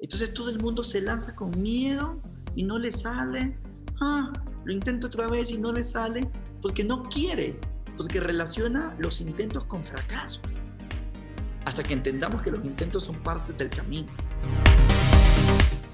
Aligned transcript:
Entonces 0.00 0.32
todo 0.32 0.48
el 0.50 0.60
mundo 0.60 0.84
se 0.84 1.00
lanza 1.00 1.34
con 1.34 1.60
miedo 1.60 2.20
y 2.54 2.62
no 2.62 2.78
le 2.78 2.92
sale. 2.92 3.58
Ah, 4.00 4.32
lo 4.64 4.72
intento 4.72 5.08
otra 5.08 5.26
vez 5.26 5.50
y 5.50 5.58
no 5.58 5.72
le 5.72 5.82
sale 5.82 6.30
porque 6.62 6.84
no 6.84 7.08
quiere, 7.08 7.58
porque 7.96 8.20
relaciona 8.20 8.94
los 9.00 9.20
intentos 9.20 9.64
con 9.64 9.84
fracaso. 9.84 10.40
Hasta 11.64 11.82
que 11.82 11.94
entendamos 11.94 12.42
que 12.42 12.52
los 12.52 12.64
intentos 12.64 13.04
son 13.04 13.16
parte 13.22 13.52
del 13.52 13.70
camino. 13.70 14.08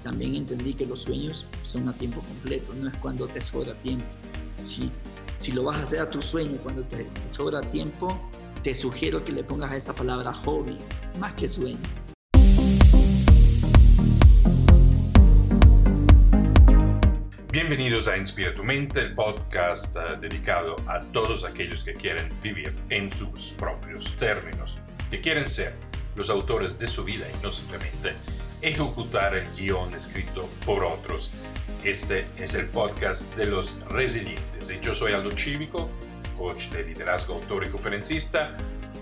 También 0.02 0.34
entendí 0.34 0.75
que 0.75 0.84
los 0.84 1.00
sueños 1.02 1.46
son 1.62 1.89
a 1.89 1.95
tiempo 1.95 2.21
completo, 2.21 2.75
no 2.75 2.89
es 2.89 2.96
cuando 2.98 3.27
te 3.27 3.41
sobra 3.41 3.73
tiempo. 3.80 4.05
Si, 4.62 4.93
si 5.39 5.52
lo 5.52 5.64
vas 5.64 5.79
a 5.79 5.82
hacer 5.82 6.00
a 6.00 6.11
tu 6.11 6.21
sueño 6.21 6.59
cuando 6.62 6.84
te, 6.84 7.05
te 7.05 7.32
sobra 7.32 7.62
tiempo, 7.62 8.21
te 8.62 8.75
sugiero 8.75 9.25
que 9.25 9.32
le 9.32 9.43
pongas 9.45 9.73
a 9.73 9.77
esa 9.77 9.95
palabra 9.95 10.34
hobby 10.34 10.79
más 11.18 11.32
que 11.32 11.48
sueño. 11.48 12.04
Bienvenidos 17.54 18.08
a 18.08 18.17
Inspira 18.17 18.53
tu 18.53 18.64
mente, 18.64 18.99
el 18.99 19.14
podcast 19.14 19.96
uh, 19.96 20.21
dedicado 20.21 20.75
a 20.89 21.04
todos 21.12 21.45
aquellos 21.45 21.85
que 21.85 21.95
quieren 21.95 22.29
vivir 22.43 22.75
en 22.90 23.12
sus 23.12 23.50
propios 23.53 24.17
términos, 24.17 24.81
que 25.08 25.21
quieren 25.21 25.49
ser 25.49 25.72
los 26.17 26.31
autores 26.31 26.76
de 26.81 26.89
su 26.89 27.04
vida 27.04 27.26
y 27.31 27.45
no 27.45 27.53
simplemente 27.53 28.14
ejecutar 28.61 29.36
el 29.36 29.45
guion 29.54 29.95
escrito 29.95 30.50
por 30.67 30.82
otros. 30.82 31.31
Este 31.85 32.25
es 32.39 32.55
el 32.55 32.67
podcast 32.67 33.36
de 33.36 33.45
los 33.45 33.78
resilientes 33.89 34.69
y 34.73 34.81
yo 34.81 34.92
soy 34.92 35.12
Aldo 35.12 35.31
Cívico, 35.36 35.89
coach 36.36 36.70
de 36.70 36.83
liderazgo, 36.83 37.34
autor 37.34 37.67
y 37.67 37.69
conferencista, 37.69 38.56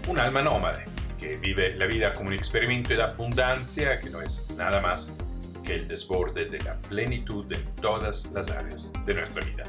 un 0.09 0.19
alma 0.19 0.43
nómade 0.43 0.85
que 1.19 1.39
vive 1.39 1.75
la 1.77 1.87
vida 1.87 2.13
como 2.13 2.29
un 2.29 2.35
experimento 2.35 2.91
de 2.91 3.03
abundancia 3.03 3.99
que 3.99 4.11
no 4.11 4.21
es 4.21 4.51
nada 4.59 4.83
más 4.83 5.17
que 5.63 5.75
el 5.75 5.89
desborde 5.89 6.47
de 6.47 6.61
la 6.61 6.75
plenitud 6.75 7.45
de 7.47 7.57
todas 7.81 8.31
las 8.33 8.51
áreas 8.51 8.93
de 9.05 9.15
nuestra 9.15 9.45
vida. 9.45 9.65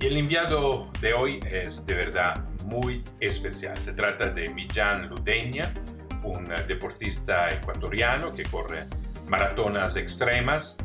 Y 0.00 0.06
el 0.06 0.16
enviado 0.16 0.90
de 1.00 1.12
hoy 1.12 1.40
es 1.44 1.84
de 1.86 1.94
verdad 1.94 2.44
muy 2.66 3.02
especial. 3.20 3.80
Se 3.80 3.92
trata 3.92 4.30
de 4.30 4.48
Millán 4.54 5.08
Ludeña, 5.08 5.74
un 6.22 6.48
deportista 6.66 7.50
ecuatoriano 7.50 8.34
que 8.34 8.44
corre 8.44 8.84
maratonas 9.28 9.96
extremas 9.96 10.78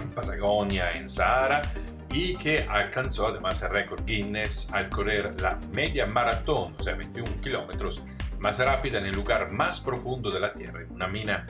en 0.00 0.10
Patagonia, 0.10 0.92
en 0.92 1.08
Sahara, 1.08 1.62
y 2.10 2.36
que 2.36 2.62
alcanzó 2.62 3.28
además 3.28 3.62
el 3.62 3.70
récord 3.70 4.04
Guinness 4.06 4.72
al 4.72 4.88
correr 4.88 5.40
la 5.40 5.58
media 5.72 6.06
maratón, 6.06 6.74
o 6.78 6.82
sea, 6.82 6.94
21 6.94 7.40
kilómetros, 7.40 8.04
más 8.38 8.58
rápida 8.60 8.98
en 8.98 9.06
el 9.06 9.14
lugar 9.14 9.50
más 9.50 9.80
profundo 9.80 10.30
de 10.30 10.40
la 10.40 10.54
Tierra, 10.54 10.82
en 10.82 10.92
una 10.92 11.08
mina 11.08 11.44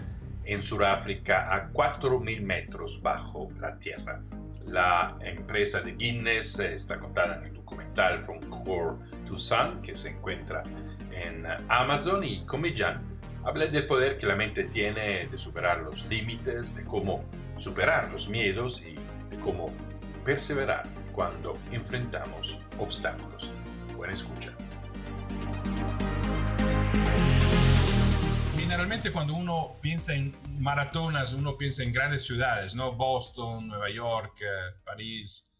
en 0.49 0.63
Sudáfrica 0.63 1.55
a 1.55 1.71
4.000 1.71 2.41
metros 2.41 3.03
bajo 3.03 3.51
la 3.61 3.79
tierra. 3.79 4.23
La 4.65 5.19
empresa 5.21 5.83
de 5.83 5.93
Guinness 5.93 6.59
eh, 6.61 6.75
está 6.75 6.99
contada 6.99 7.37
en 7.37 7.45
el 7.45 7.53
documental 7.53 8.19
From 8.19 8.41
Core 8.49 8.97
to 9.27 9.37
Sun 9.37 9.83
que 9.83 9.95
se 9.95 10.09
encuentra 10.09 10.63
en 11.13 11.45
Amazon 11.69 12.25
y 12.25 12.47
como 12.47 12.67
ya 12.67 13.03
habla 13.45 13.67
del 13.67 13.87
poder 13.87 14.17
que 14.17 14.27
la 14.27 14.37
mente 14.37 14.65
tiene 14.65 15.27
de 15.27 15.39
superar 15.39 15.81
los 15.81 16.07
límites, 16.07 16.75
de 16.75 16.83
cómo 16.83 17.25
superar 17.59 18.11
los 18.11 18.31
miedos 18.31 18.83
y 18.87 18.95
de 19.29 19.39
cómo 19.43 19.71
perseverar 20.25 20.85
cuando 21.13 21.59
enfrentamos 21.73 22.59
obstáculos. 22.79 23.53
Buena 23.97 24.15
escucha. 24.15 24.55
Generalmente 28.79 29.11
cuando 29.11 29.35
uno 29.35 29.77
piensa 29.83 30.15
en 30.15 30.33
maratonas, 30.63 31.33
uno 31.33 31.59
piensa 31.59 31.83
en 31.83 31.93
grandes 31.93 32.25
ciudades, 32.25 32.77
¿no? 32.77 32.93
Boston, 32.93 33.67
Nueva 33.67 33.91
York, 33.91 34.41
eh, 34.41 34.81
París. 34.85 35.53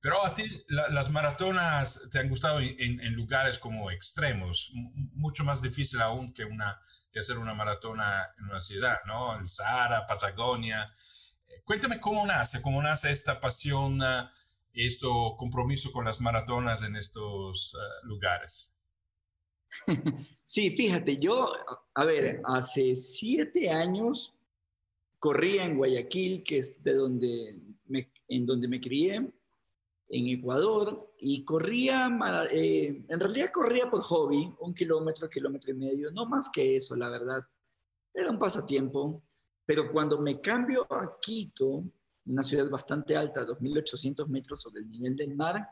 Pero 0.00 0.24
a 0.24 0.34
ti 0.34 0.64
las 0.68 1.10
maratonas 1.10 2.08
te 2.10 2.20
han 2.20 2.28
gustado 2.30 2.60
en, 2.60 3.14
lugares 3.14 3.58
como 3.58 3.90
extremos, 3.90 4.72
mucho 5.12 5.44
más 5.44 5.60
difícil 5.60 6.00
aún 6.00 6.32
que, 6.32 6.46
una, 6.46 6.80
que 7.12 7.18
hacer 7.18 7.36
una 7.36 7.52
maratona 7.52 8.30
en 8.38 8.46
una 8.46 8.62
ciudad, 8.62 8.96
¿no? 9.04 9.38
El 9.38 9.46
Sahara, 9.46 10.06
Patagonia. 10.06 10.90
Eh, 11.46 11.60
cuéntame 11.66 12.00
cómo 12.00 12.26
nace, 12.26 12.62
cómo 12.62 12.80
nace 12.80 13.12
esta 13.12 13.40
pasión, 13.40 14.00
este 14.72 15.06
compromiso 15.36 15.92
con 15.92 16.06
las 16.06 16.22
maratonas 16.22 16.82
en 16.82 16.96
estos 16.96 17.76
lugares. 18.04 18.74
Sí, 20.46 20.70
fíjate, 20.70 21.16
yo, 21.16 21.50
a 21.94 22.04
ver, 22.04 22.42
hace 22.44 22.94
siete 22.94 23.70
años 23.70 24.36
corría 25.18 25.64
en 25.64 25.76
Guayaquil, 25.76 26.44
que 26.44 26.58
es 26.58 26.82
de 26.84 26.94
donde 26.94 27.58
me, 27.86 28.12
en 28.28 28.44
donde 28.44 28.68
me 28.68 28.80
crié, 28.80 29.16
en 29.16 30.26
Ecuador, 30.28 31.14
y 31.18 31.44
corría, 31.44 32.08
eh, 32.52 33.04
en 33.08 33.20
realidad 33.20 33.50
corría 33.52 33.90
por 33.90 34.02
hobby, 34.02 34.54
un 34.60 34.74
kilómetro, 34.74 35.28
kilómetro 35.30 35.72
y 35.72 35.76
medio, 35.76 36.10
no 36.12 36.26
más 36.26 36.50
que 36.50 36.76
eso, 36.76 36.94
la 36.94 37.08
verdad. 37.08 37.42
Era 38.12 38.30
un 38.30 38.38
pasatiempo, 38.38 39.22
pero 39.64 39.90
cuando 39.90 40.20
me 40.20 40.40
cambio 40.40 40.86
a 40.92 41.18
Quito, 41.20 41.84
una 42.26 42.42
ciudad 42.42 42.68
bastante 42.68 43.16
alta, 43.16 43.46
2.800 43.46 44.28
metros 44.28 44.60
sobre 44.60 44.82
el 44.82 44.90
nivel 44.90 45.16
del 45.16 45.34
mar, 45.34 45.66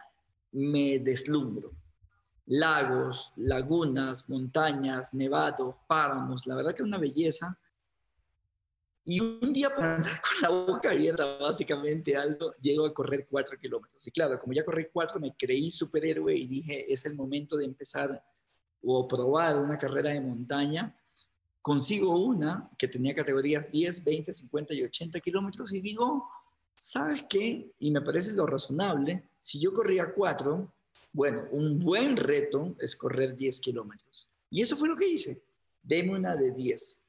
me 0.50 0.98
deslumbro 0.98 1.81
lagos, 2.46 3.32
lagunas, 3.36 4.28
montañas, 4.28 5.14
nevados, 5.14 5.76
páramos, 5.86 6.46
la 6.46 6.54
verdad 6.54 6.74
que 6.74 6.82
una 6.82 6.98
belleza. 6.98 7.58
Y 9.04 9.18
un 9.20 9.52
día 9.52 9.74
para 9.74 9.96
andar 9.96 10.20
con 10.20 10.42
la 10.42 10.48
boca 10.48 10.90
abierta, 10.90 11.38
básicamente, 11.38 12.16
algo, 12.16 12.54
llego 12.60 12.86
a 12.86 12.94
correr 12.94 13.26
cuatro 13.28 13.58
kilómetros. 13.58 14.06
Y 14.06 14.10
claro, 14.12 14.38
como 14.38 14.52
ya 14.52 14.64
corrí 14.64 14.86
cuatro, 14.92 15.18
me 15.18 15.34
creí 15.34 15.70
superhéroe 15.70 16.34
y 16.36 16.46
dije, 16.46 16.92
es 16.92 17.04
el 17.04 17.14
momento 17.14 17.56
de 17.56 17.64
empezar 17.64 18.22
o 18.84 19.08
probar 19.08 19.58
una 19.58 19.76
carrera 19.76 20.10
de 20.10 20.20
montaña. 20.20 20.96
Consigo 21.60 22.16
una 22.16 22.70
que 22.76 22.88
tenía 22.88 23.14
categorías 23.14 23.70
10, 23.70 24.04
20, 24.04 24.32
50 24.32 24.74
y 24.74 24.82
80 24.84 25.20
kilómetros 25.20 25.72
y 25.72 25.80
digo, 25.80 26.28
¿sabes 26.76 27.24
qué? 27.28 27.72
Y 27.78 27.90
me 27.90 28.00
parece 28.02 28.32
lo 28.32 28.46
razonable. 28.46 29.28
Si 29.38 29.60
yo 29.60 29.72
corría 29.72 30.12
cuatro, 30.12 30.72
bueno, 31.12 31.46
un 31.50 31.78
buen 31.78 32.16
reto 32.16 32.74
es 32.78 32.96
correr 32.96 33.36
10 33.36 33.60
kilómetros. 33.60 34.28
Y 34.50 34.62
eso 34.62 34.76
fue 34.76 34.88
lo 34.88 34.96
que 34.96 35.08
hice. 35.08 35.44
Deme 35.82 36.16
una 36.16 36.36
de 36.36 36.52
10. 36.52 37.04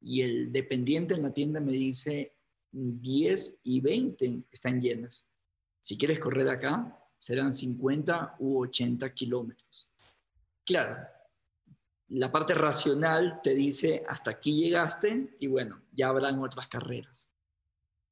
Y 0.00 0.22
el 0.22 0.52
dependiente 0.52 1.14
en 1.14 1.22
la 1.22 1.32
tienda 1.32 1.60
me 1.60 1.72
dice, 1.72 2.34
10 2.70 3.60
y 3.64 3.80
20 3.80 4.44
están 4.50 4.80
llenas. 4.80 5.26
Si 5.80 5.96
quieres 5.98 6.20
correr 6.20 6.48
acá, 6.48 6.98
serán 7.16 7.52
50 7.52 8.36
u 8.38 8.62
80 8.62 9.12
kilómetros. 9.12 9.90
Claro, 10.64 10.96
la 12.08 12.30
parte 12.32 12.54
racional 12.54 13.40
te 13.42 13.54
dice, 13.54 14.02
hasta 14.06 14.30
aquí 14.30 14.60
llegaste 14.60 15.36
y 15.38 15.46
bueno, 15.46 15.82
ya 15.92 16.08
habrán 16.08 16.38
otras 16.38 16.68
carreras. 16.68 17.28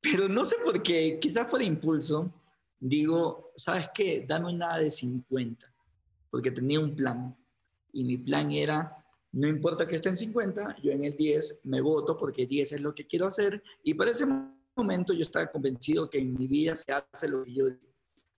Pero 0.01 0.29
no 0.29 0.45
sé 0.45 0.57
por 0.63 0.83
qué, 0.83 1.19
quizás 1.21 1.49
fue 1.49 1.61
de 1.61 1.65
impulso, 1.67 2.33
digo, 2.79 3.53
¿sabes 3.57 3.89
qué? 3.95 4.25
Dame 4.27 4.53
una 4.53 4.79
de 4.79 4.91
50, 4.91 5.73
porque 6.31 6.51
tenía 6.51 6.81
un 6.81 6.95
plan. 6.95 7.37
Y 7.93 8.05
mi 8.05 8.19
plan 8.19 8.51
era, 8.53 8.97
no 9.33 9.47
importa 9.47 9.87
que 9.87 9.97
esté 9.97 10.11
en 10.11 10.17
50, 10.17 10.77
yo 10.83 10.93
en 10.93 11.05
el 11.05 11.15
10 11.15 11.63
me 11.65 11.81
voto 11.81 12.17
porque 12.17 12.47
10 12.47 12.73
es 12.73 12.81
lo 12.81 12.95
que 12.95 13.07
quiero 13.07 13.27
hacer. 13.27 13.63
Y 13.83 13.95
para 13.95 14.11
ese 14.11 14.27
momento 14.75 15.13
yo 15.13 15.23
estaba 15.23 15.51
convencido 15.51 16.11
que 16.11 16.19
en 16.19 16.35
mi 16.35 16.47
vida 16.47 16.77
se 16.77 16.93
hace 16.93 17.29
lo 17.29 17.45
que 17.45 17.55
yo 17.55 17.67
digo. 17.67 17.95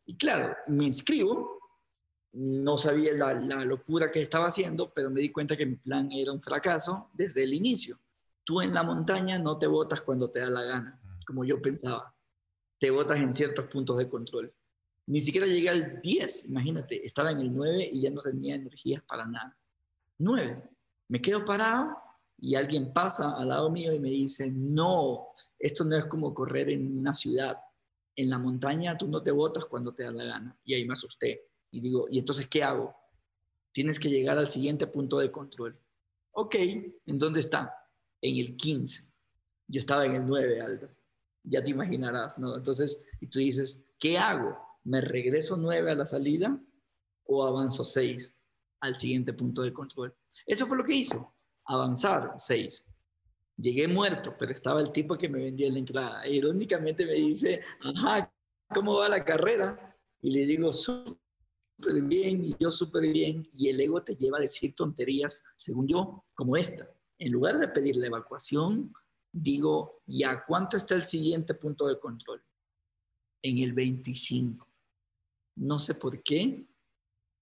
Y 0.06 0.16
claro, 0.16 0.56
me 0.68 0.86
inscribo, 0.86 1.58
no 2.32 2.78
sabía 2.78 3.12
la, 3.12 3.34
la 3.34 3.64
locura 3.64 4.10
que 4.10 4.22
estaba 4.22 4.46
haciendo, 4.46 4.92
pero 4.94 5.10
me 5.10 5.20
di 5.20 5.30
cuenta 5.30 5.56
que 5.56 5.66
mi 5.66 5.76
plan 5.76 6.10
era 6.12 6.32
un 6.32 6.40
fracaso 6.40 7.10
desde 7.12 7.42
el 7.42 7.52
inicio. 7.52 7.98
Tú 8.44 8.62
en 8.62 8.72
la 8.72 8.82
montaña 8.82 9.38
no 9.38 9.58
te 9.58 9.66
votas 9.66 10.00
cuando 10.00 10.30
te 10.30 10.40
da 10.40 10.48
la 10.48 10.62
gana, 10.62 11.00
como 11.26 11.44
yo 11.44 11.60
pensaba 11.60 12.14
te 12.78 12.90
botas 12.90 13.18
en 13.18 13.34
ciertos 13.34 13.66
puntos 13.66 13.98
de 13.98 14.08
control. 14.08 14.52
Ni 15.06 15.20
siquiera 15.20 15.46
llegué 15.46 15.68
al 15.68 16.00
10, 16.00 16.50
imagínate, 16.50 17.04
estaba 17.04 17.32
en 17.32 17.40
el 17.40 17.54
9 17.54 17.88
y 17.92 18.02
ya 18.02 18.10
no 18.10 18.20
tenía 18.20 18.54
energías 18.54 19.02
para 19.02 19.26
nada. 19.26 19.56
9. 20.18 20.62
Me 21.08 21.20
quedo 21.20 21.44
parado 21.44 21.96
y 22.38 22.54
alguien 22.54 22.92
pasa 22.92 23.36
al 23.36 23.48
lado 23.48 23.70
mío 23.70 23.92
y 23.92 23.98
me 23.98 24.10
dice, 24.10 24.50
no, 24.50 25.28
esto 25.58 25.84
no 25.84 25.96
es 25.96 26.06
como 26.06 26.34
correr 26.34 26.70
en 26.70 26.98
una 26.98 27.14
ciudad. 27.14 27.56
En 28.14 28.28
la 28.28 28.38
montaña 28.38 28.98
tú 28.98 29.08
no 29.08 29.22
te 29.22 29.30
botas 29.30 29.64
cuando 29.64 29.94
te 29.94 30.04
da 30.04 30.10
la 30.10 30.24
gana. 30.24 30.58
Y 30.64 30.74
ahí 30.74 30.84
me 30.84 30.92
asusté. 30.92 31.48
Y 31.70 31.80
digo, 31.80 32.06
¿y 32.10 32.18
entonces 32.18 32.46
qué 32.46 32.62
hago? 32.62 32.94
Tienes 33.72 33.98
que 33.98 34.10
llegar 34.10 34.38
al 34.38 34.50
siguiente 34.50 34.86
punto 34.86 35.18
de 35.18 35.30
control. 35.30 35.78
Ok, 36.32 36.54
¿en 36.56 37.18
dónde 37.18 37.40
está? 37.40 37.74
En 38.20 38.36
el 38.36 38.56
15. 38.56 39.10
Yo 39.68 39.78
estaba 39.78 40.04
en 40.04 40.16
el 40.16 40.26
9, 40.26 40.60
Aldo 40.60 40.97
ya 41.48 41.62
te 41.62 41.70
imaginarás, 41.70 42.38
¿no? 42.38 42.56
Entonces, 42.56 43.06
y 43.20 43.26
tú 43.26 43.38
dices, 43.38 43.84
¿qué 43.98 44.18
hago? 44.18 44.56
¿Me 44.84 45.00
regreso 45.00 45.56
nueve 45.56 45.90
a 45.90 45.94
la 45.94 46.06
salida 46.06 46.60
o 47.24 47.44
avanzo 47.44 47.84
seis 47.84 48.36
al 48.80 48.96
siguiente 48.96 49.32
punto 49.32 49.62
de 49.62 49.72
control? 49.72 50.14
Eso 50.46 50.66
fue 50.66 50.76
lo 50.76 50.84
que 50.84 50.94
hice, 50.94 51.18
avanzar 51.64 52.34
seis. 52.38 52.86
Llegué 53.56 53.88
muerto, 53.88 54.36
pero 54.38 54.52
estaba 54.52 54.80
el 54.80 54.92
tipo 54.92 55.16
que 55.16 55.28
me 55.28 55.42
vendió 55.42 55.70
la 55.70 55.78
entrada. 55.78 56.24
E 56.24 56.36
irónicamente 56.36 57.04
me 57.04 57.14
dice, 57.14 57.60
ajá, 57.82 58.32
¿cómo 58.72 58.98
va 58.98 59.08
la 59.08 59.24
carrera? 59.24 59.96
Y 60.20 60.30
le 60.30 60.46
digo, 60.46 60.72
súper 60.72 61.16
bien, 62.02 62.44
y 62.44 62.54
yo 62.60 62.70
súper 62.70 63.12
bien. 63.12 63.48
Y 63.52 63.68
el 63.68 63.80
ego 63.80 64.02
te 64.02 64.14
lleva 64.14 64.38
a 64.38 64.42
decir 64.42 64.74
tonterías, 64.74 65.44
según 65.56 65.88
yo, 65.88 66.24
como 66.34 66.56
esta. 66.56 66.88
En 67.18 67.32
lugar 67.32 67.58
de 67.58 67.68
pedir 67.68 67.96
la 67.96 68.06
evacuación, 68.06 68.92
digo, 69.42 70.02
¿ya 70.06 70.44
cuánto 70.44 70.76
está 70.76 70.94
el 70.94 71.04
siguiente 71.04 71.54
punto 71.54 71.86
de 71.86 71.98
control? 71.98 72.42
En 73.42 73.58
el 73.58 73.72
25. 73.72 74.66
No 75.56 75.78
sé 75.78 75.94
por 75.94 76.22
qué. 76.22 76.66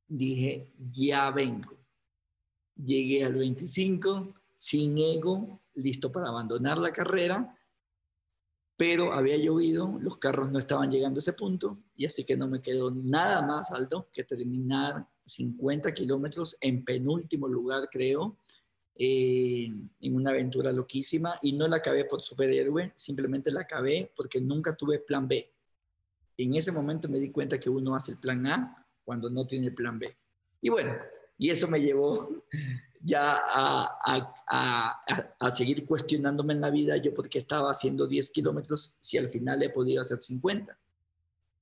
Dije, 0.09 0.73
ya 0.93 1.31
vengo. 1.31 1.77
Llegué 2.77 3.25
al 3.25 3.35
25 3.35 4.35
sin 4.55 4.99
ego, 4.99 5.63
listo 5.75 6.11
para 6.11 6.29
abandonar 6.29 6.79
la 6.79 6.93
carrera, 6.93 7.55
pero 8.77 9.13
había 9.13 9.37
llovido, 9.37 9.99
los 10.01 10.19
carros 10.19 10.51
no 10.51 10.59
estaban 10.59 10.91
llegando 10.91 11.19
a 11.19 11.21
ese 11.21 11.33
punto, 11.33 11.79
y 11.95 12.05
así 12.05 12.25
que 12.25 12.37
no 12.37 12.47
me 12.47 12.61
quedó 12.61 12.91
nada 12.91 13.41
más 13.43 13.73
alto 13.73 14.09
que 14.13 14.25
terminar 14.25 15.07
50 15.25 15.93
kilómetros 15.95 16.57
en 16.61 16.85
penúltimo 16.85 17.49
lugar, 17.49 17.89
creo, 17.91 18.37
eh, 18.99 19.71
en 20.01 20.17
una 20.17 20.31
aventura 20.31 20.73
loquísima, 20.73 21.39
y 21.43 21.53
no 21.53 21.69
la 21.69 21.77
acabé 21.77 22.07
por 22.07 22.23
superhéroe, 22.23 22.93
simplemente 22.95 23.51
la 23.51 23.61
acabé 23.61 24.11
porque 24.17 24.41
nunca 24.41 24.75
tuve 24.75 25.01
plan 25.01 25.29
B. 25.29 25.53
En 26.39 26.55
ese 26.55 26.73
momento 26.73 27.09
me 27.09 27.21
di 27.21 27.31
cuenta 27.31 27.61
que 27.61 27.69
uno 27.69 27.95
hace 27.95 28.13
el 28.13 28.19
plan 28.19 28.47
A 28.47 28.87
cuando 29.05 29.29
no 29.29 29.47
tiene 29.47 29.67
el 29.67 29.75
plan 29.75 29.99
B. 29.99 30.17
Y 30.63 30.71
bueno, 30.71 30.95
y 31.39 31.51
eso 31.51 31.69
me 31.69 31.81
llevó 31.81 32.29
ya 33.03 33.41
a, 33.47 35.51
seguir 35.51 35.87
cuestionándome 35.87 36.55
en 36.55 36.61
la 36.61 36.71
vida, 36.71 36.97
yo 36.97 37.15
porque 37.15 37.39
estaba 37.39 37.71
haciendo 37.71 38.07
10 38.07 38.31
kilómetros, 38.31 38.97
si 39.01 39.19
al 39.19 39.29
final 39.29 39.63
he 39.63 39.71
podido 39.71 40.01
hacer 40.01 40.21
50. 40.21 40.77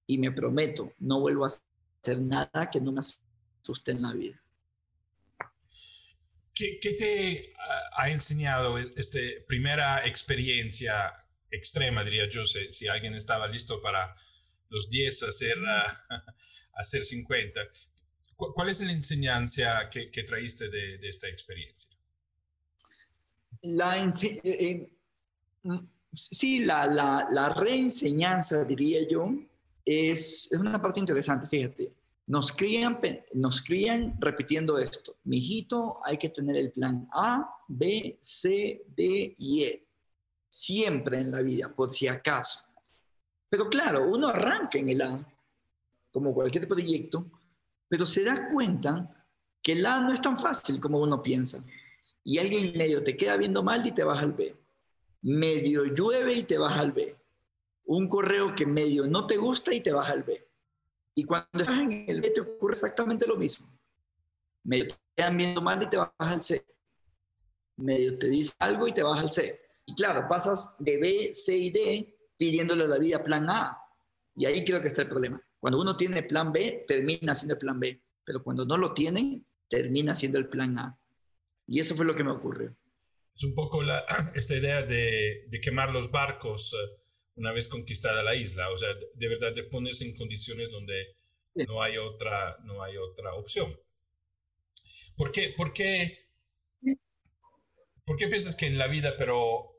Y 0.06 0.18
me 0.18 0.32
prometo, 0.32 0.92
no 1.00 1.20
vuelvo 1.20 1.44
a 1.44 1.48
hacer 1.48 2.20
nada 2.20 2.70
que 2.70 2.80
no 2.80 2.92
me 2.92 3.00
asuste 3.00 3.90
en 3.90 4.02
la 4.02 4.12
vida. 4.12 4.40
¿Qué, 6.54 6.78
te 6.80 7.52
ha 7.96 8.10
enseñado 8.10 8.78
esta 8.78 9.18
primera 9.48 10.06
experiencia 10.06 11.12
extrema, 11.50 12.04
diría 12.04 12.28
yo, 12.28 12.44
si, 12.44 12.86
alguien 12.86 13.14
estaba 13.14 13.48
listo 13.48 13.80
para 13.82 14.14
los 14.68 14.88
10 14.88 15.22
hacer, 15.24 15.56
hacer 16.74 17.02
50? 17.02 17.60
¿Cuál 18.36 18.68
es 18.68 18.80
la 18.80 18.92
enseñanza 18.92 19.88
que, 19.88 20.10
que 20.10 20.22
traíste 20.24 20.68
de, 20.68 20.98
de, 20.98 21.08
esta 21.08 21.28
experiencia? 21.28 21.90
La, 23.62 23.96
eh, 24.04 24.40
eh, 24.44 24.88
mm, 25.62 25.78
sí, 26.12 26.64
la, 26.64 26.86
la, 26.86 27.26
la, 27.30 27.48
reenseñanza, 27.48 28.64
diría 28.64 29.06
yo, 29.08 29.32
es, 29.84 30.48
es, 30.50 30.58
una 30.58 30.80
parte 30.80 31.00
interesante, 31.00 31.48
fíjate. 31.48 31.92
Nos 32.26 32.52
crían, 32.52 32.98
nos 33.34 33.60
crían 33.60 34.16
repitiendo 34.18 34.78
esto. 34.78 35.16
Mi 35.24 35.38
hijito, 35.38 36.00
hay 36.04 36.16
que 36.16 36.30
tener 36.30 36.56
el 36.56 36.72
plan 36.72 37.06
A, 37.12 37.48
B, 37.68 38.18
C, 38.20 38.86
D 38.96 39.34
y 39.36 39.64
E. 39.64 39.86
Siempre 40.48 41.20
en 41.20 41.30
la 41.30 41.42
vida, 41.42 41.74
por 41.74 41.90
si 41.90 42.08
acaso. 42.08 42.60
Pero 43.50 43.68
claro, 43.68 44.08
uno 44.08 44.28
arranca 44.28 44.78
en 44.78 44.88
el 44.88 45.02
A, 45.02 45.26
como 46.10 46.32
cualquier 46.32 46.66
proyecto, 46.66 47.30
pero 47.88 48.06
se 48.06 48.24
da 48.24 48.48
cuenta 48.48 49.26
que 49.62 49.72
el 49.72 49.84
A 49.84 50.00
no 50.00 50.12
es 50.12 50.20
tan 50.20 50.38
fácil 50.38 50.80
como 50.80 51.00
uno 51.00 51.22
piensa. 51.22 51.62
Y 52.22 52.38
alguien 52.38 52.72
medio 52.76 53.04
te 53.04 53.16
queda 53.16 53.36
viendo 53.36 53.62
mal 53.62 53.86
y 53.86 53.92
te 53.92 54.02
vas 54.02 54.22
al 54.22 54.32
B. 54.32 54.56
Medio 55.22 55.84
llueve 55.84 56.34
y 56.34 56.42
te 56.44 56.56
vas 56.56 56.78
al 56.78 56.92
B. 56.92 57.16
Un 57.86 58.08
correo 58.08 58.54
que 58.54 58.64
medio 58.64 59.06
no 59.06 59.26
te 59.26 59.36
gusta 59.36 59.74
y 59.74 59.80
te 59.80 59.92
vas 59.92 60.08
al 60.08 60.22
B. 60.22 60.48
Y 61.14 61.24
cuando 61.24 61.48
estás 61.52 61.78
en 61.78 62.04
el 62.08 62.20
B 62.20 62.30
te 62.30 62.40
ocurre 62.40 62.72
exactamente 62.72 63.26
lo 63.26 63.36
mismo. 63.36 63.68
Medio 64.64 64.88
te 64.88 64.94
quedan 65.16 65.36
viendo 65.36 65.60
mal 65.60 65.82
y 65.82 65.88
te 65.88 65.96
vas 65.96 66.10
al 66.18 66.42
C. 66.42 66.66
Medio 67.76 68.18
te 68.18 68.28
dice 68.28 68.54
algo 68.58 68.88
y 68.88 68.92
te 68.94 69.02
vas 69.02 69.20
al 69.20 69.30
C. 69.30 69.60
Y 69.86 69.94
claro, 69.94 70.26
pasas 70.28 70.76
de 70.78 70.98
B, 70.98 71.32
C 71.32 71.56
y 71.56 71.70
D 71.70 72.16
pidiéndole 72.36 72.88
la 72.88 72.98
vida 72.98 73.22
plan 73.22 73.48
A. 73.48 73.78
Y 74.34 74.46
ahí 74.46 74.64
creo 74.64 74.80
que 74.80 74.88
está 74.88 75.02
el 75.02 75.08
problema. 75.08 75.40
Cuando 75.60 75.80
uno 75.80 75.96
tiene 75.96 76.22
plan 76.22 76.52
B, 76.52 76.84
termina 76.86 77.34
siendo 77.34 77.54
el 77.54 77.58
plan 77.58 77.78
B, 77.78 78.02
pero 78.24 78.42
cuando 78.42 78.64
no 78.66 78.76
lo 78.76 78.92
tienen, 78.92 79.46
termina 79.68 80.14
siendo 80.14 80.38
el 80.38 80.48
plan 80.48 80.78
A. 80.78 80.98
Y 81.66 81.80
eso 81.80 81.94
fue 81.94 82.04
lo 82.04 82.14
que 82.14 82.24
me 82.24 82.32
ocurrió. 82.32 82.76
Es 83.34 83.44
un 83.44 83.54
poco 83.54 83.80
esta 84.34 84.56
idea 84.56 84.82
de, 84.82 85.48
quemar 85.62 85.90
los 85.90 86.10
barcos 86.10 86.74
eh, 86.74 87.02
una 87.36 87.52
vez 87.52 87.68
conquistada 87.68 88.22
la 88.22 88.34
isla, 88.34 88.70
o 88.70 88.76
sea, 88.76 88.90
de 89.14 89.28
verdad 89.28 89.52
de 89.52 89.64
ponerse 89.64 90.04
en 90.04 90.16
condiciones 90.16 90.70
donde 90.70 91.14
no 91.54 91.82
hay 91.82 91.98
otra, 91.98 92.58
no 92.64 92.82
hay 92.82 92.96
otra 92.96 93.34
opción. 93.34 93.78
¿Por 95.16 95.32
qué, 95.32 95.54
por 95.56 95.72
qué, 95.72 96.28
por 98.04 98.16
qué 98.16 98.28
piensas 98.28 98.56
que 98.56 98.66
en 98.66 98.78
la 98.78 98.88
vida, 98.88 99.16
pero 99.16 99.74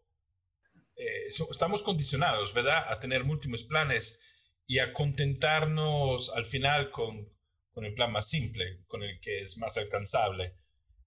eh, 0.95 1.27
estamos 1.27 1.81
condicionados, 1.81 2.53
¿verdad? 2.53 2.85
A 2.91 2.99
tener 2.99 3.23
múltiples 3.23 3.63
planes 3.63 4.53
y 4.65 4.79
a 4.79 4.93
contentarnos 4.93 6.33
al 6.35 6.45
final 6.45 6.89
con, 6.89 7.29
con, 7.71 7.85
el 7.85 7.93
plan 7.93 8.11
más 8.11 8.29
simple, 8.29 8.83
con 8.87 9.03
el 9.03 9.19
que 9.19 9.41
es 9.41 9.57
más 9.57 9.77
alcanzable. 9.77 10.45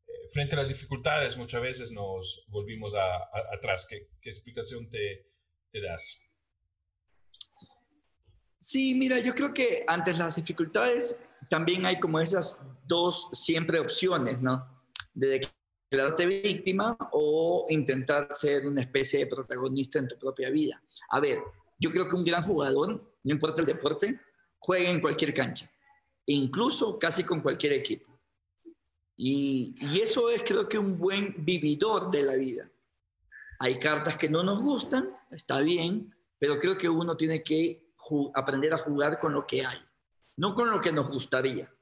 Eh, 0.07 0.29
frente 0.33 0.55
a 0.55 0.59
las 0.59 0.69
dificultades 0.69 1.37
muchas 1.37 1.63
veces 1.63 1.93
nos 1.93 2.45
volvimos 2.49 2.95
a, 2.95 3.17
atrás. 3.55 3.87
¿Qué, 3.89 4.09
¿Qué, 4.21 4.29
explicación 4.29 4.89
te, 4.91 5.27
te 5.71 5.81
das? 5.81 6.21
Sí, 8.59 8.95
mira, 8.95 9.19
yo 9.21 9.35
creo 9.35 9.55
que 9.55 9.85
ante 9.87 10.13
las 10.15 10.37
dificultades 10.37 11.23
también 11.49 11.87
hay 11.87 12.01
como 12.01 12.21
esas 12.21 12.63
dos 12.87 13.31
siempre 13.33 13.79
opciones, 13.79 14.41
¿no? 14.41 14.67
De 15.15 15.41
declararte 15.91 16.27
víctima 16.27 16.97
o 17.13 17.67
intentar 17.69 18.29
ser 18.33 18.67
una 18.67 18.83
especie 18.83 19.21
de 19.21 19.27
protagonista 19.27 19.99
en 19.99 20.09
tu 20.09 20.19
propia 20.19 20.51
vida. 20.51 20.83
A 21.11 21.21
ver, 21.21 21.41
yo 21.79 21.91
creo 21.93 22.09
que 22.09 22.17
un 22.17 22.25
gran 22.25 22.43
jugador 22.43 23.09
no 23.29 23.35
importa 23.35 23.61
el 23.61 23.67
deporte, 23.67 24.21
juega 24.59 24.91
en 24.91 25.01
cualquier 25.01 25.35
cancha, 25.35 25.71
incluso 26.27 26.99
casi 26.99 27.25
con 27.25 27.41
cualquier 27.41 27.75
equipo. 27.75 28.19
Y, 29.15 29.75
eso 30.01 30.31
es 30.31 30.43
creo 30.43 30.69
que 30.69 30.79
un 30.79 30.97
buen 30.99 31.45
vividor 31.45 32.11
de 32.11 32.23
la 32.23 32.35
vida. 32.37 32.71
Hay 33.59 33.79
cartas 33.79 34.17
que 34.17 34.31
no 34.31 34.43
nos 34.43 34.63
gustan, 34.63 35.11
está 35.31 35.61
bien, 35.61 36.15
pero 36.39 36.59
creo 36.59 36.79
que 36.79 36.89
uno 36.89 37.17
tiene 37.17 37.43
que 37.43 37.88
aprender 38.35 38.73
a 38.75 38.79
jugar 38.79 39.19
con 39.19 39.33
lo 39.33 39.47
que 39.47 39.65
hay, 39.65 39.79
no 40.37 40.55
con 40.55 40.71
lo 40.71 40.81
que 40.81 40.93
nos 40.93 41.11
gustaría. 41.11 41.73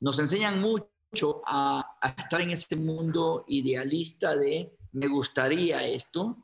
Nos 0.00 0.18
enseñan 0.18 0.60
mucho 0.60 1.42
a, 1.46 1.96
estar 2.16 2.40
en 2.40 2.50
ese 2.50 2.76
mundo 2.76 3.44
idealista 3.48 4.36
de 4.36 4.76
me 4.92 5.06
gustaría 5.06 5.86
esto, 5.86 6.36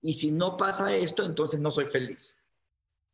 y 0.00 0.14
si 0.14 0.32
no 0.32 0.56
pasa 0.56 0.94
esto, 0.94 1.24
entonces 1.24 1.60
no 1.60 1.70
soy 1.70 1.86
feliz 1.86 2.42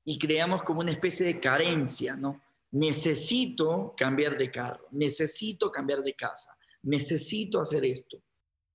y 0.09 0.19
creamos 0.19 0.63
como 0.63 0.81
una 0.81 0.91
especie 0.91 1.27
de 1.27 1.39
carencia, 1.39 2.17
¿no? 2.17 2.41
Necesito 2.71 3.93
cambiar 3.95 4.39
de 4.39 4.51
carro, 4.51 4.89
necesito 4.91 5.71
cambiar 5.71 6.01
de 6.01 6.15
casa, 6.15 6.57
necesito 6.81 7.61
hacer 7.61 7.85
esto. 7.85 8.19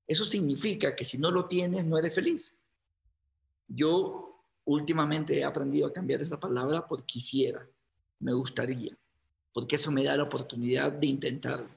Eso 0.05 0.25
significa 0.25 0.95
que 0.95 1.03
si 1.03 1.17
no 1.17 1.31
lo 1.31 1.47
tienes, 1.47 1.85
no 1.85 1.97
eres 1.97 2.13
feliz. 2.13 2.55
Yo 3.67 4.32
últimamente 4.65 5.37
he 5.37 5.43
aprendido 5.43 5.87
a 5.87 5.93
cambiar 5.93 6.21
esa 6.21 6.39
palabra 6.39 6.87
por 6.87 7.05
quisiera, 7.05 7.67
me 8.19 8.33
gustaría, 8.33 8.97
porque 9.51 9.75
eso 9.75 9.91
me 9.91 10.03
da 10.03 10.17
la 10.17 10.23
oportunidad 10.23 10.91
de 10.91 11.07
intentarlo. 11.07 11.69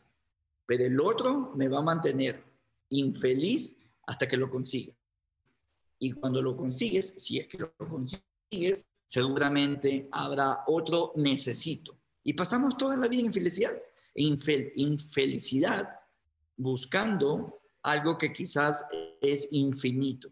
Pero 0.66 0.84
el 0.84 1.00
otro 1.00 1.52
me 1.54 1.68
va 1.68 1.78
a 1.78 1.82
mantener 1.82 2.42
infeliz 2.90 3.76
hasta 4.06 4.26
que 4.26 4.36
lo 4.36 4.50
consiga. 4.50 4.94
Y 5.98 6.12
cuando 6.12 6.42
lo 6.42 6.56
consigues, 6.56 7.14
si 7.16 7.38
es 7.38 7.46
que 7.46 7.58
lo 7.58 7.74
consigues, 7.76 8.88
seguramente 9.06 10.08
habrá 10.12 10.64
otro 10.66 11.12
necesito. 11.16 11.96
Y 12.22 12.34
pasamos 12.34 12.76
toda 12.76 12.96
la 12.96 13.08
vida 13.08 13.20
en 13.20 13.26
infelicidad, 13.26 13.72
infelicidad, 14.14 15.88
buscando 16.56 17.60
algo 17.82 18.18
que 18.18 18.32
quizás 18.32 18.84
es 19.20 19.48
infinito. 19.52 20.30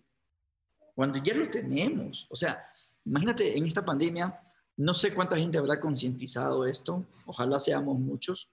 Cuando 0.95 1.19
ya 1.19 1.35
lo 1.35 1.51
tenemos, 1.51 2.27
o 2.31 2.37
sea, 2.37 2.65
imagínate 3.05 3.57
en 3.57 3.67
esta 3.67 3.85
pandemia, 3.85 4.41
no 4.77 4.95
sé 4.95 5.13
cuánta 5.13 5.37
gente 5.37 5.59
habrá 5.59 5.81
concientizado 5.81 6.67
esto, 6.67 7.07
ojalá 7.27 7.59
seamos 7.59 7.99
muchos, 7.99 8.49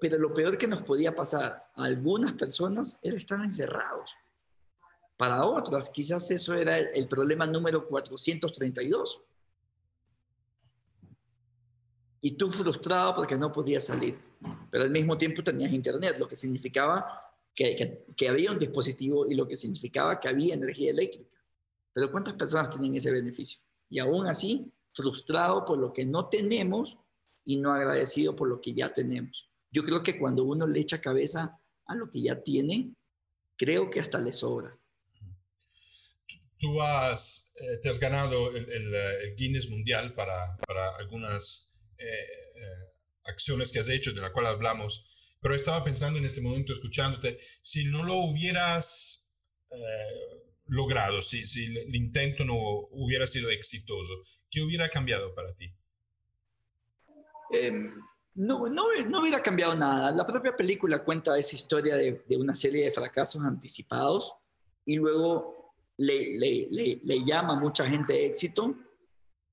pero 0.00 0.18
lo 0.18 0.32
peor 0.32 0.56
que 0.56 0.66
nos 0.66 0.82
podía 0.82 1.14
pasar 1.14 1.70
a 1.74 1.84
algunas 1.84 2.32
personas 2.32 2.98
era 3.02 3.16
estar 3.16 3.42
encerrados. 3.42 4.14
Para 5.16 5.44
otras, 5.44 5.90
quizás 5.90 6.30
eso 6.30 6.54
era 6.54 6.78
el, 6.78 7.08
problema 7.08 7.46
número 7.46 7.86
432. 7.88 9.20
Y 12.20 12.32
tú 12.32 12.48
frustrado 12.48 13.14
porque 13.14 13.36
no 13.36 13.52
podías 13.52 13.84
salir, 13.84 14.18
pero 14.70 14.84
al 14.84 14.90
mismo 14.90 15.18
tiempo 15.18 15.42
tenías 15.42 15.72
internet, 15.72 16.16
lo 16.18 16.28
que 16.28 16.36
significaba 16.36 17.27
que, 17.58 18.04
que, 18.16 18.28
había 18.28 18.52
un 18.52 18.58
dispositivo 18.60 19.26
y 19.26 19.34
lo 19.34 19.48
que 19.48 19.56
significaba 19.56 20.20
que 20.20 20.28
había 20.28 20.54
energía 20.54 20.92
eléctrica. 20.92 21.28
Pero 21.92 22.12
¿cuántas 22.12 22.34
personas 22.34 22.70
tienen 22.70 22.94
ese 22.94 23.10
beneficio? 23.10 23.60
Y 23.90 23.98
aún 23.98 24.28
así, 24.28 24.72
frustrado 24.92 25.64
por 25.64 25.76
lo 25.78 25.92
que 25.92 26.06
no 26.06 26.28
tenemos 26.28 26.98
y 27.44 27.56
no 27.56 27.72
agradecido 27.72 28.36
por 28.36 28.48
lo 28.48 28.60
que 28.60 28.74
ya 28.74 28.92
tenemos. 28.92 29.50
Yo 29.72 29.82
creo 29.82 30.04
que 30.04 30.18
cuando 30.20 30.44
uno 30.44 30.68
le 30.68 30.78
echa 30.78 31.00
cabeza 31.00 31.60
a 31.86 31.94
lo 31.96 32.08
que 32.08 32.22
ya 32.22 32.40
tiene, 32.44 32.94
creo 33.56 33.90
que 33.90 33.98
hasta 33.98 34.20
le 34.20 34.32
sobra. 34.32 34.78
Tú 36.58 36.80
has, 36.80 37.52
eh, 37.56 37.78
te 37.82 37.88
has 37.88 37.98
ganado 37.98 38.54
el, 38.54 38.70
el, 38.70 39.34
Guinness 39.36 39.68
Mundial 39.68 40.14
para, 40.14 40.56
para 40.64 40.96
algunas 40.96 41.72
eh, 41.98 42.04
eh, 42.04 42.92
acciones 43.24 43.72
que 43.72 43.80
has 43.80 43.88
hecho, 43.88 44.12
de 44.12 44.20
la 44.20 44.32
cual 44.32 44.46
hablamos, 44.46 45.17
pero 45.40 45.54
estaba 45.54 45.84
pensando 45.84 46.18
en 46.18 46.24
este 46.24 46.40
momento, 46.40 46.72
escuchándote, 46.72 47.38
si 47.60 47.84
no 47.86 48.04
lo 48.04 48.16
hubieras 48.16 49.28
logrado, 50.66 51.22
si, 51.22 51.46
si 51.46 51.64
el 51.64 51.94
intento 51.94 52.44
no 52.44 52.54
hubiera 52.90 53.26
sido 53.26 53.50
exitoso, 53.50 54.22
¿qué 54.50 54.62
hubiera 54.62 54.88
cambiado 54.88 55.34
para 55.34 55.54
ti? 55.54 55.72
Em, 57.50 57.94
no, 58.34 58.68
no, 58.68 58.84
no, 59.08 59.20
hubiera 59.20 59.42
cambiado 59.42 59.74
nada. 59.74 60.12
La 60.12 60.26
propia 60.26 60.54
película 60.54 61.02
cuenta 61.02 61.38
esa 61.38 61.56
historia 61.56 61.96
de, 61.96 62.24
de 62.28 62.36
una 62.36 62.54
serie 62.54 62.84
de 62.84 62.90
fracasos 62.90 63.42
anticipados 63.42 64.32
y 64.84 64.96
luego 64.96 65.74
le, 65.96 66.38
le, 66.38 66.68
le, 66.70 67.00
le 67.02 67.24
llama 67.24 67.54
a 67.54 67.60
mucha 67.60 67.84
gente 67.84 68.26
éxito 68.26 68.76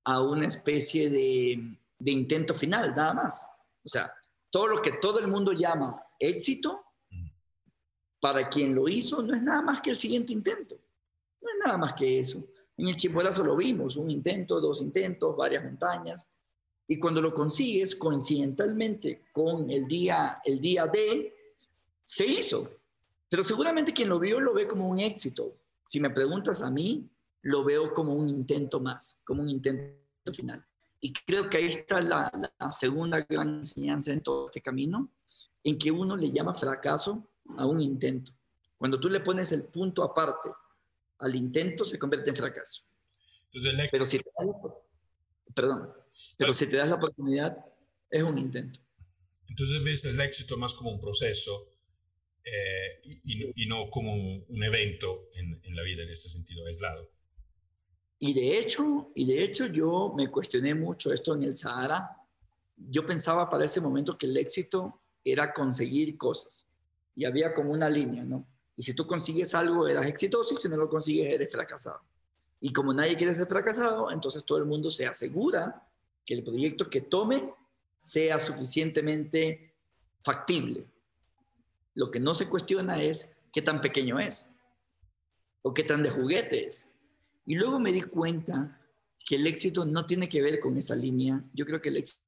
a 0.04 0.20
una 0.20 0.46
especie 0.46 1.10
de, 1.10 1.78
de, 1.98 2.10
intento 2.12 2.54
final, 2.54 2.94
nada 2.94 3.14
más. 3.14 3.44
O 3.84 3.88
sea, 3.88 4.12
todo 4.50 4.66
lo 4.68 4.82
que 4.82 4.92
todo 4.92 5.18
el 5.18 5.28
mundo 5.28 5.52
llama 5.52 6.02
éxito, 6.18 6.84
para 8.20 8.48
quien 8.48 8.74
lo 8.74 8.88
hizo, 8.88 9.22
no 9.22 9.34
es 9.34 9.42
nada 9.42 9.62
más 9.62 9.80
que 9.80 9.90
el 9.90 9.96
siguiente 9.96 10.32
intento. 10.32 10.76
No 11.40 11.48
es 11.48 11.56
nada 11.64 11.78
más 11.78 11.94
que 11.94 12.18
eso. 12.18 12.44
En 12.76 12.88
el 12.88 12.96
Chimborazo 12.96 13.44
lo 13.44 13.56
vimos, 13.56 13.96
un 13.96 14.10
intento, 14.10 14.60
dos 14.60 14.80
intentos, 14.80 15.36
varias 15.36 15.64
montañas. 15.64 16.28
Y 16.88 16.98
cuando 16.98 17.20
lo 17.20 17.32
consigues 17.32 17.96
coincidentalmente 17.96 19.26
con 19.32 19.70
el 19.70 19.86
día, 19.86 20.40
el 20.44 20.60
día 20.60 20.86
D, 20.86 21.32
se 22.02 22.26
hizo. 22.26 22.70
Pero 23.28 23.42
seguramente 23.42 23.92
quien 23.92 24.08
lo 24.08 24.18
vio 24.18 24.40
lo 24.40 24.54
ve 24.54 24.66
como 24.66 24.88
un 24.88 24.98
éxito. 24.98 25.58
Si 25.84 26.00
me 26.00 26.10
preguntas 26.10 26.62
a 26.62 26.70
mí, 26.70 27.08
lo 27.42 27.64
veo 27.64 27.92
como 27.92 28.14
un 28.14 28.28
intento 28.28 28.80
más, 28.80 29.20
como 29.24 29.42
un 29.42 29.48
intento 29.48 30.32
final. 30.32 30.64
Y 31.00 31.12
creo 31.12 31.48
que 31.48 31.58
ahí 31.58 31.66
está 31.66 32.00
la, 32.00 32.30
la 32.58 32.72
segunda 32.72 33.20
gran 33.28 33.58
enseñanza 33.58 34.12
en 34.12 34.22
todo 34.22 34.46
este 34.46 34.62
camino, 34.62 35.10
en 35.62 35.78
que 35.78 35.90
uno 35.90 36.16
le 36.16 36.30
llama 36.30 36.54
fracaso 36.54 37.28
a 37.56 37.66
un 37.66 37.80
intento. 37.80 38.32
Cuando 38.78 39.00
tú 39.00 39.08
le 39.08 39.20
pones 39.20 39.52
el 39.52 39.64
punto 39.64 40.02
aparte 40.02 40.50
al 41.18 41.34
intento, 41.34 41.84
se 41.84 41.98
convierte 41.98 42.30
en 42.30 42.36
fracaso. 42.36 42.82
pero 43.90 44.04
si 44.04 44.18
te 44.18 44.30
das 44.36 44.46
la, 44.46 44.74
perdón, 45.54 45.92
pero 46.38 46.52
si 46.52 46.66
te 46.66 46.76
das 46.76 46.88
la 46.88 46.96
oportunidad, 46.96 47.56
es 48.10 48.22
un 48.22 48.38
intento. 48.38 48.80
Entonces 49.48 49.82
ves 49.82 50.04
el 50.04 50.20
éxito 50.20 50.56
más 50.56 50.74
como 50.74 50.90
un 50.90 51.00
proceso 51.00 51.72
eh, 52.44 53.00
y, 53.54 53.66
no 53.66 53.88
como 53.90 54.12
un, 54.12 54.62
evento 54.62 55.30
en, 55.34 55.60
en, 55.62 55.76
la 55.76 55.82
vida 55.82 56.02
en 56.02 56.10
ese 56.10 56.28
sentido 56.28 56.64
aislado. 56.66 57.10
Y 58.18 58.32
de 58.32 58.58
hecho, 58.58 59.10
y 59.14 59.26
de 59.26 59.42
hecho 59.42 59.66
yo 59.66 60.12
me 60.16 60.30
cuestioné 60.30 60.74
mucho 60.74 61.12
esto 61.12 61.34
en 61.34 61.42
el 61.42 61.56
Sahara. 61.56 62.16
Yo 62.76 63.04
pensaba 63.04 63.48
para 63.48 63.64
ese 63.64 63.80
momento 63.80 64.16
que 64.16 64.26
el 64.26 64.36
éxito 64.36 65.00
era 65.24 65.52
conseguir 65.52 66.16
cosas 66.16 66.68
y 67.14 67.24
había 67.24 67.52
como 67.52 67.72
una 67.72 67.90
línea, 67.90 68.24
¿no? 68.24 68.46
Y 68.76 68.82
si 68.82 68.94
tú 68.94 69.06
consigues 69.06 69.54
algo, 69.54 69.88
eras 69.88 70.06
exitoso 70.06 70.54
y 70.54 70.58
si 70.58 70.68
no 70.68 70.76
lo 70.76 70.88
consigues, 70.88 71.32
eres 71.32 71.50
fracasado. 71.50 72.00
Y 72.60 72.72
como 72.72 72.92
nadie 72.92 73.16
quiere 73.16 73.34
ser 73.34 73.46
fracasado, 73.46 74.10
entonces 74.10 74.44
todo 74.44 74.58
el 74.58 74.66
mundo 74.66 74.90
se 74.90 75.06
asegura 75.06 75.86
que 76.24 76.34
el 76.34 76.44
proyecto 76.44 76.90
que 76.90 77.00
tome 77.00 77.54
sea 77.92 78.38
suficientemente 78.38 79.74
factible. 80.22 80.86
Lo 81.94 82.10
que 82.10 82.20
no 82.20 82.34
se 82.34 82.48
cuestiona 82.48 83.02
es 83.02 83.32
qué 83.52 83.62
tan 83.62 83.80
pequeño 83.80 84.18
es 84.18 84.52
o 85.62 85.72
qué 85.72 85.82
tan 85.82 86.02
de 86.02 86.10
juguete 86.10 86.68
es. 86.68 86.95
Y 87.46 87.54
luego 87.54 87.78
me 87.78 87.92
di 87.92 88.02
cuenta 88.02 88.80
que 89.24 89.36
el 89.36 89.46
éxito 89.46 89.84
no 89.84 90.04
tiene 90.04 90.28
que 90.28 90.42
ver 90.42 90.60
con 90.60 90.76
esa 90.76 90.94
línea. 90.94 91.42
Yo 91.54 91.64
creo 91.64 91.80
que 91.80 91.88
el 91.88 91.96
éxito 91.96 92.22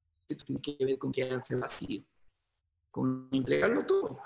tiene 0.46 0.60
que 0.60 0.84
ver 0.84 0.98
con 0.98 1.12
quedarse 1.12 1.56
vacío, 1.56 2.02
con 2.90 3.28
entregarlo 3.32 3.84
todo 3.84 4.20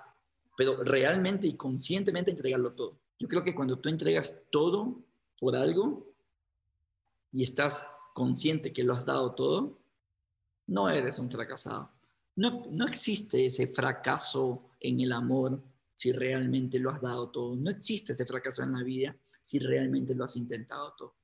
pero 0.56 0.82
realmente 0.84 1.46
y 1.46 1.56
conscientemente 1.56 2.30
entregarlo 2.30 2.72
todo. 2.72 2.98
Yo 3.18 3.28
creo 3.28 3.44
que 3.44 3.54
cuando 3.54 3.78
tú 3.78 3.88
entregas 3.88 4.42
todo 4.50 5.00
por 5.38 5.56
algo 5.56 6.06
y 7.32 7.42
estás 7.42 7.86
consciente 8.14 8.72
que 8.72 8.84
lo 8.84 8.94
has 8.94 9.06
dado 9.06 9.34
todo, 9.34 9.78
no 10.66 10.88
eres 10.88 11.18
un 11.18 11.30
fracasado. 11.30 11.90
No, 12.36 12.62
no 12.70 12.86
existe 12.86 13.44
ese 13.44 13.66
fracaso 13.66 14.70
en 14.80 15.00
el 15.00 15.12
amor 15.12 15.62
si 15.94 16.12
realmente 16.12 16.78
lo 16.78 16.90
has 16.90 17.00
dado 17.00 17.30
todo. 17.30 17.56
No 17.56 17.70
existe 17.70 18.12
ese 18.12 18.26
fracaso 18.26 18.62
en 18.62 18.72
la 18.72 18.82
vida 18.82 19.16
si 19.52 19.58
realmente 19.58 20.14
lo 20.14 20.24
has 20.24 20.34
intentado 20.36 20.94
todo. 20.96 21.18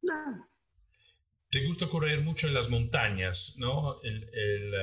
Claro. 0.00 0.48
Te 1.48 1.64
gusta 1.64 1.88
correr 1.88 2.20
mucho 2.22 2.48
en 2.48 2.54
las 2.54 2.68
montañas, 2.68 3.54
¿no? 3.58 4.02
El, 4.02 4.28
el, 4.32 4.74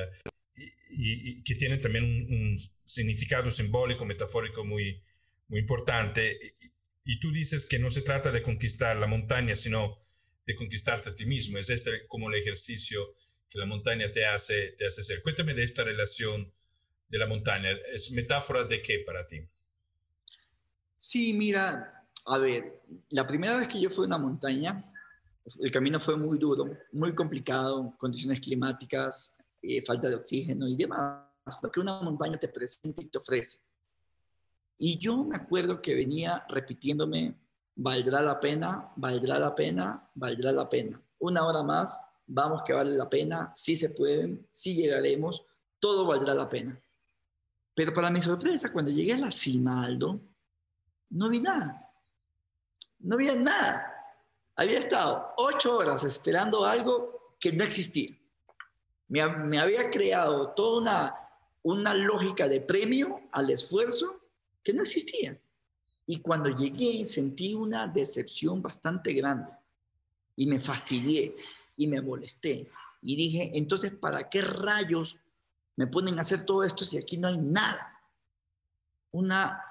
y, 0.90 1.44
que 1.44 1.56
tiene 1.56 1.78
también 1.78 2.06
un, 2.06 2.58
significado 2.86 3.52
simbólico, 3.52 4.06
metafórico 4.06 4.64
muy, 4.64 5.04
muy 5.50 5.60
importante. 5.60 6.56
Y, 7.04 7.20
tú 7.20 7.34
dices 7.34 7.66
que 7.66 7.80
no 7.80 7.92
se 7.92 8.02
trata 8.02 8.32
de 8.32 8.42
conquistar 8.42 8.96
la 8.96 9.08
montaña, 9.08 9.58
sino 9.58 9.98
de 10.46 10.56
conquistarte 10.56 11.10
a 11.10 11.16
ti 11.16 11.26
mismo. 11.26 11.58
Es 11.58 11.70
este 11.70 12.08
como 12.08 12.30
el 12.30 12.40
ejercicio 12.40 13.14
que 13.50 13.60
la 13.60 13.66
montaña 13.66 14.10
te 14.10 14.26
hace, 14.26 14.72
te 14.78 14.86
hace 14.86 15.02
hacer. 15.02 15.22
Cuéntame 15.22 15.54
de 15.54 15.64
esta 15.64 15.84
relación 15.84 16.48
de 17.10 17.18
la 17.18 17.28
montaña. 17.28 17.72
¿Es 17.94 18.12
metáfora 18.12 18.64
de 18.64 18.82
qué 18.82 19.00
para 19.00 19.26
ti? 19.26 19.46
Sí, 20.98 21.34
mira, 21.34 21.93
a 22.26 22.38
ver, 22.38 22.82
la 23.10 23.26
primera 23.28 23.58
vez 23.58 23.68
que 23.68 23.80
yo 23.80 23.90
fui 23.90 24.06
a 24.06 24.08
una 24.08 24.18
montaña, 24.18 24.92
el 25.60 25.72
camino 25.72 26.00
fue 26.00 26.16
muy 26.16 26.38
duro, 26.38 26.66
muy 26.94 27.14
complicado, 27.14 27.94
condiciones 27.98 28.40
climáticas, 28.40 29.44
eh, 29.62 29.82
falta 29.82 30.10
de 30.10 30.16
oxígeno 30.16 30.68
y 30.68 30.76
demás, 30.76 31.26
lo 31.62 31.72
que 31.72 31.80
una 31.80 32.02
montaña 32.02 32.38
te 32.38 32.48
presenta 32.48 33.02
y 33.02 33.06
te 33.06 33.18
ofrece. 33.18 33.60
Y 34.78 34.98
yo 34.98 35.24
me 35.24 35.36
acuerdo 35.36 35.82
que 35.82 35.96
venía 35.96 36.46
repitiéndome, 36.50 37.36
valdrá 37.76 38.22
la 38.22 38.40
pena, 38.40 38.92
valdrá 38.96 39.40
la 39.40 39.54
pena, 39.54 40.10
valdrá 40.16 40.52
la 40.52 40.70
pena. 40.70 41.02
Una 41.20 41.46
hora 41.46 41.64
más, 41.64 42.10
vamos 42.26 42.64
que 42.64 42.74
vale 42.74 42.92
la 42.92 43.10
pena, 43.10 43.52
sí 43.56 43.76
se 43.76 43.90
pueden, 43.90 44.48
sí 44.52 44.76
llegaremos, 44.76 45.46
todo 45.80 46.06
valdrá 46.06 46.34
la 46.34 46.50
pena. 46.50 46.82
Pero 47.76 47.94
para 47.94 48.12
mi 48.12 48.22
sorpresa, 48.22 48.72
cuando 48.72 48.92
llegué 48.92 49.14
a 49.14 49.18
la 49.18 49.32
cima, 49.32 49.84
Aldo, 49.84 50.22
no 51.10 51.30
vi 51.30 51.40
nada. 51.40 51.83
No 53.04 53.16
vi 53.18 53.28
nada. 53.28 53.90
Había 54.56 54.80
estado 54.80 55.34
ocho 55.38 55.78
horas 55.78 56.04
esperando 56.04 56.66
algo 56.66 57.36
que 57.40 57.52
no 57.52 57.64
existía 57.64 58.18
me, 59.08 59.60
había 59.60 59.92
creado 59.92 60.50
toda 60.50 60.82
una, 60.82 61.16
una 61.62 61.94
lógica 61.94 62.48
de 62.48 62.62
premio 62.62 63.22
al 63.32 63.52
esfuerzo 63.52 64.20
que 64.64 64.74
no 64.74 64.82
existía. 64.82 65.40
Y 66.08 66.20
cuando 66.20 66.50
llegué 66.50 67.06
sentí 67.06 67.54
una 67.54 67.88
decepción 67.88 68.62
bastante 68.62 69.14
grande 69.14 69.54
y 70.36 70.48
me 70.48 70.58
fastidié 70.58 71.36
y 71.78 71.88
me 71.88 72.02
molesté. 72.02 72.68
Y 73.04 73.16
dije, 73.16 73.52
entonces, 73.54 73.94
¿para 73.94 74.30
qué 74.30 74.42
rayos 74.42 75.20
me 75.76 75.86
ponen 75.86 76.18
a 76.18 76.22
hacer 76.22 76.44
todo 76.44 76.64
esto 76.64 76.84
si 76.84 76.98
aquí 76.98 77.18
no 77.18 77.28
hay 77.28 77.38
nada? 77.38 78.02
Una, 79.12 79.62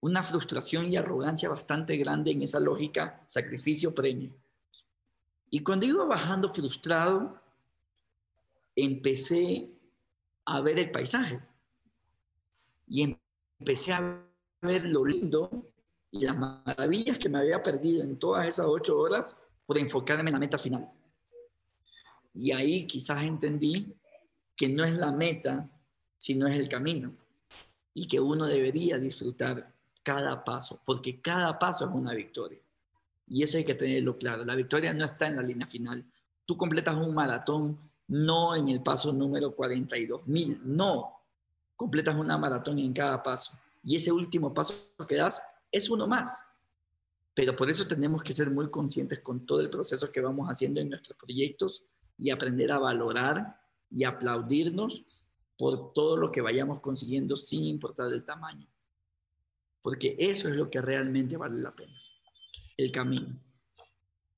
una 0.00 0.22
frustración 0.22 0.92
y 0.92 0.96
arrogancia 0.96 1.48
bastante 1.48 1.96
grande 1.96 2.30
en 2.30 2.42
esa 2.42 2.60
lógica 2.60 3.24
sacrificio-premio. 3.26 4.32
Y 5.50 5.60
cuando 5.60 5.86
iba 5.86 6.04
bajando 6.04 6.48
frustrado, 6.50 7.40
empecé 8.76 9.70
a 10.44 10.60
ver 10.60 10.78
el 10.78 10.90
paisaje 10.90 11.40
y 12.86 13.16
empecé 13.60 13.92
a 13.92 14.24
ver 14.62 14.84
lo 14.84 15.04
lindo 15.04 15.72
y 16.10 16.24
las 16.24 16.36
maravillas 16.36 17.18
que 17.18 17.28
me 17.28 17.38
había 17.38 17.62
perdido 17.62 18.02
en 18.02 18.18
todas 18.18 18.46
esas 18.46 18.66
ocho 18.66 18.98
horas 18.98 19.36
por 19.66 19.78
enfocarme 19.78 20.30
en 20.30 20.34
la 20.34 20.38
meta 20.38 20.58
final. 20.58 20.90
Y 22.34 22.52
ahí 22.52 22.86
quizás 22.86 23.22
entendí 23.24 23.94
que 24.56 24.68
no 24.68 24.84
es 24.84 24.96
la 24.96 25.12
meta, 25.12 25.68
sino 26.16 26.46
es 26.46 26.58
el 26.58 26.68
camino. 26.68 27.14
Y 27.92 28.06
que 28.06 28.20
uno 28.20 28.46
debería 28.46 28.98
disfrutar 28.98 29.74
cada 30.08 30.42
paso, 30.42 30.80
porque 30.86 31.20
cada 31.20 31.58
paso 31.58 31.84
es 31.84 31.90
una 31.92 32.14
victoria. 32.14 32.58
Y 33.26 33.42
eso 33.42 33.58
hay 33.58 33.64
que 33.64 33.74
tenerlo 33.74 34.16
claro. 34.16 34.42
La 34.42 34.54
victoria 34.54 34.94
no 34.94 35.04
está 35.04 35.26
en 35.26 35.36
la 35.36 35.42
línea 35.42 35.66
final. 35.66 36.02
Tú 36.46 36.56
completas 36.56 36.96
un 36.96 37.14
maratón 37.14 37.78
no 38.06 38.56
en 38.56 38.70
el 38.70 38.82
paso 38.82 39.12
número 39.12 39.54
42 39.54 40.26
mil, 40.26 40.62
no. 40.64 41.12
Completas 41.76 42.16
una 42.16 42.38
maratón 42.38 42.78
en 42.78 42.94
cada 42.94 43.22
paso. 43.22 43.58
y 43.84 43.96
ese 43.96 44.10
último 44.10 44.54
paso 44.54 44.72
que 45.06 45.16
das 45.16 45.42
es 45.70 45.90
uno 45.90 46.06
más. 46.06 46.50
Pero 47.34 47.54
por 47.54 47.68
eso 47.68 47.86
tenemos 47.86 48.22
que 48.22 48.32
ser 48.32 48.50
muy 48.50 48.70
conscientes 48.70 49.20
con 49.20 49.44
todo 49.44 49.60
el 49.60 49.68
proceso 49.68 50.10
que 50.10 50.22
vamos 50.22 50.48
haciendo 50.48 50.80
en 50.80 50.88
nuestros 50.88 51.18
proyectos 51.18 51.82
y 52.16 52.30
aprender 52.30 52.72
a 52.72 52.78
valorar 52.78 53.60
y 53.90 54.04
aplaudirnos 54.04 55.04
por 55.58 55.92
todo 55.92 56.16
lo 56.16 56.32
que 56.32 56.40
vayamos 56.40 56.80
consiguiendo 56.80 57.36
sin 57.36 57.64
importar 57.64 58.10
el 58.10 58.24
tamaño. 58.24 58.66
Porque 59.88 60.14
eso 60.18 60.50
es 60.50 60.54
lo 60.54 60.68
que 60.68 60.82
realmente 60.82 61.38
vale 61.38 61.62
la 61.62 61.74
pena, 61.74 61.98
el 62.76 62.92
camino. 62.92 63.42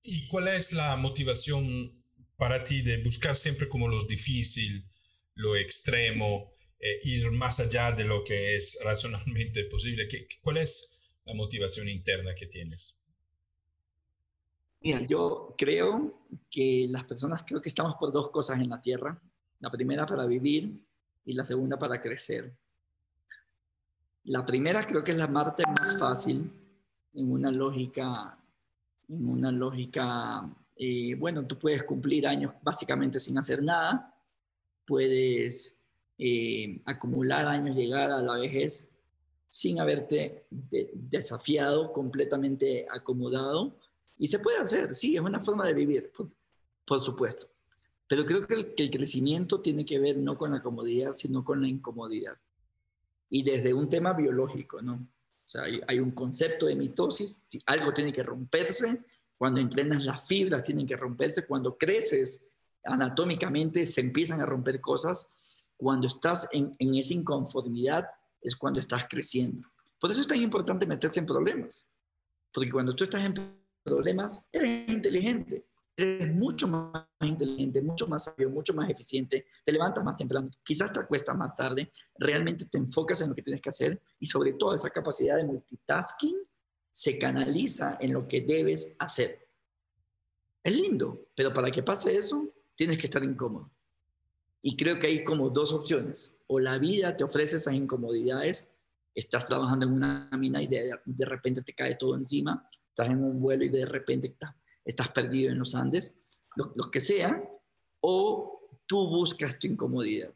¿Y 0.05 0.29
cuál 0.29 0.47
es 0.47 0.73
la 0.73 0.95
motivación 0.95 2.05
para 2.37 2.63
ti 2.63 2.83
de 2.83 3.03
buscar 3.03 3.35
siempre 3.35 3.69
como 3.69 3.89
lo 3.89 4.01
difícil, 4.05 4.87
lo 5.35 5.57
extremo, 5.57 6.53
eh, 6.79 7.01
ir 7.03 7.33
más 7.33 7.59
allá 7.59 7.91
de 7.91 8.05
lo 8.05 8.23
que 8.23 8.55
es 8.55 8.79
racionalmente 8.85 9.65
posible? 9.65 10.07
¿Qué, 10.07 10.29
¿Cuál 10.41 10.59
es 10.59 11.17
la 11.25 11.35
motivación 11.35 11.89
interna 11.89 12.33
que 12.33 12.47
tienes? 12.47 12.97
Mira, 14.83 15.05
yo 15.05 15.57
creo 15.59 16.23
que 16.49 16.87
las 16.89 17.03
personas 17.03 17.43
creo 17.45 17.61
que 17.61 17.71
estamos 17.71 17.97
por 17.99 18.13
dos 18.13 18.31
cosas 18.31 18.61
en 18.61 18.69
la 18.69 18.81
Tierra. 18.81 19.21
La 19.59 19.69
primera 19.69 20.07
para 20.07 20.27
vivir 20.27 20.87
y 21.25 21.33
la 21.33 21.43
segunda 21.43 21.77
para 21.77 22.01
crecer. 22.01 22.57
La 24.25 24.45
primera 24.45 24.85
creo 24.85 25.03
que 25.03 25.13
es 25.13 25.19
la 25.19 25.33
parte 25.33 25.63
más 25.67 25.99
fácil 25.99 26.51
en 27.15 27.33
una 27.33 27.51
lógica, 27.51 28.39
en 29.09 29.29
una 29.29 29.51
lógica, 29.51 30.49
eh, 30.77 31.15
bueno, 31.15 31.47
tú 31.47 31.59
puedes 31.59 31.83
cumplir 31.85 32.27
años 32.27 32.53
básicamente 32.63 33.19
sin 33.19 33.39
hacer 33.39 33.63
nada, 33.63 34.15
puedes 34.87 35.77
eh, 36.19 36.81
acumular 36.85 37.47
años, 37.47 37.77
llegar 37.77 38.11
a 38.11 38.21
la 38.21 38.37
vejez 38.37 38.91
sin 39.49 39.81
haberte 39.81 40.47
desafiado, 40.51 41.93
completamente 41.93 42.87
acomodado 42.91 43.77
y 44.17 44.29
se 44.29 44.39
puede 44.39 44.59
hacer, 44.59 44.95
sí, 44.95 45.17
es 45.17 45.23
una 45.23 45.41
forma 45.41 45.67
de 45.67 45.73
vivir, 45.73 46.13
por, 46.85 47.01
supuesto. 47.01 47.47
Pero 48.07 48.27
creo 48.27 48.47
que 48.47 48.55
el, 48.55 48.75
que 48.75 48.83
el, 48.83 48.91
crecimiento 48.91 49.61
tiene 49.61 49.85
que 49.85 49.99
ver 49.99 50.19
no 50.19 50.37
con 50.37 50.51
la 50.53 50.63
comodidad, 50.63 51.17
sino 51.17 51.43
con 51.43 51.63
la 51.63 51.69
incomodidad. 51.69 52.37
Y 53.31 53.43
desde 53.43 53.73
un 53.73 53.89
tema 53.89 54.13
biológico, 54.13 54.83
¿no? 54.83 54.95
O 54.95 55.49
sea, 55.51 55.63
hay, 55.89 55.99
un 55.99 56.11
concepto 56.11 56.67
de 56.67 56.77
mitosis, 56.77 57.43
algo 57.67 57.93
tiene 57.93 58.13
que 58.13 58.23
romperse, 58.23 59.03
cuando 59.37 59.61
entrenas 59.61 60.05
las 60.05 60.27
fibras 60.27 60.63
tienen 60.63 60.87
que 60.87 60.97
romperse, 60.97 61.47
cuando 61.47 61.79
creces 61.79 62.45
anatómicamente 62.85 63.87
se 63.87 64.01
empiezan 64.01 64.41
a 64.41 64.47
romper 64.47 64.81
cosas, 64.81 65.29
cuando 65.77 66.07
estás 66.07 66.49
en, 66.53 66.71
en 66.79 66.95
esa 66.95 67.15
inconformidad 67.15 68.07
es 68.41 68.55
cuando 68.55 68.81
estás 68.81 69.07
creciendo. 69.09 69.67
Por 69.99 70.11
eso 70.11 70.21
es 70.21 70.29
tan 70.29 70.41
importante 70.41 70.87
meterse 70.87 71.21
en 71.21 71.27
problemas, 71.27 71.91
porque 72.53 72.71
cuando 72.71 72.95
tú 72.95 73.05
estás 73.05 73.25
en 73.25 73.35
problemas, 73.83 74.45
eres 74.53 74.89
inteligente, 74.89 75.67
eres 76.01 76.35
mucho 76.35 76.69
más 76.69 77.07
inteligente, 77.21 77.83
mucho 77.83 78.07
más 78.07 78.25
sabio, 78.25 78.51
mucho 78.51 78.75
más 78.75 78.89
eficiente, 78.89 79.47
te 79.65 79.73
levantas 79.73 80.05
más 80.05 80.17
temprano, 80.17 80.49
quizás 80.63 80.93
te 80.93 81.01
acuestas 81.01 81.37
más 81.37 81.55
tarde, 81.55 81.91
realmente 82.19 82.65
te 82.67 82.79
enfocas 82.79 83.21
en 83.21 83.31
lo 83.31 83.35
que 83.35 83.43
tienes 83.43 83.61
que 83.61 83.69
hacer 83.69 84.01
y 84.19 84.27
sobre 84.27 84.55
todo 84.55 84.75
esa 84.75 84.91
capacidad 84.91 85.37
de 85.37 85.45
multitasking 85.45 86.37
se 86.93 87.19
canaliza 87.19 87.97
en 88.01 88.13
lo 88.13 88.27
que 88.27 88.41
debes 88.41 88.97
hacer. 88.99 89.49
Es 90.63 90.77
lindo, 90.77 91.29
pero 91.35 91.53
para 91.53 91.71
que 91.71 91.83
pase 91.83 92.17
eso, 92.17 92.53
tienes 92.75 92.99
que 92.99 93.07
estar 93.07 93.25
incómodo. 93.25 93.71
Y 94.61 94.77
creo 94.77 94.99
que 94.99 95.07
hay 95.07 95.25
como 95.25 95.49
dos 95.49 95.73
opciones. 95.73 96.37
O 96.47 96.61
la 96.61 96.79
vida 96.79 97.17
te 97.17 97.25
ofrece 97.25 97.57
esas 97.57 97.75
incomodidades, 97.75 98.69
estás 99.15 99.45
trabajando 99.47 99.87
en 99.87 99.93
una 99.93 100.29
mina 100.37 100.63
y 100.63 100.67
de, 100.67 101.25
repente 101.25 101.63
te 101.63 101.75
cae 101.75 101.95
todo 101.95 102.15
encima, 102.17 102.69
estás 102.89 103.09
en 103.09 103.23
un 103.23 103.41
vuelo 103.41 103.65
y 103.65 103.69
de 103.69 103.87
repente 103.87 104.29
estás, 104.29 104.55
perdido 105.13 105.53
en 105.53 105.59
los 105.59 105.75
Andes, 105.75 106.17
lo, 106.57 106.91
que 106.91 107.01
sea, 107.01 107.43
o 108.01 108.69
tú 108.87 109.09
buscas 109.09 109.59
tu 109.59 109.67
incomodidad. 109.67 110.33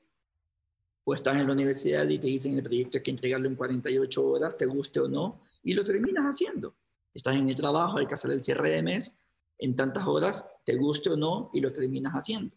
O 1.05 1.15
estás 1.15 1.37
en 1.37 1.47
la 1.47 1.53
universidad 1.53 2.09
y 2.09 2.19
te 2.19 2.29
dicen 2.29 2.57
el 2.57 2.63
proyecto 2.63 2.99
hay 2.99 3.03
que 3.03 3.11
entregarlo 3.11 3.49
en 3.49 3.57
48 3.57 4.27
horas, 4.27 4.57
te 4.57 4.67
guste 4.67 5.01
o 5.01 5.09
no, 5.09 5.41
y 5.63 5.75
lo 5.75 5.85
terminas 5.85 6.25
haciendo. 6.25 6.75
Estás 7.13 7.37
en 7.37 7.49
el 7.49 7.55
trabajo, 7.55 7.99
hay 7.99 8.07
que 8.07 8.15
hacer 8.15 8.31
el 8.31 8.43
cierre 8.43 8.71
de 8.71 8.83
mes 8.83 9.19
en 9.59 9.77
tantas 9.77 10.07
horas, 10.07 10.49
te 10.65 10.77
guste 10.77 11.11
o 11.11 11.17
no, 11.17 11.51
y 11.53 11.61
lo 11.61 11.73
terminas 11.73 12.15
haciendo. 12.15 12.55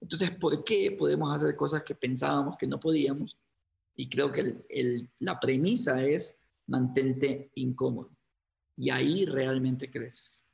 Entonces, 0.00 0.30
¿por 0.30 0.64
qué 0.64 0.92
podemos 0.92 1.34
hacer 1.34 1.54
cosas 1.56 1.82
que 1.82 1.94
pensábamos 1.94 2.56
que 2.56 2.66
no 2.66 2.80
podíamos? 2.80 3.36
Y 3.94 4.08
creo 4.08 4.32
que 4.32 4.64
la 5.18 5.38
premisa 5.38 6.02
es 6.02 6.42
mantente 6.66 7.50
incómodo 7.56 8.10
y 8.76 8.88
ahí 8.88 9.26
realmente 9.26 9.90
creces. 9.90 10.46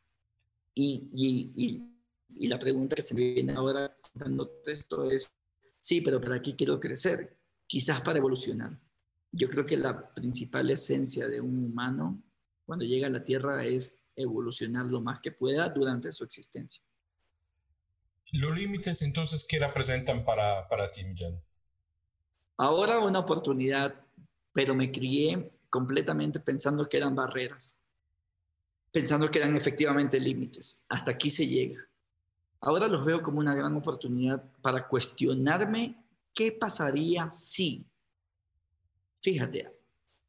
Y, 0.78 1.08
y, 1.10 1.90
y, 2.28 2.46
la 2.48 2.58
pregunta 2.58 2.94
que 2.94 3.02
se 3.02 3.14
me 3.14 3.32
viene 3.32 3.54
ahora 3.54 3.96
dando 4.12 4.60
esto 4.66 5.10
es, 5.10 5.32
sí, 5.80 6.02
pero 6.02 6.20
¿para 6.20 6.42
qué 6.42 6.54
quiero 6.54 6.78
crecer? 6.78 7.38
Quizás 7.66 8.02
para 8.02 8.18
evolucionar. 8.18 8.78
Yo 9.32 9.48
creo 9.48 9.64
que 9.64 9.78
la 9.78 10.12
principal 10.12 10.70
esencia 10.70 11.28
de 11.28 11.40
un 11.40 11.64
humano 11.64 12.22
cuando 12.66 12.84
llega 12.84 13.06
a 13.06 13.10
la 13.10 13.24
Tierra 13.24 13.64
es 13.64 13.96
evolucionar 14.14 14.90
lo 14.90 15.00
más 15.00 15.20
que 15.20 15.32
pueda 15.32 15.66
durante 15.70 16.12
su 16.12 16.24
existencia. 16.24 16.82
¿Los 18.32 18.54
límites 18.54 19.00
entonces 19.00 19.46
qué 19.48 19.58
representan 19.58 20.26
para, 20.26 20.68
para 20.68 20.90
ti, 20.90 21.04
Millán? 21.04 21.42
Ahora 22.58 22.98
una 22.98 23.20
oportunidad, 23.20 23.94
pero 24.52 24.74
me 24.74 24.92
crié 24.92 25.52
completamente 25.70 26.38
pensando 26.38 26.86
que 26.86 26.98
eran 26.98 27.14
barreras 27.14 27.75
pensando 28.96 29.28
que 29.28 29.36
eran 29.36 29.54
efectivamente 29.54 30.18
límites. 30.18 30.82
Hasta 30.88 31.10
aquí 31.10 31.28
se 31.28 31.46
llega. 31.46 31.86
Ahora 32.62 32.88
los 32.88 33.04
veo 33.04 33.20
como 33.20 33.40
una 33.40 33.54
gran 33.54 33.76
oportunidad 33.76 34.42
para 34.62 34.88
cuestionarme 34.88 36.02
qué 36.32 36.50
pasaría 36.50 37.28
si. 37.28 37.84
Fíjate, 39.20 39.70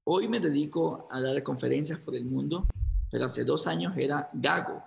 hoy 0.04 0.28
me 0.28 0.42
dedico 0.42 1.08
a 1.10 1.22
dar 1.22 1.42
conferencias 1.44 1.98
por 1.98 2.14
el 2.14 2.26
mundo, 2.26 2.68
pero 3.10 3.24
hace 3.24 3.46
dos 3.46 3.68
años 3.68 3.96
era 3.96 4.30
gago 4.34 4.84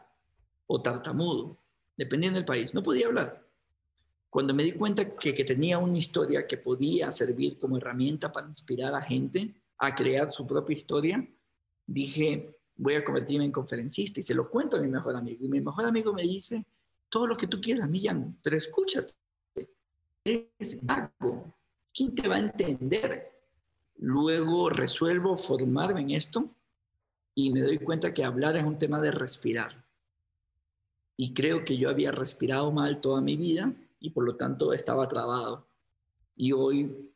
o 0.67 0.83
tartamudo, 0.83 1.57
dependiendo 1.97 2.39
del 2.39 2.45
país. 2.45 2.75
No 2.75 2.83
podía 2.83 3.07
hablar. 3.07 3.49
Cuando 4.29 4.53
me 4.53 4.63
di 4.63 4.73
cuenta 4.73 5.17
que, 5.17 5.35
que 5.35 5.45
tenía 5.47 5.79
una 5.79 5.97
historia 5.97 6.47
que 6.47 6.59
podía 6.59 7.11
servir 7.13 7.57
como 7.57 7.79
herramienta 7.79 8.31
para 8.31 8.47
inspirar 8.47 8.95
a 8.95 9.01
gente 9.01 9.55
a 9.79 9.95
crear 9.95 10.31
su 10.31 10.47
propia 10.47 10.77
historia, 10.77 11.27
dije, 11.87 12.60
voy 12.81 12.95
a 12.95 13.05
convertirme 13.05 13.45
en 13.45 13.53
conferencista 13.53 14.21
y 14.21 14.23
se 14.23 14.35
lo 14.35 14.49
cuento 14.49 14.79
a 14.79 14.81
mi 14.81 14.89
mejor 14.89 15.15
amigo. 15.15 15.45
Y 15.45 15.49
mi 15.49 15.61
mejor 15.61 15.85
amigo 15.85 16.15
me 16.15 16.23
dice, 16.23 16.65
todo 17.11 17.27
lo 17.27 17.37
que 17.37 17.47
tú 17.47 17.61
quieras, 17.61 17.89
Millán, 17.89 18.39
pero 18.43 18.57
escúchate, 18.57 19.13
es 20.25 20.81
vago, 20.83 21.55
¿quién 21.93 22.15
te 22.15 22.27
va 22.27 22.37
a 22.37 22.41
entender? 22.41 23.33
Luego 23.99 24.71
resuelvo 24.71 25.37
formarme 25.37 26.01
en 26.01 26.11
esto 26.13 26.49
y 27.35 27.51
me 27.51 27.61
doy 27.61 27.79
cuenta 27.79 28.15
que 28.15 28.25
hablar 28.25 28.57
es 28.57 28.65
un 28.65 28.79
tema 28.79 28.99
de 29.01 29.11
respirar. 29.11 29.85
Y 31.19 31.35
creo 31.35 31.67
que 31.67 31.77
yo 31.77 31.91
había 31.91 32.13
respirado 32.13 32.73
mal 32.73 33.03
toda 33.03 33.21
mi 33.21 33.37
vida 33.37 33.75
y 34.01 34.11
por 34.11 34.25
lo 34.25 34.37
tanto 34.37 34.73
estaba 34.73 35.07
trabado. 35.07 35.67
Y 36.35 36.53
hoy 36.53 37.10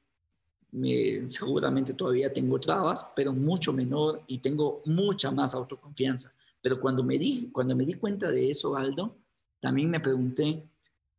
seguramente 1.30 1.94
todavía 1.94 2.32
tengo 2.32 2.58
trabas, 2.58 3.12
pero 3.14 3.32
mucho 3.32 3.72
menor 3.72 4.22
y 4.26 4.38
tengo 4.38 4.82
mucha 4.86 5.30
más 5.30 5.54
autoconfianza. 5.54 6.32
Pero 6.60 6.80
cuando 6.80 7.04
me, 7.04 7.18
di, 7.18 7.50
cuando 7.52 7.76
me 7.76 7.84
di 7.84 7.94
cuenta 7.94 8.30
de 8.30 8.50
eso, 8.50 8.74
Aldo, 8.74 9.16
también 9.60 9.90
me 9.90 10.00
pregunté, 10.00 10.68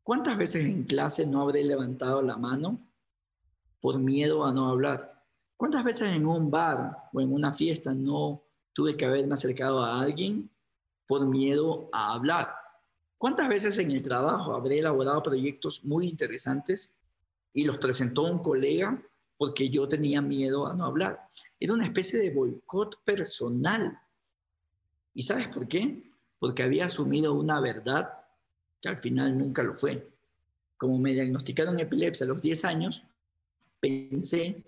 ¿cuántas 0.04 0.38
veces 0.38 0.65
en 0.65 0.84
clase 0.84 1.26
no 1.26 1.41
habré 1.41 1.63
levantado 1.63 2.22
la 2.22 2.38
mano 2.38 2.80
por 3.80 3.98
miedo 3.98 4.44
a 4.44 4.52
no 4.52 4.68
hablar? 4.68 5.24
¿Cuántas 5.56 5.84
veces 5.84 6.13
en 6.13 6.26
un 6.26 6.52
bar 6.52 7.10
o 7.13 7.22
en 7.22 7.32
una 7.32 7.54
fiesta 7.54 7.94
no 7.94 8.44
tuve 8.74 8.98
que 8.98 9.06
haberme 9.06 9.36
acercado 9.36 9.82
a 9.82 10.02
alguien 10.02 10.50
por 11.08 11.26
miedo 11.26 11.89
a 11.94 12.13
hablar? 12.13 12.54
¿Cuántas 13.18 13.48
veces 13.48 13.78
en 13.78 13.91
el 13.91 14.02
trabajo 14.02 14.54
habré 14.54 14.80
elaborado 14.80 15.24
proyectos 15.24 15.86
muy 15.86 16.10
interesantes 16.10 16.94
y 17.54 17.63
los 17.63 17.78
presentó 17.78 18.24
un 18.24 18.39
colega 18.39 19.02
porque 19.38 19.69
yo 19.69 19.88
tenía 19.88 20.21
miedo 20.21 20.67
a 20.67 20.74
no 20.74 20.86
hablar. 20.86 21.30
Era 21.60 21.74
una 21.74 21.86
especie 21.86 22.19
de 22.19 22.32
boicot 22.32 23.04
personal. 23.04 24.00
¿Y 25.13 25.24
sabes 25.24 25.48
por 25.48 25.67
qué? 25.67 26.12
Porque 26.39 26.63
había 26.63 26.86
asumido 26.86 27.34
una 27.34 27.60
verdad 27.60 28.10
que 28.82 28.89
al 28.89 28.98
final 28.98 29.38
nunca 29.38 29.63
lo 29.63 29.74
fue. 29.74 30.10
Como 30.78 30.98
me 31.00 31.13
diagnosticaron 31.13 31.80
epilepsia 31.80 32.26
a 32.26 32.30
los 32.30 32.41
10 32.41 32.65
años, 32.65 33.04
pensé 33.80 34.63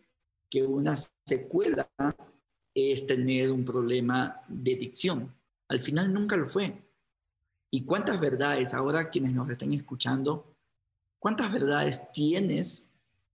que 0.49 0.63
una 0.63 0.95
secuela 0.95 1.89
es 2.73 3.05
tener 3.07 3.51
un 3.51 3.65
problema 3.65 4.41
de 4.47 4.75
dicción. 4.75 5.35
Al 5.67 5.81
final 5.81 6.13
nunca 6.13 6.37
lo 6.37 6.47
fue. 6.47 6.81
¿Y 7.69 7.83
cuántas 7.83 8.19
verdades, 8.19 8.73
ahora 8.73 9.09
quienes 9.09 9.33
nos 9.33 9.49
estén 9.49 9.73
escuchando, 9.73 10.55
cuántas 11.19 11.51
verdades 11.51 12.11
tienes 12.13 12.93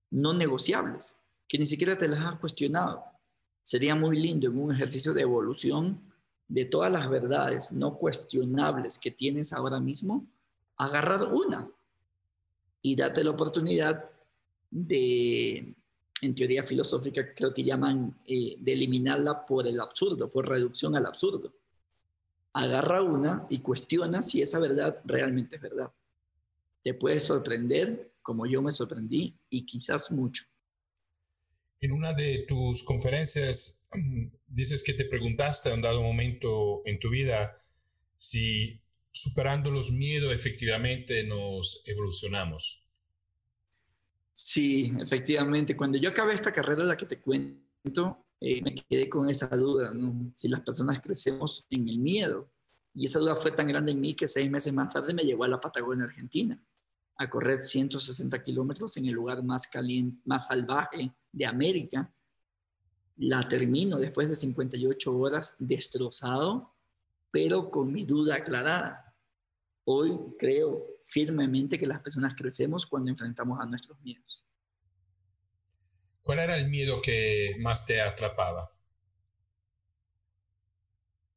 no 0.10 0.34
negociables? 0.34 1.15
Que 1.54 1.60
ni 1.60 1.68
siquiera 1.68 1.96
te 1.96 2.08
las 2.08 2.20
has 2.22 2.39
cuestionado. 2.39 3.04
sería 3.62 3.94
muy 3.94 4.20
lindo 4.20 4.48
en 4.48 4.58
un 4.58 4.72
ejercicio 4.74 5.13
de 5.13 5.22
evolución 5.22 6.02
de 6.48 6.66
todas 6.66 6.92
las 6.92 7.08
verdades 7.08 7.72
no 7.72 7.96
cuestionables 7.96 8.98
que 8.98 9.12
tienes 9.12 9.54
ahora 9.54 9.80
mismo, 9.80 10.26
agarrar 10.78 11.32
una 11.32 11.70
y 12.82 12.96
date 12.96 13.24
la 13.24 13.30
oportunidad 13.30 14.04
de, 14.72 15.76
en 16.22 16.34
teoría 16.34 16.63
filosófica, 16.63 17.36
creo 17.36 17.54
que 17.54 17.63
llaman 17.63 18.18
eh, 18.26 18.56
de 18.58 18.74
eliminarla 18.74 19.46
por 19.46 19.68
el 19.68 19.80
absurdo, 19.80 20.32
por 20.32 20.50
reducción 20.50 20.96
al 20.96 21.06
absurdo. 21.06 21.54
Agarra 22.54 23.04
una 23.04 23.46
y 23.48 23.60
cuestiona 23.60 24.24
si 24.24 24.42
esa 24.42 24.58
verdad 24.58 25.00
realmente 25.06 25.58
es 25.58 25.62
verdad. 25.62 25.94
Te 26.82 26.96
puede 26.96 27.20
sorprender 27.20 28.16
como 28.24 28.48
yo 28.48 28.60
me 28.63 28.72
sorprendí 28.72 29.38
y 29.52 29.68
quizás 29.68 30.12
mucho. 30.12 30.46
En 31.84 31.91
una 31.91 32.13
de 32.13 32.46
tus 32.48 32.82
conferencias 32.86 33.86
dices 34.48 34.86
que 34.86 34.93
te 34.93 35.04
preguntaste 35.04 35.69
un 35.74 35.82
dado 35.82 36.02
momento 36.02 36.82
en 36.86 36.98
tu 36.98 37.10
vida 37.10 37.62
si 38.15 38.82
superando 39.12 39.69
los 39.69 39.91
miedos 39.91 40.34
efectivamente 40.34 41.26
nos 41.26 41.84
evolucionamos. 41.86 42.82
Sí, 44.32 44.93
efectivamente. 44.98 45.76
Cuando 45.76 45.98
yo 45.98 46.12
acabé 46.12 46.34
esta 46.34 46.54
carrera, 46.54 46.86
la 46.86 46.96
que 46.96 47.06
te 47.06 47.19
cuento, 47.19 48.28
eh, 48.39 48.62
me 48.62 48.76
quedé 48.76 49.10
con 49.10 49.30
esa 49.30 49.48
duda, 49.48 49.93
¿no? 49.93 50.32
Si 50.36 50.48
las 50.48 50.62
personas 50.62 51.02
crecemos 51.02 51.67
en 51.69 51.89
el 51.89 51.98
miedo. 51.98 52.50
Y 52.93 53.08
esa 53.08 53.19
duda 53.19 53.36
fue 53.36 53.52
tan 53.52 53.67
grande 53.67 53.91
en 53.91 54.00
mí 54.00 54.15
que 54.15 54.30
seis 54.30 54.50
meses 54.50 54.72
más 54.72 54.88
tarde 54.93 55.13
me 55.13 55.24
llevó 55.24 55.43
a 55.43 55.50
la 55.50 55.60
Patagonia, 55.60 56.06
Argentina, 56.06 56.58
a 57.17 57.30
correr 57.30 57.62
160 57.62 58.41
kilómetros 58.41 58.96
en 58.96 59.08
el 59.08 59.15
lugar 59.15 59.43
más 59.43 59.67
caliente, 59.67 60.22
más 60.24 60.48
salvaje 60.48 61.13
de 61.34 61.46
América. 61.46 62.10
La 63.17 63.48
termino 63.50 64.00
después 64.00 64.30
de 64.30 64.38
58 64.38 65.17
horas 65.17 65.56
destrozado, 65.60 66.74
pero 67.30 67.69
con 67.69 67.91
mi 67.91 68.06
duda 68.06 68.36
aclarada 68.36 69.04
Hoy 69.86 70.17
creo 70.39 70.96
firmemente 71.02 71.78
que 71.78 71.88
las 71.88 72.02
personas 72.02 72.36
crecemos 72.36 72.86
cuando 72.86 73.12
enfrentamos 73.12 73.60
a 73.60 73.65
nuestros 73.65 74.00
miedos. 74.02 74.43
¿Cuál 76.22 76.39
era 76.39 76.58
el 76.58 76.69
miedo 76.69 77.02
que 77.02 77.58
más 77.60 77.86
te 77.86 78.02
atrapaba? 78.02 78.72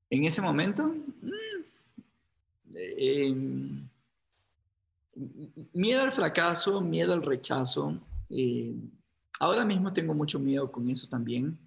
En 0.09 0.24
ese 0.24 0.40
momento, 0.40 0.87
mm, 0.87 2.76
em, 2.76 3.88
miedo 5.72 6.02
al 6.02 6.12
fracaso, 6.12 6.80
miedo 6.80 7.12
al 7.12 7.22
rechazo. 7.22 8.00
Eh, 8.30 8.76
ahora 9.40 9.64
mismo 9.64 9.92
tengo 9.92 10.14
mucho 10.14 10.38
miedo 10.38 10.70
con 10.70 10.88
eso 10.90 11.09
también, 11.09 11.59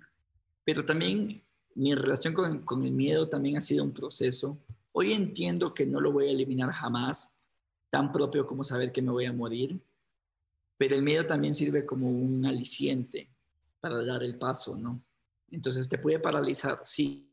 pero 0.64 0.86
también 0.86 1.42
mi 1.76 1.94
relación 1.96 2.34
con, 2.34 2.86
el 2.86 2.92
miedo 2.92 3.30
también 3.30 3.58
ha 3.58 3.62
sido 3.62 3.84
un 3.84 3.94
proceso 3.94 4.58
Hoy 4.92 5.14
entiendo 5.14 5.74
que 5.74 5.86
no 5.86 6.02
lo 6.02 6.12
voy 6.12 6.28
a 6.28 6.32
eliminar 6.32 6.72
jamás, 6.72 7.34
tan 7.90 8.12
propio 8.12 8.46
como 8.46 8.64
saber 8.64 8.92
que 8.92 9.02
me 9.02 9.12
voy 9.12 9.26
a 9.26 9.34
morir, 9.34 9.80
pero 10.78 10.96
el 10.96 11.04
miedo 11.04 11.26
también 11.26 11.54
sirve 11.54 11.86
como 11.86 12.10
un 12.10 12.46
aliciente 12.46 13.30
para 13.80 14.04
dar 14.04 14.24
el 14.24 14.38
paso, 14.38 14.78
¿no? 14.78 15.02
Entonces 15.52 15.88
te 15.88 15.98
puede 15.98 16.20
paralizar, 16.20 16.82
sí, 16.84 17.32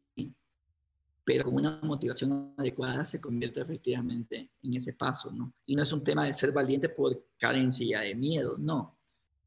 pero 1.25 1.45
con 1.45 1.55
una 1.55 1.81
motivación 1.83 2.55
adecuada 2.57 3.03
se 3.03 3.21
convierte 3.21 3.61
efectivamente 3.61 4.51
en 4.63 4.75
ese 4.75 4.93
paso, 4.93 5.33
¿no? 5.33 5.53
Y 5.67 5.75
no 5.75 5.83
es 5.83 5.93
un 5.93 6.05
tema 6.05 6.25
de 6.25 6.35
ser 6.35 6.53
valiente 6.53 6.89
por 6.89 7.27
carencia 7.39 8.01
de 8.01 8.15
miedo, 8.15 8.57
no. 8.59 8.96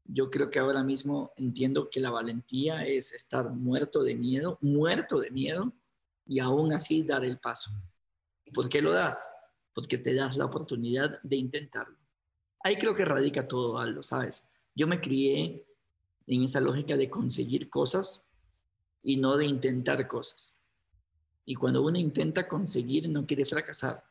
Yo 0.04 0.30
creo 0.30 0.50
que 0.50 0.58
ahora 0.58 0.82
mismo 0.82 1.32
entiendo 1.36 1.88
que 1.90 2.00
la 2.00 2.10
valentía 2.10 2.84
es 2.84 3.12
estar 3.12 3.50
muerto 3.50 4.02
de 4.02 4.14
miedo, 4.14 4.58
muerto 4.60 5.20
de 5.20 5.30
miedo, 5.30 5.72
y 6.26 6.38
aún 6.38 6.72
así 6.72 7.02
dar 7.02 7.24
el 7.24 7.38
paso. 7.38 7.70
¿Por 8.52 8.68
qué 8.68 8.80
lo 8.80 8.92
das? 8.92 9.28
Porque 9.74 9.98
te 9.98 10.14
das 10.14 10.36
la 10.36 10.44
oportunidad 10.44 11.20
de 11.22 11.36
intentarlo. 11.36 11.98
Ahí 12.62 12.76
creo 12.76 12.94
que 12.94 13.04
radica 13.04 13.48
todo, 13.48 13.78
Aldo, 13.78 14.02
¿sabes? 14.02 14.44
Yo 14.74 14.86
me 14.86 15.00
crié 15.00 15.66
en 16.26 16.44
esa 16.44 16.60
lógica 16.60 16.96
de 16.96 17.10
conseguir 17.10 17.68
cosas 17.68 18.26
y 19.02 19.16
no 19.16 19.36
de 19.36 19.46
intentar 19.46 20.06
cosas. 20.06 20.60
Y 21.44 21.54
cuando 21.54 21.82
uno 21.82 21.98
intenta 21.98 22.46
conseguir, 22.46 23.08
no 23.08 23.26
quiere 23.26 23.44
fracasar, 23.44 24.04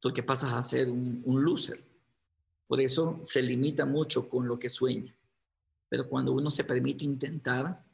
porque 0.00 0.22
pasas 0.22 0.52
a 0.52 0.62
ser 0.62 0.88
un, 0.88 1.22
un 1.24 1.42
loser. 1.42 1.82
Por 2.66 2.80
eso 2.80 3.20
se 3.22 3.42
limita 3.42 3.84
mucho 3.84 4.28
con 4.28 4.48
lo 4.48 4.58
que 4.58 4.68
sueña. 4.68 5.16
Pero 5.88 6.08
cuando 6.08 6.32
uno 6.32 6.50
se 6.50 6.64
permite 6.64 7.04
intentar, 7.04 7.84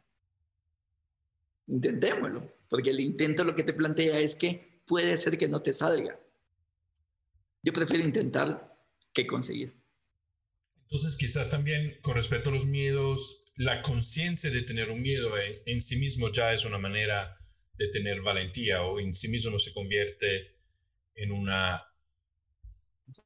intentémoslo, 1.66 2.56
porque 2.68 2.90
el 2.90 3.00
intento 3.00 3.44
lo 3.44 3.54
que 3.54 3.64
te 3.64 3.74
plantea 3.74 4.18
es 4.20 4.34
que 4.34 4.82
puede 4.86 5.16
ser 5.16 5.36
que 5.38 5.48
no 5.48 5.60
te 5.62 5.72
salga. 5.72 6.18
Yo 7.62 7.72
prefiero 7.72 8.04
intentar 8.04 8.76
que 9.12 9.26
conseguir. 9.26 9.74
Entonces, 10.82 11.16
quizás 11.16 11.50
también 11.50 11.98
con 12.02 12.16
respecto 12.16 12.50
a 12.50 12.52
los 12.52 12.66
miedos, 12.66 13.52
la 13.56 13.82
conciencia 13.82 14.50
de 14.50 14.62
tener 14.62 14.90
un 14.90 15.02
miedo 15.02 15.34
en 15.38 15.80
sí 15.80 15.96
mismo 15.96 16.32
ya 16.32 16.52
es 16.52 16.64
una 16.64 16.78
manera 16.78 17.36
de 17.74 17.88
tener 17.88 18.22
valentía 18.22 18.82
o 18.82 18.98
en 18.98 19.14
sí 19.14 19.28
mismo 19.28 19.58
se 19.58 19.72
convierte 19.72 20.56
en 21.14 21.32
una 21.32 21.89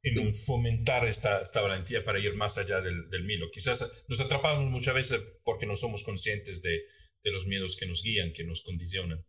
en 0.03 0.35
fomentar 0.35 1.07
esta, 1.07 1.40
esta 1.40 1.61
valentía 1.61 2.05
para 2.05 2.18
ir 2.18 2.35
más 2.37 2.59
allá 2.59 2.81
del, 2.81 3.09
del 3.11 3.25
miedo. 3.25 3.47
Quizás 3.53 4.05
nos 4.09 4.20
atrapamos 4.20 4.70
muchas 4.70 4.94
veces 4.94 5.23
porque 5.44 5.66
no 5.66 5.77
somos 5.77 6.05
conscientes 6.05 6.62
de, 6.62 6.85
de 7.23 7.33
los 7.33 7.47
miedos 7.47 7.77
que 7.77 7.87
nos 7.87 8.03
guían, 8.03 8.33
que 8.33 8.44
nos 8.44 8.62
condicionan. 8.62 9.25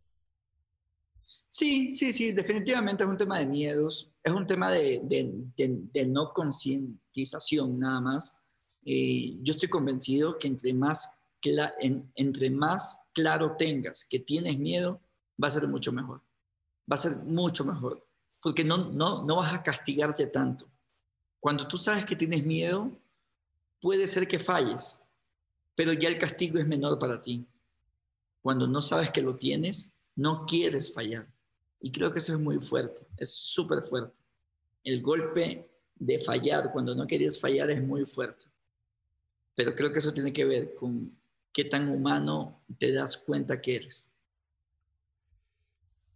Sí, 1.42 1.92
sí, 1.92 2.12
sí, 2.12 2.32
definitivamente 2.32 3.02
es 3.02 3.08
un 3.08 3.16
tema 3.16 3.38
de 3.38 3.46
miedos, 3.46 4.12
es 4.22 4.32
un 4.32 4.46
tema 4.46 4.70
de, 4.70 5.00
no 6.06 6.32
concientización 6.34 7.78
nada 7.78 8.00
más. 8.02 8.42
Eh, 8.84 9.38
yo 9.40 9.52
estoy 9.52 9.70
convencido 9.70 10.38
que 10.38 10.48
entre 10.48 10.74
más, 10.74 11.18
entre 12.14 12.50
más 12.50 12.98
claro 13.14 13.56
tengas 13.56 14.04
que 14.04 14.18
tienes 14.18 14.58
miedo, 14.58 15.00
va 15.42 15.48
a 15.48 15.52
ser 15.52 15.66
mucho 15.66 15.92
mejor. 15.92 16.20
Va 16.90 16.94
a 16.94 16.98
ser 16.98 17.16
mucho 17.16 17.64
mejor, 17.64 18.05
porque 18.46 18.62
no, 18.62 18.92
no, 18.92 19.24
no 19.24 19.34
vas 19.34 19.52
a 19.52 19.60
castigarte 19.60 20.24
tanto. 20.28 20.68
Cuando 21.40 21.66
tú 21.66 21.78
sabes 21.78 22.06
que 22.06 22.14
tienes 22.14 22.46
miedo, 22.46 22.92
puede 23.80 24.06
ser 24.06 24.28
que 24.28 24.38
falles, 24.38 25.02
pero 25.74 25.92
ya 25.92 26.08
el 26.08 26.16
castigo 26.16 26.56
es 26.60 26.64
menor 26.64 26.96
para 26.96 27.20
ti. 27.20 27.44
Cuando 28.40 28.68
no 28.68 28.80
sabes 28.80 29.10
que 29.10 29.20
lo 29.20 29.34
tienes, 29.34 29.90
no 30.14 30.46
quieres 30.46 30.94
fallar. 30.94 31.26
Y 31.80 31.90
creo 31.90 32.12
que 32.12 32.20
eso 32.20 32.34
es 32.34 32.38
muy 32.38 32.60
fuerte, 32.60 33.04
es 33.16 33.30
súper 33.30 33.82
fuerte. 33.82 34.20
El 34.84 35.02
golpe 35.02 35.68
de 35.96 36.20
fallar 36.20 36.70
cuando 36.70 36.94
no 36.94 37.04
querías 37.04 37.40
fallar 37.40 37.68
es 37.72 37.82
muy 37.82 38.04
fuerte. 38.04 38.46
Pero 39.56 39.74
creo 39.74 39.90
que 39.90 39.98
eso 39.98 40.14
tiene 40.14 40.32
que 40.32 40.44
ver 40.44 40.76
con 40.76 41.18
qué 41.52 41.64
tan 41.64 41.88
humano 41.88 42.60
te 42.78 42.92
das 42.92 43.16
cuenta 43.16 43.60
que 43.60 43.74
eres. 43.74 44.08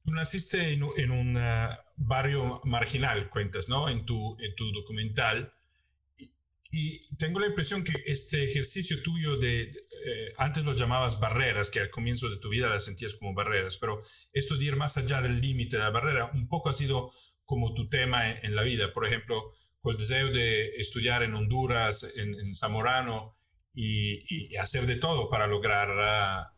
Tú 0.05 0.13
naciste 0.13 0.73
en, 0.73 0.83
un 0.83 1.37
ah, 1.37 1.79
barrio 1.97 2.61
marginal, 2.65 3.29
cuentas, 3.29 3.69
¿no? 3.69 3.89
En 3.89 4.05
tu, 4.07 4.37
en 4.41 4.55
tu 4.55 4.73
documental. 4.73 5.53
Y 6.73 7.01
tengo 7.17 7.41
la 7.41 7.49
impresión 7.49 7.83
que 7.83 8.03
este 8.07 8.45
ejercicio 8.45 9.03
tuyo 9.03 9.37
de, 9.39 9.63
eh, 9.63 10.29
antes 10.39 10.65
lo 10.65 10.73
llamabas 10.73 11.19
barreras, 11.19 11.69
que 11.69 11.81
al 11.81 11.91
comienzo 11.91 12.31
de 12.31 12.37
tu 12.37 12.49
vida 12.49 12.69
las 12.69 12.85
sentías 12.85 13.15
como 13.15 13.35
barreras, 13.35 13.77
pero 13.77 14.01
esto 14.33 14.57
de 14.57 14.67
ir 14.67 14.77
más 14.77 14.97
allá 14.97 15.21
del 15.21 15.41
límite 15.41 15.77
de 15.77 15.83
la 15.83 15.91
barrera, 15.91 16.31
un 16.33 16.49
poco 16.49 16.71
ha 16.71 16.75
sido 16.75 17.13
como 17.45 17.75
tu 17.75 17.89
tema 17.89 18.31
en, 18.31 18.55
la 18.55 18.63
vida. 18.63 18.93
Por 18.93 19.05
ejemplo, 19.07 19.53
con 19.81 19.93
el 19.93 19.99
deseo 19.99 20.31
de 20.31 20.69
estudiar 20.77 21.25
en 21.25 21.35
Honduras, 21.35 22.07
en, 22.15 22.55
Zamorano, 22.55 23.35
y, 23.75 24.57
hacer 24.57 24.87
de 24.87 24.97
todo 24.97 25.29
para 25.29 25.49
lograr 25.49 25.89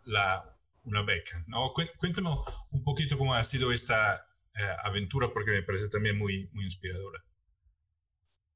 la, 0.04 0.51
una 0.84 1.02
beca. 1.02 1.44
¿no? 1.46 1.72
Cuéntame 1.98 2.30
un 2.70 2.84
poquito 2.84 3.16
cómo 3.16 3.34
ha 3.34 3.42
sido 3.44 3.72
esta 3.72 4.26
eh, 4.54 4.60
aventura, 4.84 5.32
porque 5.32 5.50
me 5.50 5.62
parece 5.62 5.88
también 5.88 6.18
muy, 6.18 6.48
muy 6.52 6.64
inspiradora. 6.64 7.24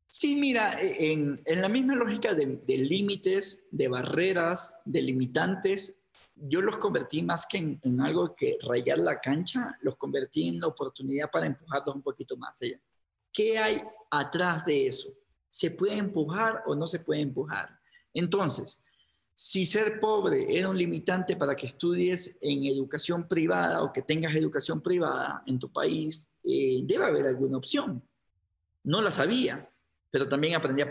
Sí, 0.06 0.36
mira, 0.36 0.80
e, 0.80 1.12
en, 1.12 1.42
la 1.46 1.68
misma 1.68 1.94
lógica 1.94 2.34
de, 2.34 2.78
límites, 2.78 3.66
de 3.70 3.88
barreras, 3.88 4.78
de 4.84 5.02
limitantes, 5.02 5.98
yo 6.34 6.60
los 6.60 6.76
convertí 6.76 7.22
más 7.22 7.46
que 7.46 7.58
en, 7.58 8.00
algo 8.00 8.34
que 8.36 8.58
rayar 8.62 8.98
la 8.98 9.20
cancha, 9.20 9.76
los 9.80 9.96
convertí 9.96 10.48
en 10.48 10.60
la 10.60 10.68
oportunidad 10.68 11.30
para 11.30 11.46
empujarlos 11.46 11.96
un 11.96 12.02
poquito 12.02 12.36
más 12.36 12.60
allá. 12.62 12.78
¿Qué 13.32 13.58
hay 13.58 13.82
atrás 14.10 14.64
de 14.64 14.86
eso? 14.86 15.10
¿Se 15.48 15.70
puede 15.70 15.96
empujar 15.96 16.62
o 16.66 16.74
no 16.74 16.86
se 16.86 17.00
puede 17.00 17.22
empujar? 17.22 17.78
Entonces, 18.12 18.82
si 19.36 19.66
ser 19.66 20.00
pobre 20.00 20.58
era 20.58 20.68
un 20.68 20.78
limitante 20.78 21.36
para 21.36 21.54
que 21.54 21.66
estudies 21.66 22.36
en 22.40 22.64
educación 22.64 23.28
privada 23.28 23.82
o 23.82 23.92
que 23.92 24.02
tengas 24.02 24.34
educación 24.34 24.80
privada 24.80 25.42
en 25.46 25.60
tu 25.60 25.70
país, 25.70 26.26
eh, 26.42 26.80
debe 26.84 27.04
haber 27.04 27.26
alguna 27.26 27.58
opción. 27.58 28.02
No 28.82 29.00
la 29.00 29.12
sabía 29.12 29.70
pero 30.16 30.30
también 30.30 30.54
aprendí 30.54 30.80
a 30.80 30.88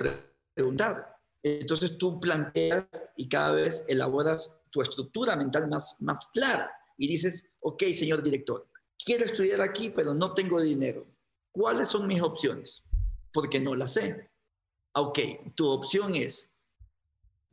preguntar. 0.54 1.18
Entonces 1.42 1.98
tú 1.98 2.20
planteas 2.20 2.88
y 3.16 3.28
cada 3.28 3.52
vez 3.52 3.84
elaboras 3.88 4.54
tu 4.70 4.84
estructura 4.84 5.36
mental 5.36 5.68
más, 5.68 6.02
más 6.02 6.28
clara 6.28 6.72
y 6.96 7.08
dices, 7.08 7.54
ok, 7.60 7.86
señor 7.94 8.22
director, 8.22 8.68
quiero 9.04 9.26
estudiar 9.26 9.62
aquí, 9.62 9.90
pero 9.90 10.14
no 10.14 10.36
tengo 10.36 10.62
dinero. 10.62 11.08
¿Cuáles 11.52 11.88
son 11.88 12.06
mis 12.06 12.22
opciones? 12.22 12.84
Porque 13.32 13.60
no 13.60 13.76
las 13.76 13.94
sé. 13.94 14.30
Ok, 14.94 15.20
tu 15.56 15.70
opción 15.70 16.14
es 16.14 16.54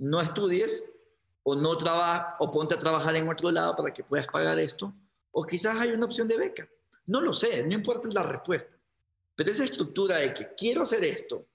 no 0.02 0.20
estudies 0.20 0.84
o 1.44 1.54
no 1.54 1.76
trabaja 1.76 2.36
o 2.40 2.50
ponte 2.50 2.74
a 2.74 2.78
trabajar 2.78 3.14
en 3.14 3.28
otro 3.28 3.52
lado 3.52 3.76
para 3.76 3.92
que 3.94 4.02
puedas 4.02 4.26
pagar 4.26 4.58
esto, 4.58 4.92
o 5.30 5.44
quizás 5.44 5.76
hay 5.78 5.90
una 5.90 6.06
opción 6.06 6.26
de 6.26 6.36
beca. 6.36 6.68
No 7.06 7.20
lo 7.20 7.32
sé, 7.32 7.64
no 7.64 7.74
importa 7.74 8.08
la 8.12 8.24
respuesta. 8.24 8.76
Pero 9.36 9.50
esa 9.50 9.62
estructura 9.62 10.16
de 10.16 10.34
que 10.34 10.48
quiero 10.56 10.82
hacer 10.82 11.04
esto, 11.04 11.46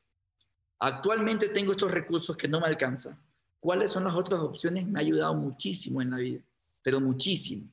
actualmente 0.80 1.50
tengo 1.50 1.74
estos 1.74 1.92
recursos 1.92 2.38
que 2.38 2.48
no 2.48 2.62
me 2.62 2.68
alcanzan. 2.68 3.22
¿Cuáles 3.60 3.92
son 3.92 4.06
las 4.06 4.16
otras 4.16 4.40
opciones? 4.40 4.88
Me 4.88 5.00
ha 5.00 5.02
ayudado 5.02 5.34
muchísimo 5.34 6.02
en 6.02 6.12
la 6.12 6.18
vida, 6.18 6.42
pero 6.82 7.02
muchísimo. 7.02 7.70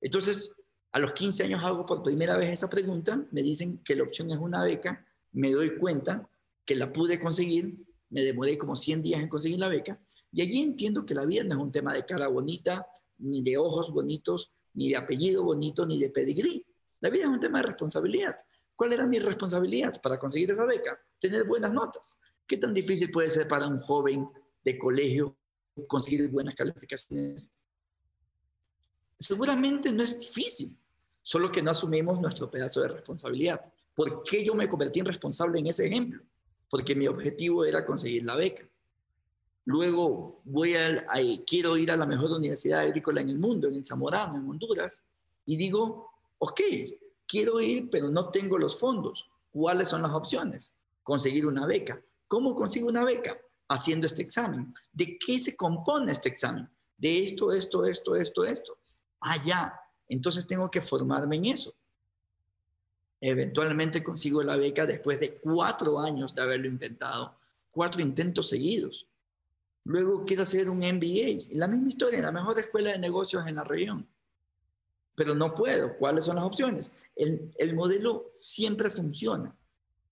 Entonces, 0.00 0.56
a 0.90 0.98
los 0.98 1.12
15 1.12 1.44
años 1.44 1.62
hago 1.62 1.86
por 1.86 2.02
primera 2.02 2.36
vez 2.36 2.50
esa 2.50 2.68
pregunta, 2.68 3.22
me 3.30 3.42
dicen 3.42 3.78
que 3.78 3.94
la 3.94 4.02
opción 4.02 4.30
es 4.32 4.38
una 4.38 4.64
beca, 4.64 5.06
me 5.32 5.52
doy 5.52 5.78
cuenta 5.78 6.28
que 6.64 6.74
la 6.74 6.92
pude 6.92 7.20
conseguir, 7.20 7.76
me 8.10 8.22
demoré 8.22 8.58
como 8.58 8.74
100 8.74 9.02
días 9.02 9.20
en 9.20 9.28
conseguir 9.28 9.60
la 9.60 9.68
beca, 9.68 10.00
y 10.36 10.42
allí 10.42 10.60
entiendo 10.60 11.06
que 11.06 11.14
la 11.14 11.24
vida 11.24 11.44
no 11.44 11.54
es 11.54 11.60
un 11.62 11.72
tema 11.72 11.94
de 11.94 12.04
cara 12.04 12.28
bonita, 12.28 12.86
ni 13.16 13.42
de 13.42 13.56
ojos 13.56 13.90
bonitos, 13.90 14.52
ni 14.74 14.90
de 14.90 14.96
apellido 14.96 15.42
bonito, 15.42 15.86
ni 15.86 15.98
de 15.98 16.10
pedigrí. 16.10 16.62
La 17.00 17.08
vida 17.08 17.22
es 17.22 17.30
un 17.30 17.40
tema 17.40 17.62
de 17.62 17.68
responsabilidad. 17.68 18.36
¿Cuál 18.76 18.92
era 18.92 19.06
mi 19.06 19.18
responsabilidad 19.18 19.98
para 20.02 20.18
conseguir 20.18 20.50
esa 20.50 20.66
beca? 20.66 21.00
Tener 21.18 21.44
buenas 21.44 21.72
notas. 21.72 22.18
¿Qué 22.46 22.58
tan 22.58 22.74
difícil 22.74 23.10
puede 23.10 23.30
ser 23.30 23.48
para 23.48 23.66
un 23.66 23.80
joven 23.80 24.28
de 24.62 24.78
colegio 24.78 25.38
conseguir 25.88 26.30
buenas 26.30 26.54
calificaciones? 26.54 27.50
Seguramente 29.18 29.90
no 29.90 30.02
es 30.02 30.20
difícil, 30.20 30.76
solo 31.22 31.50
que 31.50 31.62
no 31.62 31.70
asumimos 31.70 32.20
nuestro 32.20 32.50
pedazo 32.50 32.82
de 32.82 32.88
responsabilidad. 32.88 33.72
¿Por 33.94 34.22
qué 34.22 34.44
yo 34.44 34.54
me 34.54 34.68
convertí 34.68 35.00
en 35.00 35.06
responsable 35.06 35.60
en 35.60 35.68
ese 35.68 35.86
ejemplo? 35.86 36.22
Porque 36.68 36.94
mi 36.94 37.08
objetivo 37.08 37.64
era 37.64 37.86
conseguir 37.86 38.26
la 38.26 38.36
beca. 38.36 38.68
Luego 39.66 40.40
voy 40.44 40.76
a, 40.76 41.04
quiero 41.44 41.76
ir 41.76 41.90
a 41.90 41.96
la 41.96 42.06
mejor 42.06 42.30
universidad 42.30 42.80
agrícola 42.80 43.20
en 43.20 43.30
el 43.30 43.38
mundo, 43.38 43.66
en 43.66 43.74
el 43.74 43.84
Zamorano, 43.84 44.38
en 44.38 44.48
Honduras, 44.48 45.02
y 45.44 45.56
digo, 45.56 46.12
ok, 46.38 46.60
quiero 47.26 47.60
ir, 47.60 47.90
pero 47.90 48.08
no 48.08 48.30
tengo 48.30 48.58
los 48.58 48.78
fondos. 48.78 49.28
¿Cuáles 49.50 49.88
son 49.88 50.02
las 50.02 50.12
opciones? 50.12 50.72
Conseguir 51.02 51.46
una 51.46 51.66
beca. 51.66 52.00
¿Cómo 52.28 52.54
consigo 52.54 52.88
una 52.88 53.04
beca? 53.04 53.36
Haciendo 53.68 54.06
este 54.06 54.22
examen. 54.22 54.72
¿De 54.92 55.18
qué 55.18 55.40
se 55.40 55.56
compone 55.56 56.12
este 56.12 56.28
examen? 56.28 56.68
De 56.96 57.18
esto, 57.18 57.50
esto, 57.50 57.84
esto, 57.84 58.14
esto, 58.14 58.44
esto. 58.44 58.78
Ah, 59.20 59.42
ya. 59.44 59.74
Entonces 60.08 60.46
tengo 60.46 60.70
que 60.70 60.80
formarme 60.80 61.36
en 61.36 61.46
eso. 61.46 61.74
Eventualmente 63.20 64.04
consigo 64.04 64.44
la 64.44 64.56
beca 64.56 64.86
después 64.86 65.18
de 65.18 65.38
cuatro 65.38 65.98
años 65.98 66.32
de 66.36 66.42
haberlo 66.42 66.68
intentado, 66.68 67.36
cuatro 67.72 68.00
intentos 68.00 68.48
seguidos. 68.48 69.08
Luego 69.86 70.24
quiero 70.24 70.42
hacer 70.42 70.68
un 70.68 70.78
MBA, 70.78 71.46
la 71.50 71.68
misma 71.68 71.88
historia, 71.88 72.20
la 72.20 72.32
mejor 72.32 72.58
escuela 72.58 72.90
de 72.90 72.98
negocios 72.98 73.46
en 73.46 73.54
la 73.54 73.62
región. 73.62 74.04
Pero 75.14 75.32
no 75.32 75.54
puedo. 75.54 75.96
¿Cuáles 75.96 76.24
son 76.24 76.34
las 76.34 76.44
opciones? 76.44 76.90
El, 77.14 77.52
el 77.56 77.72
modelo 77.76 78.26
siempre 78.40 78.90
funciona. 78.90 79.54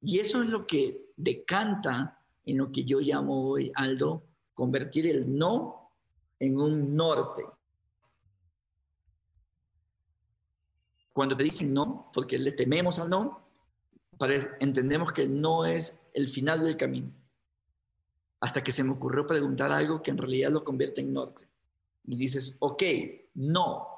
Y 0.01 0.21
eso 0.21 0.45
es 0.45 0.49
lo 0.49 0.65
que 0.65 1.11
decanta 1.17 2.21
en 2.47 2.59
lo 2.59 2.71
que 2.71 2.85
yo 2.85 3.01
llamo 3.01 3.49
hoy, 3.49 3.73
Aldo, 3.75 4.23
convertir 4.55 5.09
el 5.09 5.37
no 5.37 5.91
en 6.39 6.61
un 6.61 6.95
norte. 6.95 7.43
Cuando 11.13 11.37
te 11.37 11.43
dicen 11.43 11.75
no, 11.75 12.13
porque 12.15 12.39
le 12.39 12.53
tememos 12.53 13.01
al 13.01 13.11
no, 13.11 13.45
entendemos 14.61 15.11
que 15.11 15.27
no 15.27 15.65
es 15.65 15.99
el 16.13 16.29
final 16.29 16.63
del 16.63 16.77
camino 16.77 17.24
hasta 18.45 18.63
que 18.63 18.73
se 18.73 18.85
me 18.85 18.91
ocurrió 18.93 19.27
preguntar 19.27 19.73
algo 19.73 20.03
que 20.03 20.11
en 20.11 20.19
realidad 20.19 20.53
lo 20.53 20.65
convierte 20.65 21.01
en 21.01 21.15
norte. 21.15 21.49
Y 22.07 22.15
dices, 22.15 22.59
ok, 22.59 22.83
no, 23.37 23.89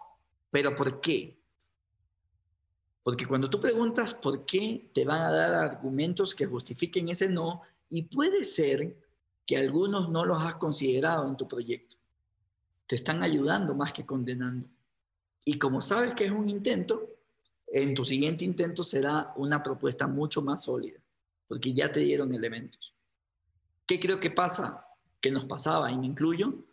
pero 0.53 0.77
¿por 0.77 1.01
qué? 1.01 1.37
Porque 3.03 3.27
cuando 3.27 3.51
tú 3.51 3.61
preguntas 3.61 4.15
por 4.15 4.47
qué, 4.47 4.89
te 4.95 5.05
van 5.05 5.21
a 5.23 5.33
dar 5.33 5.53
argumentos 5.53 6.33
que 6.33 6.47
justifiquen 6.47 7.09
ese 7.09 7.29
no 7.29 7.63
y 7.91 8.03
puede 8.03 8.45
ser 8.45 8.97
que 9.45 9.57
algunos 9.57 10.11
no 10.11 10.25
los 10.25 10.41
has 10.41 10.55
considerado 10.55 11.29
en 11.29 11.37
tu 11.37 11.49
proyecto. 11.49 11.97
Te 12.87 12.95
están 12.95 13.25
ayudando 13.25 13.75
más 13.75 13.93
que 13.93 14.07
condenando. 14.07 14.69
Y 15.45 15.59
como 15.59 15.83
sabes 15.83 16.15
que 16.15 16.27
es 16.27 16.31
un 16.31 16.49
intento, 16.49 17.05
en 17.67 17.95
tu 17.95 18.05
siguiente 18.05 18.45
intento 18.45 18.85
será 18.85 19.33
una 19.35 19.61
propuesta 19.61 20.07
mucho 20.07 20.41
más 20.41 20.63
sólida, 20.63 21.01
porque 21.49 21.75
ya 21.75 21.91
te 21.91 21.99
dieron 21.99 22.33
elementos. 22.33 22.96
¿Qué 23.87 24.01
creo 24.01 24.19
que 24.19 24.31
pasa? 24.31 24.87
Que 25.21 25.31
nos 25.31 25.45
pasaba, 25.45 25.91
y 25.91 25.97
me 25.97 26.07
incluyo, 26.07 26.65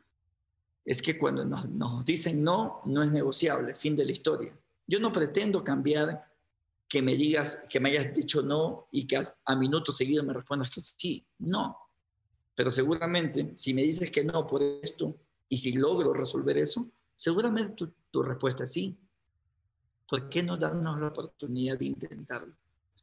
es 0.86 1.02
que 1.02 1.17
cuando 1.17 1.45
nos, 1.45 2.06
dicen 2.06 2.43
no, 2.43 2.82
no 2.86 3.04
es 3.04 3.12
negociable, 3.12 3.76
fin 3.76 3.95
de 3.95 4.06
la 4.06 4.12
historia. 4.12 4.58
Yo 4.86 4.99
no 4.99 5.12
pretendo 5.12 5.63
cambiar 5.63 6.30
que 6.88 7.02
me 7.02 7.15
digas, 7.15 7.63
que 7.69 7.80
me 7.80 7.89
hayas 7.89 8.13
dicho 8.13 8.41
no 8.41 8.88
y 8.91 9.08
que 9.08 9.17
a, 9.17 9.56
minutos 9.56 9.97
seguidos 9.97 10.26
me 10.26 10.34
respondas 10.34 10.69
que 10.69 10.82
sí, 10.82 11.26
no. 11.39 11.78
Pero 12.56 12.69
seguramente, 12.69 13.54
si 13.56 13.73
me 13.73 13.84
dices 13.84 14.12
que 14.12 14.23
no 14.23 14.45
por 14.45 14.62
esto 14.62 15.15
y 15.47 15.58
si 15.58 15.73
logro 15.73 16.13
resolver 16.13 16.58
eso, 16.58 16.91
seguramente 17.15 17.73
tu, 17.73 17.93
tu 18.12 18.21
respuesta 18.21 18.65
es 18.65 18.73
sí. 18.73 18.97
¿Por 20.08 20.30
qué 20.30 20.43
no 20.43 20.58
darnos 20.58 20.99
la 20.99 21.08
oportunidad 21.08 21.80
de 21.80 21.86
intentarlo? 21.86 22.54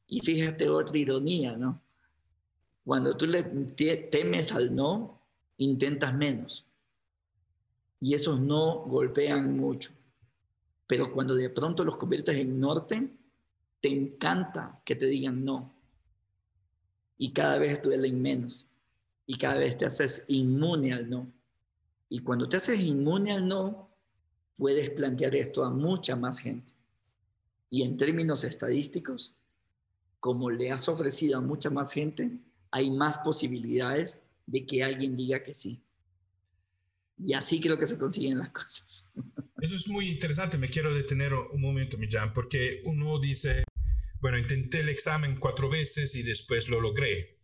Y 0.06 0.20
fíjate 0.20 0.68
otra 0.68 0.98
ironía, 0.98 1.56
¿no? 1.56 1.80
Cuando 2.84 3.16
tú 3.16 3.26
le 3.26 3.42
temes 3.42 4.52
al 4.52 4.74
no, 4.74 5.20
intentas 5.58 6.14
menos. 6.14 6.66
Y 7.98 8.14
esos 8.14 8.40
no 8.40 8.80
golpean 8.86 9.56
mucho. 9.56 9.92
Pero 10.86 11.12
cuando 11.12 11.34
de 11.34 11.50
pronto 11.50 11.84
los 11.84 11.96
conviertes 11.96 12.38
en 12.38 12.58
norte, 12.58 13.10
te 13.80 13.88
encanta 13.88 14.80
que 14.84 14.96
te 14.96 15.06
digan 15.06 15.44
no. 15.44 15.72
Y 17.16 17.32
cada 17.32 17.58
vez 17.58 17.82
duelen 17.82 18.20
menos. 18.20 18.66
Y 19.26 19.36
cada 19.36 19.56
vez 19.58 19.76
te 19.76 19.84
haces 19.84 20.24
inmune 20.28 20.92
al 20.92 21.08
no. 21.08 21.30
Y 22.08 22.20
cuando 22.20 22.48
te 22.48 22.56
haces 22.56 22.80
inmune 22.80 23.32
al 23.32 23.46
no, 23.46 23.88
puedes 24.56 24.90
plantear 24.90 25.34
esto 25.36 25.62
a 25.64 25.70
mucha 25.70 26.16
más 26.16 26.38
gente. 26.38 26.72
Y 27.68 27.82
en 27.82 27.96
términos 27.96 28.42
estadísticos, 28.42 29.34
como 30.18 30.50
le 30.50 30.72
has 30.72 30.88
ofrecido 30.88 31.38
a 31.38 31.40
mucha 31.40 31.70
más 31.70 31.92
gente, 31.92 32.40
hay 32.70 32.90
más 32.90 33.18
posibilidades 33.18 34.22
de 34.46 34.66
que 34.66 34.82
alguien 34.82 35.16
diga 35.16 35.42
que 35.42 35.54
sí. 35.54 35.82
Y 37.18 37.34
así 37.34 37.60
creo 37.60 37.78
que 37.78 37.86
se 37.86 37.98
consiguen 37.98 38.38
las 38.38 38.50
cosas. 38.50 39.12
Eso 39.60 39.74
es 39.74 39.88
muy 39.88 40.08
interesante. 40.08 40.58
Me 40.58 40.68
quiero 40.68 40.94
detener 40.94 41.34
un 41.34 41.60
momento, 41.60 41.98
Millán, 41.98 42.32
porque 42.32 42.80
uno 42.84 43.18
dice, 43.20 43.64
bueno, 44.20 44.38
intenté 44.38 44.80
el 44.80 44.88
examen 44.88 45.36
cuatro 45.38 45.68
veces 45.68 46.14
y 46.14 46.22
después 46.22 46.68
lo 46.70 46.80
logré. 46.80 47.38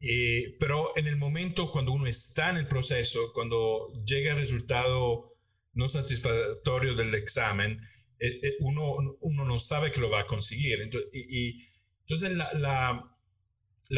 Eh, 0.00 0.56
pero 0.58 0.92
en 0.96 1.06
el 1.06 1.16
momento 1.16 1.70
cuando 1.70 1.92
uno 1.92 2.06
está 2.06 2.50
en 2.50 2.58
el 2.58 2.68
proceso, 2.68 3.32
cuando 3.32 3.92
llega 4.04 4.32
el 4.32 4.38
resultado 4.38 5.28
no 5.72 5.88
satisfactorio 5.88 6.94
del 6.94 7.14
examen, 7.14 7.80
eh, 8.18 8.40
eh, 8.42 8.56
uno, 8.60 8.94
uno 9.20 9.44
no 9.44 9.58
sabe 9.58 9.90
que 9.90 10.00
lo 10.00 10.10
va 10.10 10.20
a 10.20 10.26
conseguir. 10.26 10.80
Entonces, 10.80 11.10
y, 11.12 11.62
entonces 12.02 12.36
la, 12.36 12.50
la 12.54 13.15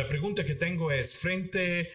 pregunta 0.09 0.44
que 0.44 0.55
tengo 0.55 0.92
es, 0.92 1.16
frente 1.16 1.90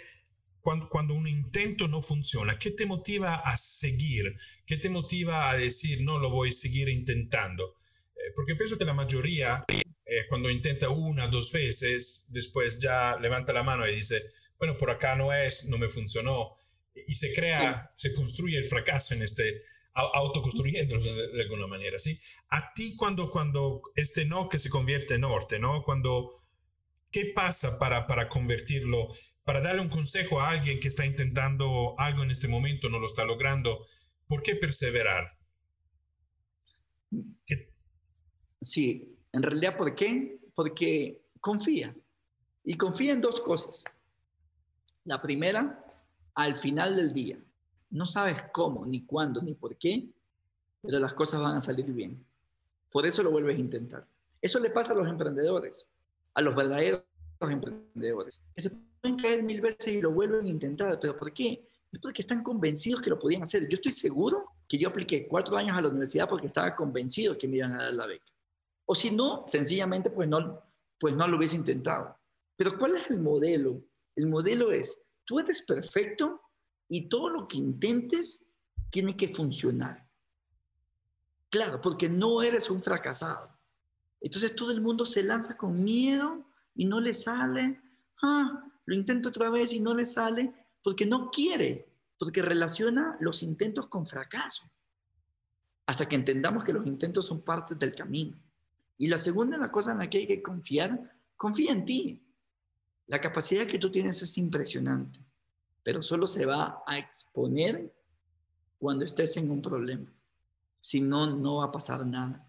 cuando, 0.61 0.87
cuando, 0.87 1.13
un 1.13 1.27
intento 1.27 1.87
no 1.87 2.01
funciona, 2.01 2.57
¿qué 2.57 2.71
te 2.71 2.85
motiva 2.85 3.35
a 3.35 3.55
seguir? 3.57 4.33
¿Qué 4.65 4.77
te 4.77 4.89
motiva 4.89 5.49
a 5.49 5.57
decir, 5.57 6.03
no, 6.03 6.19
lo 6.19 6.29
voy 6.29 6.49
a 6.49 6.53
seguir 6.53 6.87
intentando? 6.89 7.75
Eh, 8.15 8.31
porque 8.35 8.55
pienso 8.55 8.77
que 8.77 8.85
la 8.85 8.93
mayoría, 8.93 9.65
eh, 9.67 10.25
cuando 10.29 10.49
intenta 10.49 10.89
una, 10.89 11.27
dos 11.27 11.51
veces, 11.51 12.27
después 12.29 12.79
ya 12.79 13.17
levanta 13.19 13.51
la 13.51 13.63
mano 13.63 13.87
y 13.87 13.95
dice, 13.95 14.23
bueno, 14.57 14.77
por 14.77 14.89
acá 14.89 15.15
no 15.15 15.33
es, 15.33 15.65
no 15.65 15.77
me 15.77 15.89
funcionó. 15.89 16.53
Y 16.95 17.15
se 17.15 17.33
crea, 17.33 17.91
se 17.95 18.13
construye 18.13 18.57
el 18.57 18.65
fracaso 18.65 19.13
en 19.15 19.23
este, 19.23 19.59
autoconstruyéndose 19.93 21.11
de, 21.11 21.27
de, 21.31 21.41
alguna 21.41 21.67
manera, 21.67 21.99
¿sí? 21.99 22.17
A 22.49 22.71
ti 22.73 22.95
cuando, 22.95 23.29
cuando 23.29 23.81
este 23.95 24.25
no 24.25 24.47
que 24.47 24.59
se 24.59 24.69
convierte 24.69 25.15
en 25.15 25.21
norte, 25.21 25.59
¿no? 25.59 25.83
Cuando 25.83 26.35
¿Qué 27.13 27.31
pasa 27.35 27.77
para, 27.77 28.07
para 28.07 28.27
convertirlo? 28.27 29.07
Para 29.43 29.61
darle 29.61 29.83
un 29.83 29.89
consejo 29.89 30.41
a 30.41 30.49
alguien 30.49 30.79
que 30.79 30.87
está 30.87 31.05
intentando 31.05 31.93
algo 31.99 32.23
en 32.23 32.31
este 32.31 32.47
momento, 32.47 32.89
no 32.89 32.97
lo 32.97 33.05
está 33.05 33.23
logrando. 33.23 33.85
¿Por 34.27 34.41
qué 34.41 34.55
perseverar? 34.55 35.25
Sí, 38.59 39.15
en 39.31 39.43
realidad, 39.43 39.77
¿por 39.77 39.93
qué? 39.93 40.39
Porque 40.55 41.21
confía. 41.39 41.95
Y 42.63 42.77
confía 42.77 43.13
en 43.13 43.21
dos 43.21 43.41
cosas. 43.41 43.83
La 45.03 45.21
primera, 45.21 45.85
al 46.33 46.57
final 46.57 46.95
del 46.95 47.13
día, 47.13 47.37
No 47.91 48.07
sabes 48.07 48.43
cómo, 48.51 48.87
ni 48.87 49.05
cuándo, 49.05 49.39
ni 49.39 49.53
por 49.53 49.77
qué, 49.77 50.09
pero 50.81 50.97
las 50.97 51.13
cosas 51.13 51.39
van 51.41 51.57
a 51.57 51.61
salir 51.61 51.85
bien. 51.85 52.25
Por 52.89 53.05
eso 53.05 53.21
lo 53.21 53.29
vuelves 53.29 53.57
a 53.57 53.59
intentar. 53.59 54.07
Eso 54.41 54.59
le 54.59 54.71
pasa 54.71 54.93
a 54.93 54.95
los 54.95 55.07
emprendedores, 55.07 55.87
a 56.33 56.41
los 56.41 56.55
verdaderos 56.55 57.03
emprendedores, 57.51 58.41
que 58.55 58.61
se 58.61 58.69
pueden 59.01 59.17
caer 59.17 59.43
mil 59.43 59.61
veces 59.61 59.95
y 59.95 60.01
lo 60.01 60.11
vuelven 60.11 60.45
a 60.45 60.49
intentar. 60.49 60.99
¿Pero 60.99 61.15
por 61.15 61.33
qué? 61.33 61.67
Es 61.91 61.99
porque 61.99 62.21
están 62.21 62.41
convencidos 62.41 63.01
que 63.01 63.09
lo 63.09 63.19
podían 63.19 63.43
hacer. 63.43 63.67
Yo 63.67 63.75
estoy 63.75 63.91
seguro 63.91 64.45
que 64.67 64.77
yo 64.77 64.89
apliqué 64.89 65.27
cuatro 65.27 65.55
años 65.57 65.77
a 65.77 65.81
la 65.81 65.89
universidad 65.89 66.27
porque 66.27 66.47
estaba 66.47 66.75
convencido 66.75 67.37
que 67.37 67.47
me 67.47 67.57
iban 67.57 67.73
a 67.73 67.83
dar 67.83 67.93
la 67.93 68.07
beca. 68.07 68.31
O 68.85 68.95
si 68.95 69.11
no, 69.11 69.45
sencillamente 69.47 70.09
pues 70.09 70.27
no, 70.27 70.61
pues 70.97 71.15
no 71.15 71.27
lo 71.27 71.37
hubiese 71.37 71.55
intentado. 71.55 72.17
Pero 72.55 72.77
¿cuál 72.77 72.95
es 72.95 73.09
el 73.09 73.19
modelo? 73.19 73.83
El 74.15 74.27
modelo 74.27 74.71
es, 74.71 74.99
tú 75.25 75.39
eres 75.39 75.61
perfecto 75.61 76.41
y 76.87 77.07
todo 77.09 77.29
lo 77.29 77.47
que 77.47 77.57
intentes 77.57 78.45
tiene 78.89 79.15
que 79.17 79.27
funcionar. 79.27 80.07
Claro, 81.49 81.79
porque 81.81 82.09
no 82.09 82.41
eres 82.41 82.69
un 82.69 82.81
fracasado. 82.81 83.52
Entonces 84.23 84.55
todo 84.55 84.71
el 84.71 84.81
mundo 84.81 85.05
se 85.05 85.21
lanza 85.21 85.57
con 85.57 85.83
miedo 85.83 86.45
y 86.73 86.85
no 86.85 87.01
le 87.01 87.13
sale. 87.13 87.81
Ah, 88.21 88.63
lo 88.85 88.95
intento 88.95 89.29
otra 89.29 89.49
vez 89.49 89.73
y 89.73 89.81
no 89.81 89.93
le 89.93 90.05
sale 90.05 90.53
porque 90.81 91.05
no 91.05 91.29
quiere, 91.29 91.89
porque 92.17 92.41
relaciona 92.41 93.17
los 93.19 93.43
intentos 93.43 93.87
con 93.87 94.07
fracaso. 94.07 94.71
Hasta 95.85 96.07
que 96.07 96.15
entendamos 96.15 96.63
que 96.63 96.71
los 96.71 96.87
intentos 96.87 97.27
son 97.27 97.41
parte 97.41 97.75
del 97.75 97.93
camino. 97.93 98.39
Y 98.97 99.07
la 99.07 99.17
segunda, 99.17 99.57
la 99.57 99.69
cosa 99.69 99.91
en 99.91 99.97
la 99.97 100.09
que 100.09 100.19
hay 100.19 100.27
que 100.27 100.41
confiar, 100.41 101.17
confía 101.35 101.73
en 101.73 101.83
ti. 101.83 102.25
La 103.07 103.19
capacidad 103.19 103.67
que 103.67 103.77
tú 103.77 103.91
tienes 103.91 104.21
es 104.21 104.37
impresionante, 104.37 105.19
pero 105.83 106.01
solo 106.01 106.27
se 106.27 106.45
va 106.45 106.81
a 106.87 106.97
exponer 106.97 107.93
cuando 108.79 109.03
estés 109.03 109.35
en 109.35 109.51
un 109.51 109.61
problema. 109.61 110.09
Si 110.75 111.01
no, 111.01 111.35
no 111.35 111.57
va 111.57 111.65
a 111.65 111.71
pasar 111.71 112.05
nada. 112.05 112.47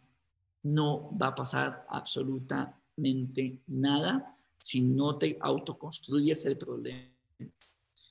No 0.65 1.17
va 1.17 1.29
a 1.29 1.35
pasar 1.35 1.87
absolutamente 1.89 3.63
nada 3.69 4.37
si 4.57 4.81
no 4.81 5.19
te 5.19 5.39
autoconstruyes 5.41 6.45
el 6.47 6.59
problema. 6.59 7.15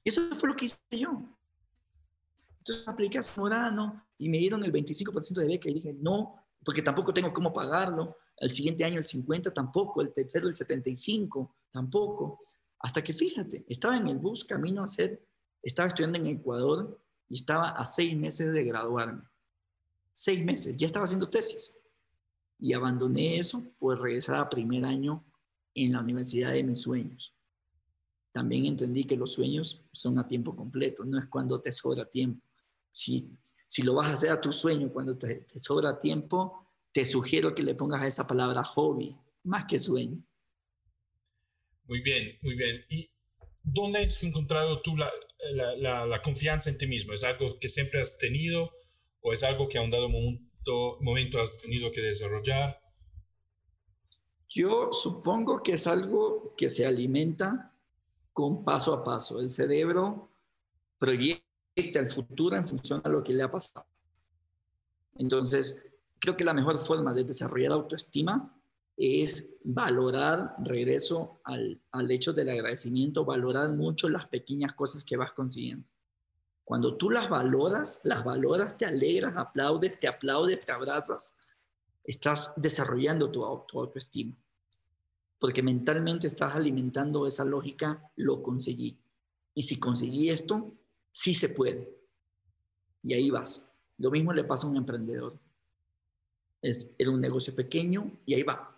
Eso 0.06 0.22
fue 0.36 0.50
lo 0.50 0.56
que 0.56 0.66
hice 0.66 0.80
yo. 0.92 1.22
Entonces 2.60 2.88
apliqué 2.88 3.18
a 3.18 3.22
Morano 3.38 4.06
y 4.18 4.30
me 4.30 4.38
dieron 4.38 4.64
el 4.64 4.72
25% 4.72 5.34
de 5.34 5.48
beca 5.48 5.70
y 5.70 5.74
dije, 5.74 5.94
no, 6.00 6.36
porque 6.64 6.82
tampoco 6.82 7.14
tengo 7.14 7.34
cómo 7.34 7.52
pagarlo. 7.52 8.18
El 8.38 8.52
siguiente 8.52 8.86
año 8.86 9.00
el 9.00 9.06
50 9.06 9.54
tampoco, 9.54 10.02
el 10.02 10.14
tercero 10.14 10.48
el 10.48 10.56
75 10.56 11.56
tampoco. 11.72 12.40
Hasta 12.80 13.04
que 13.04 13.14
fíjate, 13.14 13.66
estaba 13.68 13.98
en 13.98 14.08
el 14.08 14.18
bus 14.18 14.46
camino 14.46 14.82
a 14.82 14.86
hacer, 14.86 15.26
estaba 15.62 15.88
estudiando 15.88 16.18
en 16.18 16.28
Ecuador 16.28 17.02
y 17.30 17.36
estaba 17.36 17.70
a 17.70 17.86
seis 17.86 18.16
meses 18.16 18.52
de 18.54 18.64
graduarme. 18.64 19.24
Seis 20.14 20.44
meses, 20.44 20.78
ya 20.78 20.86
estaba 20.86 21.06
haciendo 21.06 21.30
tesis. 21.30 21.76
Y 22.60 22.74
abandoné 22.74 23.38
eso 23.38 23.64
por 23.80 24.02
regresar 24.02 24.36
a 24.40 24.50
primer 24.50 24.86
año 24.86 25.26
en 25.76 25.92
la 25.92 26.00
universidad 26.00 26.52
de 26.52 26.64
mis 26.64 26.82
sueños. 26.82 27.36
También 28.32 28.66
entendí 28.66 29.04
que 29.04 29.16
los 29.16 29.34
sueños 29.34 29.86
son 29.92 30.18
a 30.18 30.28
tiempo 30.28 30.56
completo, 30.56 31.06
no 31.06 31.20
es 31.20 31.28
cuando 31.28 31.62
te 31.62 31.72
sobra 31.72 32.10
tiempo. 32.10 32.46
Si, 32.92 33.30
si 33.68 33.84
lo 33.84 33.94
vas 33.94 34.10
a 34.10 34.14
hacer 34.14 34.32
a 34.32 34.42
tu 34.42 34.52
sueño 34.52 34.92
cuando 34.92 35.18
te, 35.18 35.36
te 35.36 35.60
sobra 35.60 36.00
tiempo, 36.00 36.68
te 36.92 37.06
sugiero 37.06 37.54
que 37.54 37.64
le 37.64 37.76
pongas 37.76 38.02
a 38.02 38.08
esa 38.08 38.28
palabra 38.28 38.64
hobby, 38.64 39.16
más 39.44 39.66
que 39.66 39.80
sueño. 39.80 40.24
Muy 41.86 42.02
bien, 42.02 42.38
muy 42.42 42.56
bien. 42.56 42.84
¿Y 42.90 43.10
dónde 43.62 44.00
has 44.00 44.24
encontrado 44.24 44.82
tú 44.82 44.96
la, 44.96 45.12
la, 45.78 46.06
la, 46.06 46.22
confianza 46.22 46.70
en 46.70 46.78
ti 46.78 46.88
mismo? 46.88 47.14
¿Es 47.14 47.24
algo 47.24 47.58
que 47.60 47.68
siempre 47.68 48.02
has 48.02 48.18
tenido 48.18 48.72
o 49.22 49.34
es 49.34 49.44
algo 49.44 49.68
que 49.68 49.78
a 49.78 49.82
un 49.82 49.90
dado 49.90 50.10
momento, 51.02 51.42
has 51.42 51.62
tenido 51.62 51.92
que 51.92 52.02
desarrollar? 52.02 52.80
Yo 54.50 54.90
supongo 54.92 55.64
que 55.64 55.74
es 55.74 55.88
algo 55.88 56.54
que 56.56 56.70
se 56.70 56.86
alimenta 56.86 57.74
con 58.34 58.64
paso 58.64 58.94
a 58.94 59.04
paso. 59.04 59.40
El 59.40 59.50
cerebro 59.50 60.30
proyecta 61.00 62.00
el 62.00 62.08
futuro 62.10 62.56
en 62.56 62.68
función 62.68 63.02
a 63.04 63.10
lo 63.10 63.24
que 63.24 63.34
le 63.34 63.44
ha 63.44 63.52
pasado. 63.52 63.86
Entonces, 65.16 65.80
creo 66.20 66.38
que 66.38 66.44
la 66.44 66.54
mejor 66.54 66.78
forma 66.78 67.14
de 67.14 67.24
desarrollar 67.24 67.72
autoestima 67.72 68.56
es 68.96 69.56
valorar, 69.64 70.56
regreso 70.60 71.42
al, 71.44 71.82
al 71.92 72.12
hecho 72.12 72.32
del 72.32 72.50
agradecimiento, 72.50 73.26
valorar 73.26 73.74
mucho 73.74 74.08
las 74.08 74.28
pequeñas 74.28 74.74
cosas 74.74 75.04
que 75.04 75.18
vas 75.18 75.32
consiguiendo. 75.32 75.88
Cuando 76.64 76.96
tú 76.96 77.10
las 77.10 77.30
valoras, 77.30 78.00
las 78.04 78.24
valoras, 78.24 78.78
te 78.78 78.86
alegras, 78.86 79.36
aplaudes, 79.36 80.00
te 80.00 80.08
aplaudes, 80.08 80.62
te 80.66 80.72
abrazas, 80.72 81.36
estás 82.04 82.54
desarrollando 82.56 83.32
tu, 83.32 83.44
autoestima 83.44 84.36
porque 85.44 85.62
mentalmente 85.62 86.26
estás 86.26 86.56
alimentando 86.56 87.28
esa 87.28 87.44
lógica, 87.44 88.10
lo 88.16 88.42
conseguí. 88.42 88.98
Y 89.54 89.64
si 89.64 89.78
conseguí 89.78 90.30
esto, 90.30 90.74
sí 91.12 91.34
se 91.34 91.50
puede. 91.50 91.94
Y 93.02 93.14
ahí 93.14 93.30
vas. 93.30 93.70
Lo 93.98 94.10
mismo 94.10 94.32
le 94.32 94.46
pasa 94.46 94.66
a 94.66 94.70
un 94.70 94.78
emprendedor. 94.78 95.38
Era 96.62 97.12
un 97.12 97.20
negocio 97.20 97.54
pequeño 97.54 98.10
y 98.26 98.36
ahí 98.36 98.44
va. 98.44 98.74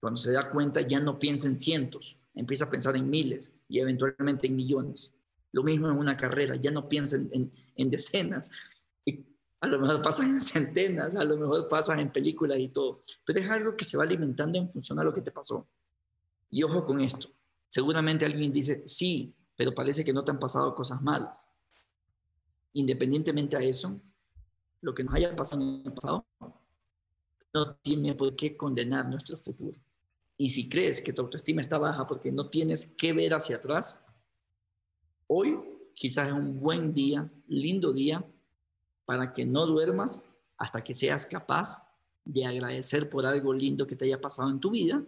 Cuando 0.00 0.18
se 0.18 0.32
da 0.32 0.50
cuenta 0.50 0.80
ya 0.80 1.00
no 1.00 1.18
piensa 1.18 1.46
en 1.46 1.58
cientos, 1.58 2.16
empieza 2.34 2.64
a 2.64 2.70
pensar 2.70 2.96
en 2.96 3.10
miles 3.10 3.52
y 3.68 3.80
eventualmente 3.80 4.46
en 4.46 4.56
millones. 4.56 5.12
Lo 5.52 5.62
mismo 5.62 5.90
en 5.90 5.96
una 5.96 6.16
carrera, 6.16 6.56
ya 6.56 6.70
no 6.70 6.88
piensa 6.88 7.16
en, 7.16 7.50
en, 7.74 7.90
decenas. 7.90 8.50
Y 9.04 9.26
a 9.60 9.66
lo 9.66 9.80
mejor 9.80 10.02
pasan 10.02 10.30
en 10.30 10.40
centenas, 10.40 11.16
a 11.16 11.24
lo 11.24 11.36
mejor 11.36 11.68
pasan 11.68 12.00
en 12.00 12.12
películas 12.12 12.58
y 12.58 12.68
todo. 12.68 13.04
Pero 13.24 13.40
es 13.40 13.50
algo 13.50 13.76
que 13.76 13.84
se 13.84 13.96
va 13.96 14.04
alimentando 14.04 14.58
en 14.58 14.68
función 14.68 14.98
a 14.98 15.04
lo 15.04 15.12
que 15.12 15.22
te 15.22 15.32
pasó. 15.32 15.68
Y 16.50 16.62
ojo 16.62 16.84
con 16.84 17.00
esto, 17.00 17.28
seguramente 17.68 18.24
alguien 18.24 18.52
dice, 18.52 18.82
sí, 18.86 19.34
pero 19.56 19.74
parece 19.74 20.04
que 20.04 20.12
no 20.12 20.24
te 20.24 20.30
han 20.30 20.38
pasado 20.38 20.74
cosas 20.74 21.02
malas. 21.02 21.46
Independientemente 22.72 23.56
a 23.56 23.62
eso, 23.62 24.00
lo 24.80 24.94
que 24.94 25.04
nos 25.04 25.14
haya 25.14 25.34
pasado 25.34 25.62
en 25.62 25.82
el 25.84 25.92
pasado 25.92 26.26
no 27.52 27.74
tiene 27.76 28.14
por 28.14 28.34
qué 28.36 28.56
condenar 28.56 29.08
nuestro 29.08 29.36
futuro. 29.36 29.78
Y 30.36 30.50
si 30.50 30.68
crees 30.68 31.00
que 31.00 31.12
tu 31.12 31.22
autoestima 31.22 31.60
está 31.60 31.78
baja 31.78 32.06
porque 32.06 32.32
no 32.32 32.48
tienes 32.48 32.86
que 32.86 33.12
ver 33.12 33.34
hacia 33.34 33.56
atrás, 33.56 34.02
hoy 35.32 35.60
quizás 35.94 36.26
es 36.26 36.32
un 36.32 36.58
buen 36.58 36.92
día, 36.92 37.30
lindo 37.46 37.92
día, 37.92 38.26
para 39.04 39.32
que 39.32 39.46
no 39.46 39.64
duermas 39.64 40.26
hasta 40.58 40.82
que 40.82 40.92
seas 40.92 41.24
capaz 41.24 41.88
de 42.24 42.44
agradecer 42.44 43.08
por 43.08 43.24
algo 43.24 43.52
lindo 43.52 43.86
que 43.86 43.94
te 43.94 44.06
haya 44.06 44.20
pasado 44.20 44.50
en 44.50 44.58
tu 44.58 44.72
vida 44.72 45.04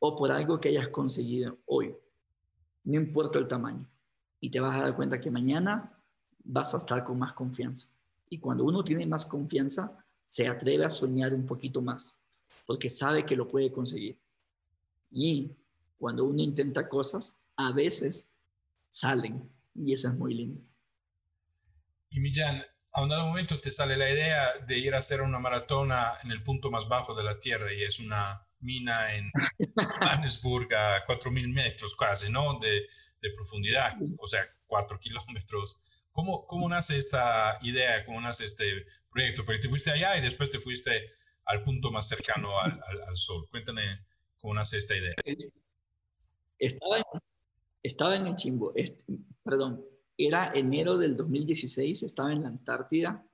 o 0.00 0.16
por 0.16 0.32
algo 0.32 0.60
que 0.60 0.70
hayas 0.70 0.88
conseguido 0.88 1.58
hoy. 1.66 1.94
No 2.82 2.96
importa 2.96 3.38
el 3.38 3.46
tamaño. 3.46 3.88
Y 4.40 4.50
te 4.50 4.58
vas 4.58 4.74
a 4.74 4.82
dar 4.82 4.96
cuenta 4.96 5.20
que 5.20 5.30
mañana 5.30 5.96
vas 6.42 6.74
a 6.74 6.78
estar 6.78 7.04
con 7.04 7.20
más 7.20 7.32
confianza. 7.32 7.86
Y 8.28 8.38
cuando 8.38 8.64
uno 8.64 8.82
tiene 8.82 9.06
más 9.06 9.24
confianza, 9.24 10.04
se 10.26 10.48
atreve 10.48 10.84
a 10.84 10.90
soñar 10.90 11.32
un 11.34 11.46
poquito 11.46 11.80
más, 11.80 12.20
porque 12.66 12.88
sabe 12.88 13.24
que 13.24 13.36
lo 13.36 13.46
puede 13.46 13.70
conseguir. 13.70 14.18
Y 15.08 15.52
cuando 15.98 16.24
uno 16.24 16.42
intenta 16.42 16.88
cosas, 16.88 17.38
a 17.54 17.70
veces 17.70 18.31
salen. 18.92 19.50
Y 19.74 19.92
eso 19.92 20.08
es 20.08 20.14
muy 20.14 20.34
lindo. 20.34 20.62
Y 22.10 22.20
Millán, 22.20 22.62
a 22.92 23.02
un 23.02 23.08
dado 23.08 23.26
momento 23.26 23.58
te 23.58 23.70
sale 23.70 23.96
la 23.96 24.08
idea 24.08 24.58
de 24.66 24.78
ir 24.78 24.94
a 24.94 24.98
hacer 24.98 25.22
una 25.22 25.38
maratona 25.38 26.18
en 26.22 26.30
el 26.30 26.42
punto 26.42 26.70
más 26.70 26.86
bajo 26.86 27.14
de 27.14 27.24
la 27.24 27.38
Tierra 27.38 27.72
y 27.72 27.82
es 27.82 27.98
una 27.98 28.46
mina 28.60 29.16
en 29.16 29.32
Johannesburg 30.00 30.72
a 30.74 31.04
4.000 31.06 31.52
metros 31.52 31.96
casi, 31.96 32.30
¿no? 32.30 32.58
De, 32.60 32.86
de, 33.20 33.30
profundidad, 33.30 33.94
o 34.18 34.26
sea, 34.26 34.42
4 34.66 35.00
kilómetros. 35.00 35.78
¿Cómo, 36.10 36.46
¿Cómo 36.46 36.68
nace 36.68 36.98
esta 36.98 37.58
idea? 37.62 38.04
¿Cómo 38.04 38.20
nace 38.20 38.44
este 38.44 38.84
proyecto? 39.10 39.44
Porque 39.44 39.60
te 39.62 39.68
fuiste 39.70 39.90
allá 39.90 40.16
y 40.18 40.20
después 40.20 40.50
te 40.50 40.60
fuiste 40.60 41.08
al 41.46 41.64
punto 41.64 41.90
más 41.90 42.06
cercano 42.06 42.60
al, 42.60 42.78
al, 43.08 43.16
sol. 43.16 43.48
Cuéntame 43.50 44.04
cómo 44.38 44.52
nace 44.54 44.76
esta 44.76 44.94
idea. 44.94 45.14
Estaba 46.58 46.98
en, 46.98 47.04
estaba 47.82 48.16
en 48.16 48.26
el 48.26 48.36
Chimbo, 48.36 48.72
perdón, 49.42 49.84
era 50.16 50.52
enero 50.54 50.98
del 50.98 51.16
2016, 51.16 52.02
estaba 52.02 52.32
en 52.32 52.42
la 52.42 52.48
Antártida 52.48 53.26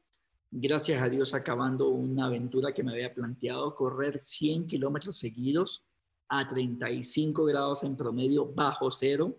gracias 0.51 1.03
a 1.03 1.09
Dios 1.09 1.35
acabando 1.35 1.89
una 1.89 2.27
aventura 2.27 2.73
que 2.73 2.83
me 2.83 2.93
había 2.93 3.13
planteado, 3.13 3.75
correr 3.75 4.21
100 4.21 4.67
kilómetros 4.67 5.19
seguidos 5.19 5.85
a 6.29 6.47
35 6.47 7.45
grados 7.45 7.83
en 7.85 7.97
promedio 7.97 8.47
bajo 8.47 8.91
cero, 8.91 9.37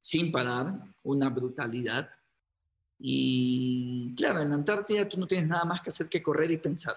sin 0.00 0.30
parar, 0.30 0.94
una 1.02 1.28
brutalidad. 1.30 2.10
Y 2.98 4.14
claro, 4.14 4.40
en 4.40 4.50
la 4.50 4.54
Antártida 4.54 5.08
tú 5.08 5.18
no 5.18 5.26
tienes 5.26 5.48
nada 5.48 5.64
más 5.64 5.82
que 5.82 5.90
hacer 5.90 6.08
que 6.08 6.22
correr 6.22 6.50
y 6.50 6.58
pensar. 6.58 6.94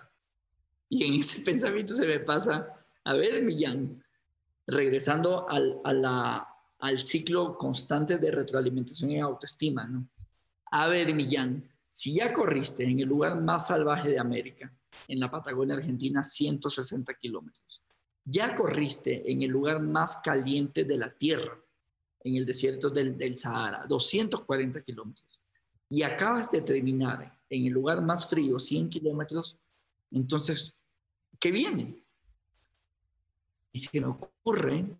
Y 0.87 1.05
en 1.05 1.19
ese 1.19 1.41
pensamiento 1.45 1.93
se 1.93 2.05
me 2.05 2.19
pasa, 2.19 2.85
a 3.03 3.13
ver, 3.13 3.43
Millán, 3.43 4.03
regresando 4.67 5.47
a 5.49 5.93
la, 5.93 6.47
al 6.79 6.99
ciclo 6.99 7.57
constante 7.57 8.17
de 8.17 8.31
retroalimentación 8.31 9.11
y 9.11 9.19
autoestima, 9.19 9.85
¿no? 9.85 10.07
A 10.71 10.87
ver, 10.87 11.13
Millán, 11.13 11.69
si 11.89 12.13
ya 12.13 12.31
corriste 12.31 12.83
en 12.83 12.99
el 12.99 13.07
lugar 13.07 13.41
más 13.41 13.67
salvaje 13.67 14.09
de 14.09 14.19
América, 14.19 14.73
en 15.07 15.19
la 15.19 15.29
Patagonia 15.29 15.75
Argentina, 15.75 16.23
160 16.23 17.13
kilómetros, 17.15 17.81
ya 18.23 18.55
corriste 18.55 19.29
en 19.31 19.41
el 19.41 19.49
lugar 19.49 19.81
más 19.81 20.17
caliente 20.17 20.85
de 20.85 20.97
la 20.97 21.11
Tierra, 21.11 21.59
en 22.23 22.35
el 22.35 22.45
desierto 22.45 22.89
del, 22.89 23.17
del 23.17 23.37
Sahara, 23.37 23.85
240 23.87 24.81
kilómetros, 24.83 25.39
y 25.87 26.03
acabas 26.03 26.51
de 26.51 26.61
terminar 26.61 27.39
en 27.49 27.65
el 27.65 27.73
lugar 27.73 28.03
más 28.03 28.29
frío, 28.29 28.59
100 28.59 28.89
kilómetros, 28.89 29.57
entonces, 30.11 30.75
¿qué 31.39 31.51
viene? 31.51 32.03
Y 33.71 33.79
se 33.79 33.99
me 33.99 34.07
ocurre, 34.07 34.97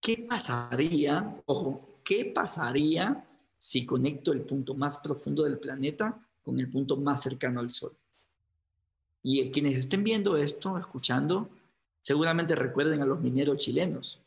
¿qué 0.00 0.26
pasaría, 0.28 1.42
ojo, 1.46 2.00
qué 2.04 2.24
pasaría 2.34 3.26
si 3.56 3.84
conecto 3.84 4.32
el 4.32 4.42
punto 4.42 4.74
más 4.74 4.98
profundo 4.98 5.44
del 5.44 5.58
planeta 5.58 6.18
con 6.42 6.58
el 6.58 6.70
punto 6.70 6.96
más 6.96 7.22
cercano 7.22 7.60
al 7.60 7.72
Sol? 7.72 7.96
Y 9.22 9.50
quienes 9.50 9.74
estén 9.74 10.04
viendo 10.04 10.36
esto, 10.36 10.78
escuchando, 10.78 11.50
seguramente 12.00 12.54
recuerden 12.54 13.02
a 13.02 13.06
los 13.06 13.20
mineros 13.20 13.58
chilenos. 13.58 14.20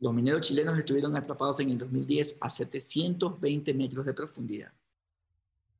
Los 0.00 0.14
mineros 0.14 0.40
chilenos 0.42 0.78
estuvieron 0.78 1.16
atrapados 1.16 1.60
en 1.60 1.70
el 1.70 1.78
2010 1.78 2.38
a 2.40 2.50
720 2.50 3.74
metros 3.74 4.06
de 4.06 4.14
profundidad. 4.14 4.72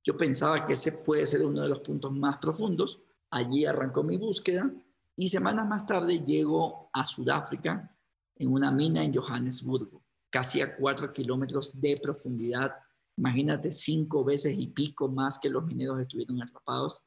Yo 0.05 0.17
pensaba 0.17 0.67
que 0.67 0.75
ese 0.75 0.93
puede 0.93 1.27
ser 1.27 1.45
uno 1.45 1.63
de 1.63 1.69
los 1.69 1.81
puntos 1.81 2.13
más 2.13 2.39
profundos. 2.39 3.01
Allí 3.31 3.65
arrancó 3.65 4.03
mi 4.03 4.17
búsqueda 4.17 4.71
y 5.17 5.29
semanas 5.29 5.67
más 5.69 5.87
tarde 5.87 6.21
llego 6.21 6.89
a 6.93 7.05
Sudáfrica 7.05 7.95
en 8.41 8.53
una 8.53 8.71
mina 8.71 9.05
en 9.05 9.15
Johannesburgo, 9.15 10.03
casi 10.31 10.63
a 10.63 10.75
cuatro 10.77 11.13
kilómetros 11.13 11.79
de 11.79 11.97
profundidad. 12.03 12.75
Imagínate 13.17 13.71
cinco 13.71 14.25
veces 14.25 14.59
y 14.59 14.69
pico 14.69 15.09
más 15.09 15.39
que 15.39 15.51
los 15.51 15.65
mineros 15.65 16.01
estuvieron 16.01 16.43
atrapados. 16.43 17.03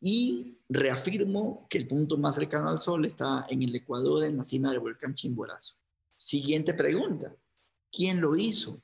Y 0.00 0.56
reafirmo 0.68 1.66
que 1.68 1.78
el 1.78 1.88
punto 1.88 2.16
más 2.16 2.36
cercano 2.36 2.68
al 2.68 2.80
Sol 2.80 3.04
está 3.04 3.46
en 3.50 3.64
el 3.64 3.74
Ecuador, 3.74 4.24
en 4.24 4.36
la 4.36 4.44
cima 4.44 4.70
del 4.70 4.78
volcán 4.78 5.12
Chimborazo. 5.12 5.74
Siguiente 6.16 6.72
pregunta. 6.72 7.34
¿Quién 7.90 8.20
lo 8.20 8.36
hizo? 8.36 8.80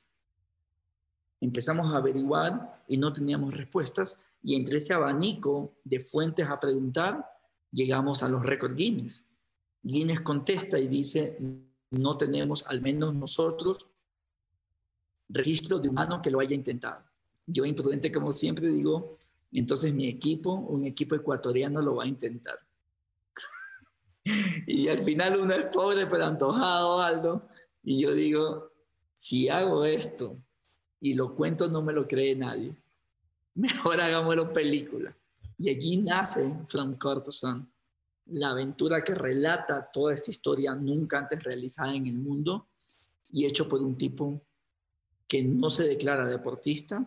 Empezamos 1.39 1.93
a 1.93 1.97
averiguar 1.97 2.83
y 2.87 2.97
no 2.97 3.13
teníamos 3.13 3.55
respuestas 3.55 4.17
y 4.43 4.55
entre 4.55 4.77
ese 4.77 4.93
abanico 4.93 5.73
de 5.85 5.99
fuentes 5.99 6.47
a 6.47 6.59
preguntar, 6.59 7.25
llegamos 7.71 8.23
a 8.23 8.29
los 8.29 8.43
récords 8.43 8.75
Guinness. 8.75 9.24
Guinness 9.85 10.21
contesta 10.21 10.79
y 10.79 10.87
dice, 10.87 11.37
no 11.91 12.17
tenemos, 12.17 12.65
al 12.65 12.81
menos 12.81 13.13
nosotros, 13.13 13.87
registro 15.29 15.77
de 15.77 15.89
humano 15.89 16.23
que 16.23 16.31
lo 16.31 16.39
haya 16.39 16.55
intentado. 16.55 17.03
Yo 17.45 17.65
imprudente 17.65 18.11
como 18.11 18.31
siempre 18.31 18.69
digo, 18.69 19.19
entonces 19.51 19.93
mi 19.93 20.07
equipo, 20.07 20.53
un 20.53 20.85
equipo 20.85 21.13
ecuatoriano 21.13 21.83
lo 21.83 21.97
va 21.97 22.05
a 22.05 22.07
intentar. 22.07 22.57
y 24.65 24.87
al 24.87 25.03
final 25.03 25.39
uno 25.39 25.53
es 25.53 25.65
pobre 25.65 26.07
pero 26.07 26.25
antojado, 26.25 27.01
Aldo, 27.01 27.47
y 27.83 28.01
yo 28.01 28.11
digo, 28.15 28.71
si 29.13 29.49
hago 29.49 29.85
esto 29.85 30.35
y 30.99 31.13
lo 31.13 31.35
cuento 31.35 31.67
no 31.67 31.83
me 31.83 31.93
lo 31.93 32.07
cree 32.07 32.35
nadie, 32.35 32.75
mejor 33.53 34.01
hagámoslo 34.01 34.51
película. 34.51 35.15
Y 35.59 35.69
allí 35.69 35.97
nace 35.97 36.57
From 36.67 36.95
Cortosan, 36.95 37.69
la 38.27 38.49
aventura 38.49 39.03
que 39.03 39.13
relata 39.13 39.89
toda 39.91 40.13
esta 40.13 40.31
historia 40.31 40.75
nunca 40.75 41.19
antes 41.19 41.43
realizada 41.43 41.93
en 41.93 42.07
el 42.07 42.17
mundo 42.17 42.67
y 43.31 43.45
hecho 43.45 43.67
por 43.69 43.81
un 43.81 43.97
tipo 43.97 44.41
que 45.27 45.43
no 45.43 45.69
se 45.69 45.87
declara 45.87 46.27
deportista, 46.27 47.05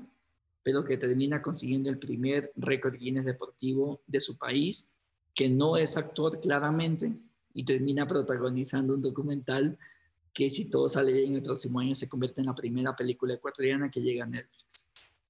pero 0.63 0.85
que 0.85 0.99
termina 0.99 1.41
consiguiendo 1.41 1.89
el 1.89 1.99
primer 1.99 2.53
récord 2.57 2.95
Guinness 2.95 3.25
deportivo 3.25 4.03
de 4.07 4.21
su 4.21 4.37
país, 4.37 4.95
que 5.35 5.49
no 5.49 5.77
es 5.77 5.97
actor 5.97 6.41
claramente 6.41 7.13
y 7.53 7.65
termina 7.65 8.07
protagonizando 8.07 8.95
un 8.95 9.03
documental 9.03 9.79
que 10.35 10.51
si 10.51 10.71
todo 10.71 10.89
sale 10.89 11.13
bien 11.13 11.35
el 11.35 11.43
próximo 11.43 11.81
año 11.81 11.95
se 11.95 12.09
convierte 12.09 12.41
en 12.41 12.47
la 12.47 12.55
primera 12.55 12.95
película 12.95 13.35
ecuatoriana 13.35 13.91
que 13.91 14.01
llega 14.01 14.25
a 14.25 14.27
Netflix. 14.27 14.87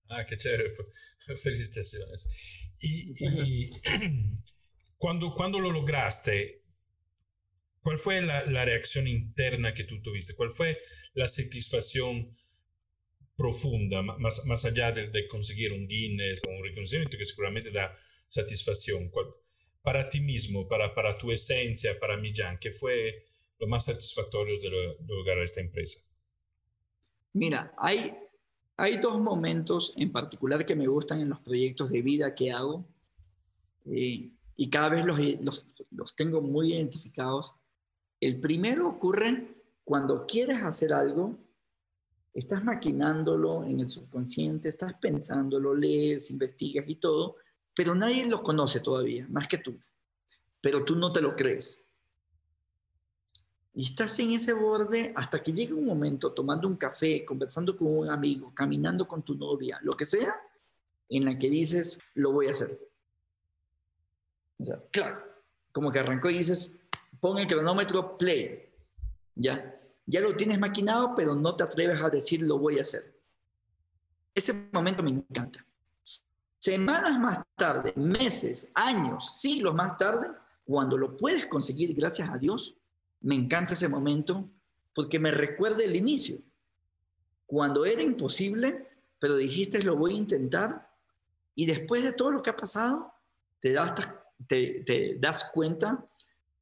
Ah, 0.08 0.24
qué 0.24 0.36
chévere. 0.36 0.70
Felicitaciones. 1.36 2.72
Y, 2.80 3.70
cuando, 4.98 5.32
cuando 5.32 5.60
lo 5.60 5.70
lograste, 5.70 6.62
¿cuál 7.80 7.98
fue 7.98 8.20
la, 8.20 8.44
la, 8.46 8.64
reacción 8.64 9.06
interna 9.06 9.72
que 9.72 9.84
tú 9.84 10.02
tuviste? 10.02 10.34
¿Cuál 10.34 10.50
fue 10.50 10.78
la 11.14 11.28
satisfacción 11.28 12.26
profunda, 13.36 14.02
más, 14.02 14.44
más 14.46 14.64
allá 14.64 14.90
de, 14.92 15.08
de 15.08 15.28
conseguir 15.28 15.72
un 15.72 15.86
Guinness 15.86 16.42
o 16.46 16.50
un 16.50 16.64
reconocimiento 16.64 17.16
que 17.16 17.24
seguramente 17.24 17.70
da 17.70 17.94
satisfacción? 18.26 19.10
Para 19.82 20.08
ti 20.08 20.20
mismo, 20.20 20.68
para, 20.68 20.94
para 20.94 21.16
tu 21.16 21.30
esencia, 21.30 21.98
para 21.98 22.16
Millán, 22.16 22.58
¿qué 22.60 22.72
fue 22.72 23.24
lo 23.60 23.68
más 23.68 23.84
satisfactorio 23.84 24.58
de, 24.60 24.96
lograr 25.06 25.38
esta 25.38 25.60
empresa? 25.60 26.00
Mira, 27.32 27.72
hay 27.78 28.12
hay 28.80 28.96
dos 28.98 29.18
momentos 29.18 29.92
en 29.96 30.12
particular 30.12 30.64
que 30.64 30.76
me 30.76 30.86
gustan 30.86 31.20
en 31.20 31.30
los 31.30 31.40
proyectos 31.40 31.90
de 31.90 32.00
vida 32.00 32.36
que 32.36 32.52
hago 32.52 32.86
eh, 33.86 34.30
y 34.60 34.68
cada 34.68 34.88
vez 34.88 35.06
los, 35.06 35.18
los, 35.40 35.66
los, 35.92 36.16
tengo 36.16 36.42
muy 36.42 36.74
identificados. 36.74 37.54
El 38.20 38.40
primero 38.40 38.88
ocurre 38.88 39.54
cuando 39.84 40.26
quieres 40.26 40.60
hacer 40.64 40.92
algo, 40.92 41.38
estás 42.34 42.64
maquinándolo 42.64 43.62
en 43.62 43.78
el 43.78 43.88
subconsciente, 43.88 44.68
estás 44.68 44.94
pensándolo, 45.00 45.76
lees, 45.76 46.30
investigas 46.30 46.88
y 46.88 46.96
todo, 46.96 47.36
pero 47.72 47.94
nadie 47.94 48.26
lo 48.26 48.42
conoce 48.42 48.80
todavía, 48.80 49.28
más 49.30 49.46
que 49.46 49.58
tú. 49.58 49.78
Pero 50.60 50.84
tú 50.84 50.96
no 50.96 51.12
te 51.12 51.20
lo 51.20 51.36
crees. 51.36 51.86
Y 53.74 53.84
estás 53.84 54.18
en 54.18 54.32
ese 54.32 54.54
borde 54.54 55.12
hasta 55.14 55.40
que 55.40 55.52
llega 55.52 55.76
un 55.76 55.86
momento 55.86 56.32
tomando 56.32 56.66
un 56.66 56.76
café, 56.76 57.24
conversando 57.24 57.76
con 57.76 57.96
un 57.96 58.10
amigo, 58.10 58.52
caminando 58.52 59.06
con 59.06 59.22
tu 59.22 59.36
novia, 59.36 59.78
lo 59.82 59.92
que 59.92 60.04
sea, 60.04 60.34
en 61.08 61.26
la 61.26 61.38
que 61.38 61.48
dices, 61.48 62.00
lo 62.14 62.32
voy 62.32 62.48
a 62.48 62.50
hacer. 62.50 62.87
O 64.58 64.64
sea, 64.64 64.82
claro, 64.90 65.22
como 65.72 65.92
que 65.92 66.00
arrancó 66.00 66.30
y 66.30 66.38
dices, 66.38 66.78
pon 67.20 67.38
el 67.38 67.46
cronómetro 67.46 68.16
play. 68.18 68.70
Ya, 69.34 69.80
ya 70.06 70.20
lo 70.20 70.36
tienes 70.36 70.58
maquinado, 70.58 71.14
pero 71.14 71.34
no 71.34 71.54
te 71.54 71.64
atreves 71.64 72.02
a 72.02 72.10
decir, 72.10 72.42
lo 72.42 72.58
voy 72.58 72.78
a 72.78 72.82
hacer. 72.82 73.14
Ese 74.34 74.68
momento 74.72 75.02
me 75.02 75.10
encanta. 75.10 75.64
Semanas 76.58 77.18
más 77.18 77.40
tarde, 77.54 77.92
meses, 77.96 78.68
años, 78.74 79.38
siglos 79.38 79.74
más 79.74 79.96
tarde, 79.96 80.28
cuando 80.64 80.98
lo 80.98 81.16
puedes 81.16 81.46
conseguir 81.46 81.94
gracias 81.94 82.28
a 82.28 82.36
Dios, 82.36 82.76
me 83.20 83.34
encanta 83.34 83.72
ese 83.74 83.88
momento 83.88 84.48
porque 84.94 85.18
me 85.18 85.30
recuerda 85.30 85.84
el 85.84 85.94
inicio. 85.96 86.38
Cuando 87.46 87.86
era 87.86 88.02
imposible, 88.02 88.88
pero 89.18 89.36
dijiste 89.36 89.82
lo 89.82 89.96
voy 89.96 90.14
a 90.14 90.18
intentar 90.18 90.90
y 91.54 91.66
después 91.66 92.02
de 92.02 92.12
todo 92.12 92.30
lo 92.30 92.42
que 92.42 92.50
ha 92.50 92.56
pasado, 92.56 93.14
te 93.60 93.72
das, 93.72 93.92
te, 94.46 95.16
das 95.20 95.50
cuenta 95.52 96.06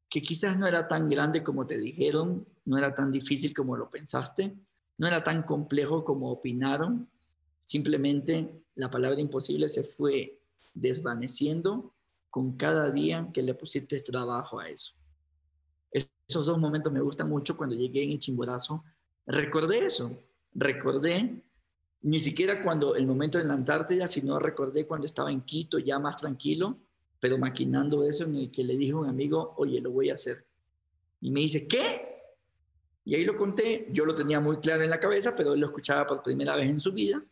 que 0.09 0.23
quizás 0.23 0.59
no 0.59 0.67
era 0.67 0.89
tan 0.89 1.09
grande 1.09 1.43
como 1.43 1.67
te 1.67 1.79
dijeron, 1.79 2.47
no 2.65 2.79
era 2.79 2.95
tan 2.95 3.11
difícil 3.11 3.55
como 3.55 3.77
lo 3.77 3.91
pensaste, 3.91 4.57
no 4.99 5.07
era 5.07 5.23
tan 5.23 5.43
complejo 5.43 6.05
como 6.05 6.31
opinaron, 6.31 7.09
simplemente 7.59 8.51
la 8.75 8.91
palabra 8.91 9.21
imposible 9.21 9.69
se 9.69 9.83
fue 9.83 10.39
desvaneciendo 10.75 11.95
con 12.31 12.57
cada 12.57 12.91
día 12.91 13.31
que 13.33 13.43
le 13.43 13.55
pusiste 13.55 14.01
trabajo 14.01 14.61
a 14.61 14.69
eso. 14.69 14.95
Esos 15.91 16.47
dos 16.47 16.59
momentos 16.59 16.93
me 16.93 17.01
gustan 17.01 17.29
mucho 17.29 17.57
cuando 17.57 17.77
llegué 17.77 18.03
en 18.03 18.13
el 18.13 18.19
Chimborazo. 18.19 18.85
Recordé 19.27 19.85
eso, 19.85 20.23
recordé 20.53 21.43
ni 22.03 22.19
siquiera 22.19 22.63
cuando 22.63 22.95
el 22.95 23.07
momento 23.07 23.39
en 23.39 23.49
la 23.49 23.55
Antártida, 23.55 24.07
sino 24.07 24.39
recordé 24.39 24.87
cuando 24.87 25.07
estaba 25.07 25.33
en 25.33 25.41
Quito 25.43 25.79
ya 25.79 25.99
más 25.99 26.17
tranquilo, 26.17 26.79
pero 27.21 27.39
maquinando 27.39 28.05
eso 28.05 28.25
en 28.25 28.37
el 28.37 28.51
que 28.51 28.65
le 28.65 28.77
dije 28.77 28.93
a 28.93 28.97
un 28.97 29.09
amigo, 29.09 29.55
oye, 29.57 29.81
lo 29.81 29.91
voy 29.91 30.11
a 30.11 30.15
hacer. 30.15 30.47
Y 31.21 31.31
me 31.31 31.41
dice, 31.41 31.67
¿qué? 31.67 32.17
Y 33.05 33.15
ahí 33.15 33.25
lo 33.25 33.37
conté, 33.37 33.89
yo 33.91 34.05
lo 34.05 34.15
tenía 34.15 34.41
muy 34.41 34.59
claro 34.59 34.83
en 34.83 34.91
la 34.91 35.01
cabeza, 35.01 35.35
pero 35.37 35.55
él 35.55 35.61
lo 35.61 35.67
escuchaba 35.67 36.07
por 36.07 36.23
primera 36.23 36.57
vez 36.57 36.69
en 36.69 36.79
su 36.79 36.93
vida 36.93 37.25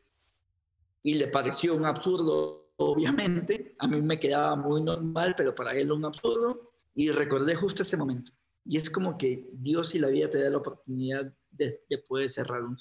y 1.05 1.14
le 1.14 1.28
pareció 1.28 1.76
un 1.76 1.85
absurdo, 1.85 2.70
obviamente. 2.76 3.76
A 3.78 3.87
mí 3.87 4.01
me 4.01 4.18
quedaba 4.18 4.57
muy 4.57 4.80
normal, 4.82 5.35
pero 5.37 5.55
para 5.55 5.72
él 5.72 5.93
un 5.93 6.05
absurdo. 6.05 6.72
Y 6.95 7.11
recordé 7.11 7.55
justo 7.55 7.82
ese 7.82 7.97
momento. 7.97 8.32
Y 8.64 8.78
es 8.78 8.89
como 8.89 9.18
que 9.18 9.51
Dios 9.53 9.95
y 9.95 9.99
la 9.99 10.09
vida 10.09 10.30
te 10.30 10.43
da 10.43 10.49
la 10.49 10.57
oportunidad 10.57 11.30
de, 11.51 11.99
poder 12.09 12.30
cerrar 12.30 12.64
un, 12.64 12.76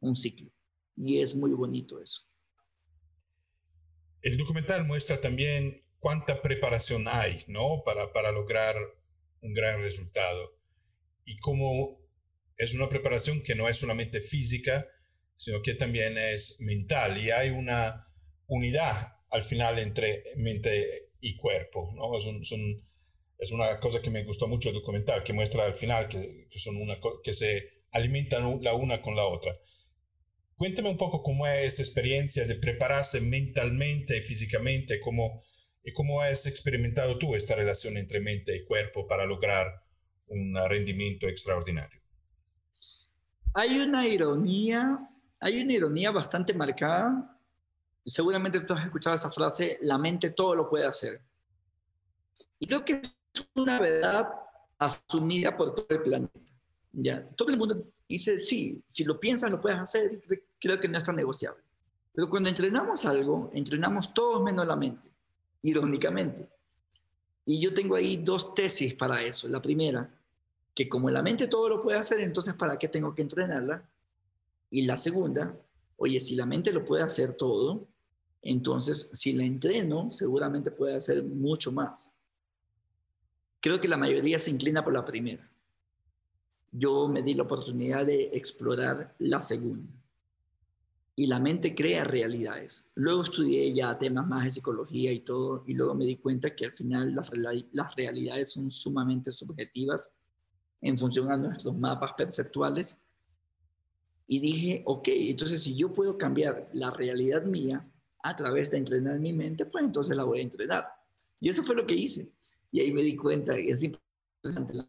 un 0.00 0.16
ciclo. 0.16 0.50
Y 0.96 1.20
es 1.20 1.36
muy 1.36 1.52
bonito 1.52 2.00
eso. 2.00 2.22
El 4.22 4.38
documental 4.38 4.84
muestra 4.86 5.20
también 5.20 5.84
cuánta 6.06 6.40
preparación 6.40 7.06
hay, 7.08 7.42
¿no? 7.48 7.82
Para, 7.84 8.12
para 8.12 8.30
lograr 8.30 8.76
un 9.40 9.52
gran 9.52 9.82
resultado. 9.82 10.56
Y 11.24 11.36
cómo 11.38 11.98
es 12.56 12.74
una 12.74 12.88
preparación 12.88 13.42
que 13.42 13.56
no 13.56 13.68
es 13.68 13.78
solamente 13.78 14.20
física, 14.20 14.86
sino 15.34 15.62
que 15.62 15.74
también 15.74 16.16
es 16.16 16.60
mental 16.60 17.18
y 17.18 17.32
hay 17.32 17.50
una 17.50 18.06
unidad 18.46 19.16
al 19.30 19.42
final 19.42 19.80
entre 19.80 20.22
mente 20.36 21.10
y 21.20 21.34
cuerpo. 21.34 21.90
¿no? 21.96 22.16
Es, 22.16 22.28
es 23.40 23.50
una 23.50 23.80
cosa 23.80 24.00
que 24.00 24.10
me 24.10 24.22
gustó 24.22 24.46
mucho 24.46 24.68
el 24.68 24.76
documental, 24.76 25.24
que 25.24 25.32
muestra 25.32 25.64
al 25.64 25.74
final 25.74 26.06
que, 26.06 26.46
que, 26.48 26.58
son 26.60 26.76
una, 26.76 27.00
que 27.24 27.32
se 27.32 27.68
alimentan 27.90 28.62
la 28.62 28.74
una 28.74 29.00
con 29.00 29.16
la 29.16 29.24
otra. 29.24 29.52
Cuéntame 30.54 30.88
un 30.88 30.98
poco 30.98 31.24
cómo 31.24 31.48
es 31.48 31.72
esa 31.72 31.82
experiencia 31.82 32.44
de 32.44 32.54
prepararse 32.54 33.20
mentalmente 33.20 34.16
y 34.16 34.22
físicamente, 34.22 35.00
cómo, 35.00 35.42
y 35.86 35.92
cómo 35.92 36.20
has 36.20 36.46
experimentado 36.46 37.16
tú 37.16 37.36
esta 37.36 37.54
relación 37.54 37.96
entre 37.96 38.18
mente 38.18 38.56
y 38.56 38.64
cuerpo 38.64 39.06
para 39.06 39.24
lograr 39.24 39.78
un 40.26 40.52
rendimiento 40.68 41.28
extraordinario. 41.28 42.00
Hay 43.54 43.78
una 43.78 44.04
ironía, 44.04 45.08
hay 45.38 45.62
una 45.62 45.72
ironía 45.72 46.10
bastante 46.10 46.52
marcada. 46.52 47.38
Seguramente 48.04 48.58
tú 48.60 48.74
has 48.74 48.84
escuchado 48.84 49.14
esa 49.14 49.30
frase, 49.30 49.78
la 49.80 49.96
mente 49.96 50.30
todo 50.30 50.56
lo 50.56 50.68
puede 50.68 50.86
hacer. 50.86 51.22
Y 52.58 52.66
creo 52.66 52.84
que 52.84 52.94
es 52.94 53.48
una 53.54 53.78
verdad 53.78 54.28
asumida 54.78 55.56
por 55.56 55.72
todo 55.72 55.86
el 55.90 56.02
planeta. 56.02 56.40
Ya, 56.90 57.28
todo 57.30 57.50
el 57.50 57.58
mundo 57.58 57.92
dice, 58.08 58.40
sí, 58.40 58.82
si 58.84 59.04
lo 59.04 59.20
piensas 59.20 59.52
lo 59.52 59.60
puedes 59.60 59.78
hacer, 59.78 60.20
creo 60.58 60.80
que 60.80 60.88
no 60.88 60.98
es 60.98 61.04
tan 61.04 61.14
negociable. 61.14 61.62
Pero 62.12 62.28
cuando 62.28 62.48
entrenamos 62.48 63.04
algo, 63.04 63.50
entrenamos 63.52 64.12
todos 64.12 64.42
menos 64.42 64.66
la 64.66 64.74
mente, 64.74 65.15
irónicamente. 65.68 66.48
Y 67.44 67.60
yo 67.60 67.72
tengo 67.72 67.94
ahí 67.94 68.16
dos 68.16 68.54
tesis 68.54 68.94
para 68.94 69.22
eso. 69.22 69.48
La 69.48 69.62
primera, 69.62 70.12
que 70.74 70.88
como 70.88 71.10
la 71.10 71.22
mente 71.22 71.46
todo 71.46 71.68
lo 71.68 71.82
puede 71.82 71.98
hacer, 71.98 72.20
entonces 72.20 72.54
¿para 72.54 72.78
qué 72.78 72.88
tengo 72.88 73.14
que 73.14 73.22
entrenarla? 73.22 73.88
Y 74.70 74.82
la 74.82 74.96
segunda, 74.96 75.56
oye, 75.96 76.18
si 76.20 76.34
la 76.34 76.46
mente 76.46 76.72
lo 76.72 76.84
puede 76.84 77.02
hacer 77.02 77.34
todo, 77.34 77.86
entonces 78.42 79.10
si 79.12 79.32
la 79.32 79.44
entreno, 79.44 80.12
seguramente 80.12 80.70
puede 80.70 80.96
hacer 80.96 81.22
mucho 81.22 81.72
más. 81.72 82.16
Creo 83.60 83.80
que 83.80 83.88
la 83.88 83.96
mayoría 83.96 84.38
se 84.38 84.50
inclina 84.50 84.84
por 84.84 84.92
la 84.92 85.04
primera 85.04 85.48
yo 86.78 87.08
me 87.08 87.22
di 87.22 87.34
la 87.34 87.44
oportunidad 87.44 88.04
de 88.04 88.30
explorar 88.34 89.14
la 89.18 89.40
segunda. 89.40 89.92
Y 91.18 91.26
la 91.28 91.40
mente 91.40 91.74
crea 91.74 92.04
realidades. 92.04 92.90
Luego 92.94 93.22
estudié 93.22 93.72
ya 93.72 93.96
temas 93.96 94.26
más 94.26 94.44
de 94.44 94.50
psicología 94.50 95.10
y 95.12 95.20
todo, 95.20 95.64
y 95.66 95.72
luego 95.72 95.94
me 95.94 96.04
di 96.04 96.16
cuenta 96.16 96.54
que 96.54 96.66
al 96.66 96.72
final 96.72 97.14
las, 97.14 97.96
realidades 97.96 98.52
son 98.52 98.70
sumamente 98.70 99.32
subjetivas 99.32 100.12
en 100.82 100.98
función 100.98 101.32
a 101.32 101.38
nuestros 101.38 101.74
mapas 101.74 102.12
perceptuales. 102.18 102.98
Y 104.26 104.40
dije, 104.40 104.82
ok, 104.84 105.08
entonces 105.08 105.62
si 105.62 105.74
yo 105.74 105.90
puedo 105.90 106.18
cambiar 106.18 106.68
la 106.74 106.90
realidad 106.90 107.44
mía 107.44 107.90
a 108.22 108.36
través 108.36 108.70
de 108.70 108.76
entrenar 108.76 109.18
mi 109.18 109.32
mente, 109.32 109.64
pues 109.64 109.84
entonces 109.84 110.14
la 110.16 110.24
voy 110.24 110.40
a 110.40 110.42
entrenar. 110.42 110.86
Y 111.40 111.48
eso 111.48 111.62
fue 111.62 111.74
lo 111.76 111.86
que 111.86 111.94
hice. 111.94 112.34
Y 112.70 112.80
ahí 112.80 112.92
me 112.92 113.02
di 113.02 113.16
cuenta, 113.16 113.58
y 113.58 113.70
es 113.70 113.82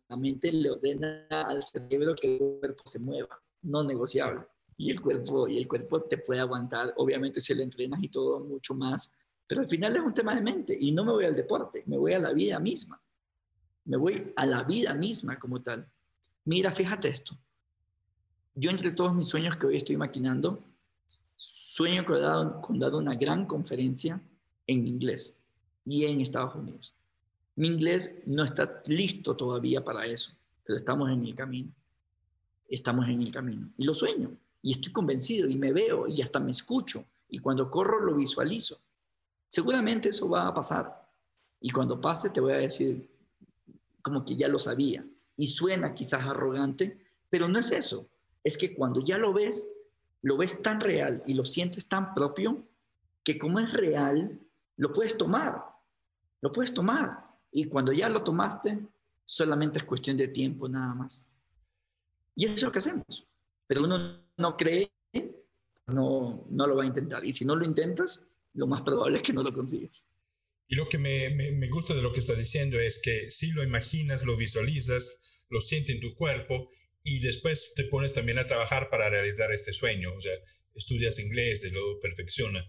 la 0.10 0.18
mente 0.18 0.52
le 0.52 0.72
ordena 0.72 1.26
al 1.30 1.64
cerebro 1.64 2.14
que 2.16 2.36
el 2.36 2.60
cuerpo 2.60 2.84
se 2.86 3.00
mueva, 3.00 3.42
no 3.62 3.84
negociable. 3.84 4.46
Y 4.78 4.92
el 4.92 5.02
cuerpo, 5.02 5.48
y 5.48 5.58
el 5.58 5.68
cuerpo 5.68 6.04
te 6.04 6.18
puede 6.20 6.40
aguantar, 6.40 6.94
obviamente 6.98 7.42
si 7.42 7.54
lo 7.56 7.64
entrenas 7.64 8.02
y 8.04 8.10
todo 8.10 8.40
mucho 8.40 8.76
más, 8.76 9.12
pero 9.48 9.62
al 9.62 9.68
final 9.68 9.96
es 9.96 10.02
un 10.02 10.14
tema 10.14 10.36
de 10.36 10.42
mente 10.42 10.78
y 10.80 10.92
no 10.92 11.04
me 11.04 11.14
voy 11.14 11.26
al 11.26 11.36
deporte, 11.36 11.84
me 11.88 11.98
voy 11.98 12.14
a 12.14 12.20
la 12.20 12.34
vida 12.34 12.60
misma. 12.60 13.02
Me 13.86 13.98
voy 13.98 14.34
a 14.36 14.46
la 14.46 14.64
vida 14.64 14.94
misma 14.94 15.40
como 15.40 15.62
tal. 15.62 15.90
Mira, 16.44 16.72
fíjate 16.72 17.08
esto. 17.08 17.38
Yo 18.54 18.70
entre 18.70 18.92
todos 18.92 19.14
mis 19.14 19.28
sueños 19.28 19.56
que 19.56 19.68
hoy 19.68 19.78
estoy 19.78 19.98
maquinando, 19.98 20.64
sueño 21.36 22.06
con 22.06 22.62
con 22.62 22.80
dar 22.80 22.96
una 22.96 23.16
gran 23.16 23.46
conferencia 23.46 24.22
en 24.66 24.88
inglés 24.88 25.38
y 25.86 26.06
en 26.06 26.22
Estados 26.22 26.56
Unidos. 26.56 26.94
Mi 27.56 27.68
inglés 27.68 28.16
no 28.26 28.44
está 28.44 28.82
listo 28.88 29.36
todavía 29.36 29.84
para 29.84 30.06
eso, 30.06 30.36
pero 30.64 30.78
estamos 30.78 31.10
en 31.10 31.26
el 31.26 31.34
camino. 31.34 31.72
Estamos 32.68 33.08
en 33.08 33.22
el 33.22 33.32
camino. 33.32 33.70
Y 33.78 33.86
lo 33.86 33.94
sueño. 33.94 34.38
Y 34.62 34.74
estoy 34.74 34.92
convencido 34.92 35.48
y 35.50 35.58
me 35.58 35.72
veo 35.72 36.08
y 36.08 36.22
hasta 36.22 36.40
me 36.40 36.52
escucho. 36.52 37.06
Y 37.30 37.40
cuando 37.40 37.70
corro 37.70 38.02
lo 38.02 38.16
visualizo. 38.16 38.80
Seguramente 39.48 40.10
eso 40.10 40.30
va 40.30 40.48
a 40.48 40.54
pasar. 40.54 41.10
Y 41.60 41.72
cuando 41.72 42.00
pase 42.00 42.30
te 42.30 42.42
voy 42.42 42.54
a 42.54 42.58
decir 42.58 43.10
como 44.02 44.24
que 44.24 44.36
ya 44.36 44.48
lo 44.48 44.60
sabía. 44.60 45.06
Y 45.36 45.48
suena 45.48 45.94
quizás 45.94 46.26
arrogante, 46.26 46.98
pero 47.30 47.48
no 47.48 47.60
es 47.60 47.72
eso. 47.72 48.10
Es 48.44 48.58
que 48.58 48.74
cuando 48.74 49.02
ya 49.02 49.18
lo 49.18 49.34
ves, 49.34 49.66
lo 50.22 50.38
ves 50.38 50.62
tan 50.62 50.80
real 50.80 51.24
y 51.28 51.34
lo 51.34 51.46
sientes 51.46 51.88
tan 51.88 52.14
propio 52.14 52.64
que 53.24 53.38
como 53.38 53.60
es 53.60 53.72
real, 53.74 54.40
lo 54.78 54.94
puedes 54.94 55.18
tomar. 55.18 55.64
Lo 56.42 56.52
puedes 56.52 56.74
tomar. 56.74 57.10
Y 57.52 57.66
cuando 57.66 57.92
ya 57.92 58.10
lo 58.10 58.24
tomaste, 58.24 58.80
solamente 59.26 59.80
es 59.80 59.86
cuestión 59.86 60.16
de 60.16 60.30
tiempo 60.30 60.70
nada 60.70 60.94
más. 60.94 61.36
Y 62.36 62.46
eso 62.46 62.56
es 62.56 62.64
lo 62.64 62.72
que 62.72 62.80
hacemos. 62.80 63.28
Pero 63.68 63.84
uno 63.84 64.22
no 64.38 64.56
cree, 64.56 64.92
no, 65.88 66.46
no 66.50 66.68
lo 66.68 66.76
va 66.76 66.84
a 66.84 66.88
intentar. 66.88 67.26
Y 67.26 67.34
si 67.34 67.46
no 67.46 67.56
lo 67.56 67.66
intentas, 67.66 68.22
lo 68.54 68.68
más 68.68 68.82
probable 68.82 69.18
es 69.18 69.24
que 69.24 69.34
no 69.34 69.44
lo 69.44 69.54
consigues. 69.54 70.06
Y 70.70 70.76
lo 70.76 70.90
que 70.90 70.98
me, 70.98 71.30
me, 71.30 71.68
gusta 71.70 71.94
de 71.94 72.02
lo 72.02 72.12
que 72.12 72.20
estás 72.20 72.38
diciendo 72.38 72.80
es 72.80 73.00
que 73.02 73.30
si 73.30 73.52
lo 73.52 73.64
imaginas, 73.64 74.26
lo 74.26 74.36
visualizas, 74.36 75.44
lo 75.50 75.62
sientes 75.62 75.96
en 75.96 76.02
tu 76.02 76.14
cuerpo 76.14 76.70
y 77.04 77.22
después 77.22 77.74
te 77.74 77.86
pones 77.86 78.12
también 78.12 78.38
a 78.38 78.44
trabajar 78.44 78.90
para 78.90 79.10
realizar 79.10 79.52
este 79.54 79.72
sueño. 79.72 80.14
O 80.14 80.20
sea, 80.20 80.34
estudias 80.76 81.20
inglés 81.20 81.72
lo 81.72 82.00
perfecciona. 82.02 82.62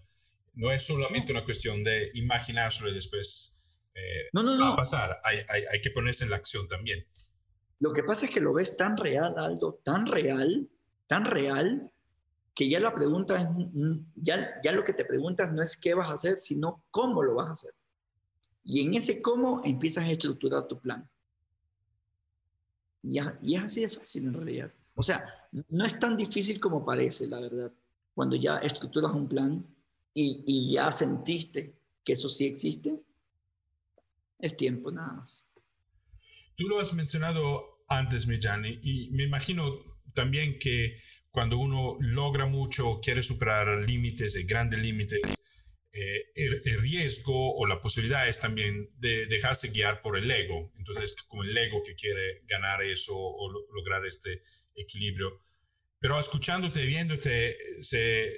No 0.53 0.71
es 0.71 0.83
solamente 0.83 1.33
una 1.33 1.43
cuestión 1.43 1.83
de 1.83 2.09
imaginárselo 2.13 2.89
y 2.89 2.93
después 2.93 3.59
eh, 3.95 4.29
no, 4.31 4.43
no, 4.43 4.55
no. 4.55 4.63
va 4.63 4.73
a 4.73 4.77
pasar. 4.77 5.19
Hay, 5.25 5.39
hay, 5.49 5.63
hay, 5.69 5.81
que 5.81 5.91
ponerse 5.91 6.23
en 6.23 6.29
la 6.29 6.37
acción 6.37 6.69
también. 6.69 7.05
Lo 7.79 7.91
que 7.91 8.03
pasa 8.03 8.25
es 8.25 8.31
que 8.31 8.39
lo 8.39 8.53
ves 8.53 8.77
tan 8.77 8.95
real, 8.95 9.35
Aldo, 9.37 9.81
tan 9.83 10.05
real, 10.05 10.69
tan 11.09 11.25
real, 11.25 11.91
que 12.53 12.69
ya 12.69 12.79
la 12.79 12.93
pregunta 12.93 13.41
es, 13.41 13.47
ya, 14.15 14.61
ya 14.63 14.71
lo 14.71 14.83
que 14.83 14.93
te 14.93 15.03
preguntas 15.03 15.51
no 15.51 15.63
es 15.63 15.75
qué 15.75 15.95
vas 15.95 16.07
a 16.07 16.13
hacer, 16.13 16.37
sino 16.37 16.83
cómo 16.91 17.23
lo 17.23 17.33
vas 17.33 17.49
a 17.49 17.53
hacer. 17.53 17.73
Y 18.63 18.81
en 18.81 18.93
ese 18.93 19.19
cómo 19.19 19.61
empiezas 19.63 20.03
a 20.03 20.11
estructurar 20.11 20.67
tu 20.67 20.79
plan. 20.79 21.09
Y, 23.01 23.19
y 23.41 23.55
es 23.55 23.63
así 23.63 23.81
de 23.81 23.89
fácil 23.89 24.27
en 24.27 24.33
realidad. 24.35 24.71
O 24.93 25.01
sea, 25.01 25.25
no 25.69 25.83
es 25.83 25.97
tan 25.97 26.15
difícil 26.15 26.59
como 26.59 26.85
parece, 26.85 27.25
la 27.25 27.39
verdad. 27.39 27.73
Cuando 28.13 28.35
ya 28.35 28.57
estructuras 28.57 29.11
un 29.11 29.27
plan 29.27 29.65
y, 30.13 30.43
y 30.45 30.73
ya 30.73 30.91
sentiste 30.91 31.75
que 32.03 32.13
eso 32.13 32.29
sí 32.29 32.45
existe, 32.45 33.01
es 34.37 34.55
tiempo 34.55 34.91
nada 34.91 35.13
más. 35.13 35.43
Tú 36.55 36.67
lo 36.67 36.79
has 36.79 36.93
mencionado 36.93 37.83
antes, 37.87 38.27
Mijani, 38.27 38.79
y 38.83 39.09
me 39.11 39.23
imagino 39.23 39.88
también 40.13 40.57
que 40.59 40.97
cuando 41.31 41.57
uno 41.57 41.97
logra 41.99 42.45
mucho, 42.45 42.99
quiere 43.01 43.21
superar 43.23 43.85
límites, 43.85 44.45
grandes 44.47 44.79
límites, 44.79 45.21
eh, 45.91 46.31
el, 46.35 46.79
riesgo 46.79 47.55
o 47.55 47.65
la 47.65 47.81
posibilidad 47.81 48.27
es 48.27 48.39
también 48.39 48.89
de 48.97 49.25
dejarse 49.27 49.69
guiar 49.69 50.01
por 50.01 50.17
el 50.17 50.29
ego. 50.29 50.71
Entonces, 50.77 51.05
es 51.05 51.23
como 51.23 51.43
el 51.43 51.57
ego 51.57 51.81
que 51.83 51.95
quiere 51.95 52.41
ganar 52.47 52.83
eso 52.83 53.13
o 53.15 53.51
lograr 53.73 54.05
este 54.05 54.41
equilibrio. 54.75 55.41
Pero 55.99 56.19
escuchándote, 56.19 56.85
viéndote, 56.85 57.57
se 57.81 58.33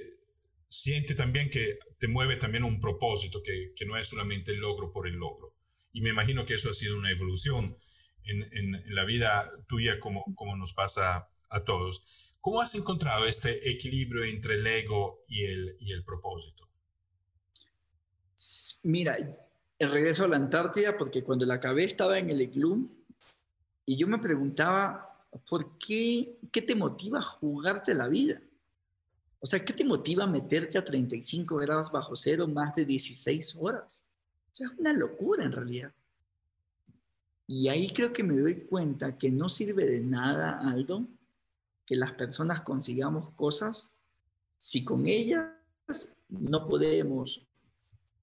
siente 0.68 1.14
también 1.14 1.50
que 1.50 1.78
te 2.00 2.08
mueve 2.08 2.38
también 2.38 2.64
un 2.64 2.80
propósito, 2.80 3.44
que, 3.44 3.74
que 3.76 3.86
no 3.86 3.98
es 3.98 4.08
solamente 4.08 4.52
el 4.52 4.60
logro 4.60 4.92
por 4.92 5.08
el 5.08 5.16
logro. 5.16 5.56
Y 5.94 6.02
me 6.02 6.10
imagino 6.10 6.46
que 6.46 6.56
eso 6.56 6.70
ha 6.70 6.74
sido 6.74 6.98
una 6.98 7.12
evolución 7.12 7.76
en, 8.24 8.50
en, 8.54 8.96
la 8.96 9.04
vida 9.04 9.52
tuya 9.68 10.00
como, 10.00 10.24
como 10.36 10.56
nos 10.56 10.74
pasa 10.74 11.28
a 11.52 11.64
todos. 11.64 12.32
¿Cómo 12.42 12.60
has 12.60 12.74
encontrado 12.74 13.26
este 13.26 13.70
equilibrio 13.70 14.24
entre 14.24 14.56
el 14.56 14.66
ego 14.66 15.22
y 15.28 15.46
el, 15.46 15.78
y 15.80 15.92
el 15.92 16.04
propósito? 16.04 16.68
Mira, 18.84 19.16
el 19.78 19.92
regreso 19.92 20.24
a 20.24 20.28
la 20.28 20.38
Antártida, 20.38 20.98
porque 20.98 21.24
cuando 21.24 21.46
la 21.46 21.56
acabé 21.56 21.84
estaba 21.84 22.18
en 22.18 22.30
el 22.32 22.42
iglú 22.42 22.90
y 23.86 23.96
yo 23.96 24.08
me 24.08 24.18
preguntaba, 24.18 25.28
¿por 25.48 25.78
qué, 25.78 26.40
qué 26.52 26.62
te 26.62 26.76
motiva 26.76 27.20
a 27.20 27.24
jugarte 27.24 27.94
la 27.94 28.08
vida? 28.08 28.42
O 29.40 29.46
sea, 29.46 29.64
¿qué 29.64 29.74
te 29.74 29.84
motiva 29.84 30.24
a 30.24 30.28
meterte 30.28 30.78
a 30.78 30.86
35 30.86 31.56
grados 31.58 31.92
bajo 31.92 32.16
cero 32.16 32.48
más 32.48 32.76
de 32.76 32.86
16 32.86 33.56
horas? 33.60 34.04
es 34.54 34.70
una 34.78 34.94
locura 34.94 35.46
en 35.46 35.52
realidad. 35.52 35.94
Y 37.48 37.68
ahí 37.68 37.92
creo 37.92 38.14
que 38.14 38.24
me 38.24 38.38
doy 38.38 38.66
cuenta 38.66 39.18
que 39.18 39.32
no 39.32 39.50
sirve 39.50 39.86
de 39.86 40.02
nada, 40.02 40.60
Aldo, 40.60 41.08
que 41.92 41.98
las 41.98 42.14
personas 42.14 42.62
consigamos 42.62 43.32
cosas 43.32 43.98
si 44.58 44.86
con 44.86 45.08
ellas 45.08 45.50
no 46.30 46.66
podemos 46.66 47.46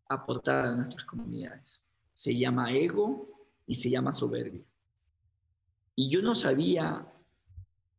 aportar 0.08 0.64
a 0.64 0.74
nuestras 0.74 1.04
comunidades. 1.04 1.78
Se 2.08 2.34
llama 2.34 2.72
ego 2.72 3.28
y 3.66 3.74
se 3.74 3.90
llama 3.90 4.10
soberbia. 4.10 4.64
Y 5.94 6.08
yo 6.08 6.22
no 6.22 6.34
sabía 6.34 7.12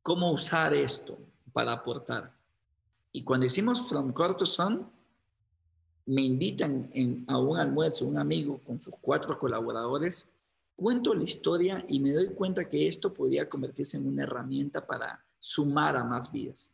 cómo 0.01 0.31
usar 0.31 0.73
esto 0.73 1.19
para 1.53 1.73
aportar. 1.73 2.35
Y 3.11 3.23
cuando 3.23 3.45
hicimos 3.45 3.87
From 3.87 4.11
Core 4.11 4.33
to 4.33 4.47
Son, 4.47 4.91
me 6.07 6.23
invitan 6.23 6.89
a 7.27 7.37
un 7.37 7.59
almuerzo, 7.59 8.07
un 8.07 8.17
amigo 8.17 8.59
con 8.65 8.79
sus 8.79 8.95
cuatro 8.99 9.37
colaboradores, 9.37 10.27
cuento 10.75 11.13
la 11.13 11.25
historia 11.25 11.85
y 11.87 11.99
me 11.99 12.11
doy 12.11 12.29
cuenta 12.29 12.67
que 12.67 12.87
esto 12.87 13.13
podía 13.13 13.47
convertirse 13.47 13.97
en 13.97 14.07
una 14.07 14.23
herramienta 14.23 14.87
para 14.87 15.28
sumar 15.39 15.97
a 15.97 16.03
más 16.03 16.31
vidas. 16.31 16.73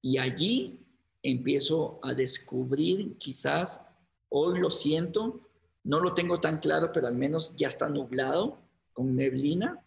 Y 0.00 0.18
allí 0.18 0.80
empiezo 1.22 2.00
a 2.02 2.14
descubrir, 2.14 3.16
quizás 3.18 3.86
hoy 4.28 4.58
lo 4.58 4.70
siento, 4.70 5.48
no 5.84 6.00
lo 6.00 6.14
tengo 6.14 6.40
tan 6.40 6.58
claro, 6.58 6.90
pero 6.92 7.06
al 7.06 7.16
menos 7.16 7.54
ya 7.56 7.68
está 7.68 7.88
nublado, 7.88 8.58
con 8.92 9.16
neblina, 9.16 9.84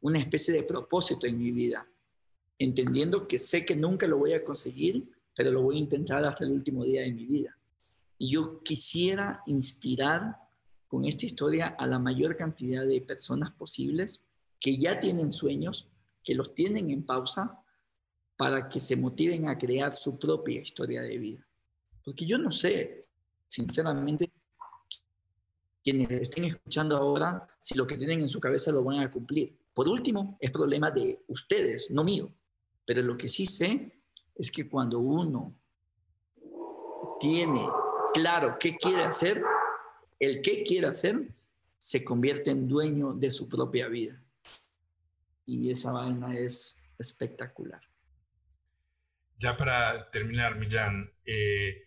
una 0.00 0.18
especie 0.18 0.52
de 0.52 0.62
propósito 0.62 1.26
en 1.26 1.38
mi 1.38 1.50
vida, 1.50 1.88
entendiendo 2.58 3.26
que 3.26 3.38
sé 3.38 3.64
que 3.64 3.74
nunca 3.74 4.06
lo 4.06 4.18
voy 4.18 4.32
a 4.34 4.44
conseguir, 4.44 5.10
pero 5.34 5.50
lo 5.50 5.62
voy 5.62 5.76
a 5.76 5.80
intentar 5.80 6.24
hasta 6.24 6.44
el 6.44 6.52
último 6.52 6.84
día 6.84 7.02
de 7.02 7.12
mi 7.12 7.26
vida. 7.26 7.56
Y 8.18 8.30
yo 8.30 8.62
quisiera 8.62 9.42
inspirar 9.46 10.36
con 10.86 11.04
esta 11.04 11.26
historia 11.26 11.66
a 11.78 11.86
la 11.86 11.98
mayor 11.98 12.36
cantidad 12.36 12.86
de 12.86 13.00
personas 13.00 13.50
posibles 13.52 14.24
que 14.60 14.76
ya 14.76 15.00
tienen 15.00 15.32
sueños, 15.32 15.88
que 16.24 16.34
los 16.34 16.54
tienen 16.54 16.90
en 16.90 17.04
pausa, 17.04 17.60
para 18.36 18.68
que 18.68 18.80
se 18.80 18.96
motiven 18.96 19.48
a 19.48 19.56
crear 19.56 19.94
su 19.94 20.18
propia 20.18 20.60
historia 20.60 21.02
de 21.02 21.18
vida. 21.18 21.46
Porque 22.04 22.26
yo 22.26 22.38
no 22.38 22.50
sé, 22.50 23.00
sinceramente, 23.46 24.32
quienes 25.82 26.10
estén 26.10 26.44
escuchando 26.44 26.96
ahora, 26.96 27.46
si 27.60 27.74
lo 27.74 27.86
que 27.86 27.96
tienen 27.96 28.22
en 28.22 28.28
su 28.28 28.40
cabeza 28.40 28.72
lo 28.72 28.82
van 28.82 29.00
a 29.00 29.10
cumplir. 29.10 29.56
Por 29.72 29.88
último, 29.88 30.36
es 30.40 30.50
problema 30.50 30.90
de 30.90 31.22
ustedes, 31.28 31.90
no 31.90 32.02
mío. 32.02 32.32
Pero 32.84 33.02
lo 33.02 33.16
que 33.16 33.28
sí 33.28 33.46
sé 33.46 34.00
es 34.34 34.50
que 34.50 34.68
cuando 34.68 34.98
uno 34.98 35.54
tiene 37.20 37.66
claro 38.12 38.56
qué 38.58 38.76
quiere 38.76 39.02
hacer, 39.02 39.42
el 40.18 40.40
qué 40.42 40.62
quiere 40.62 40.86
hacer 40.88 41.34
se 41.78 42.02
convierte 42.02 42.50
en 42.50 42.66
dueño 42.66 43.12
de 43.12 43.30
su 43.30 43.48
propia 43.48 43.88
vida. 43.88 44.23
Y 45.46 45.70
esa 45.70 45.92
vaina 45.92 46.38
es 46.38 46.90
espectacular. 46.98 47.80
Ya 49.36 49.56
para 49.56 50.10
terminar, 50.10 50.56
Millán, 50.56 51.12
eh, 51.26 51.84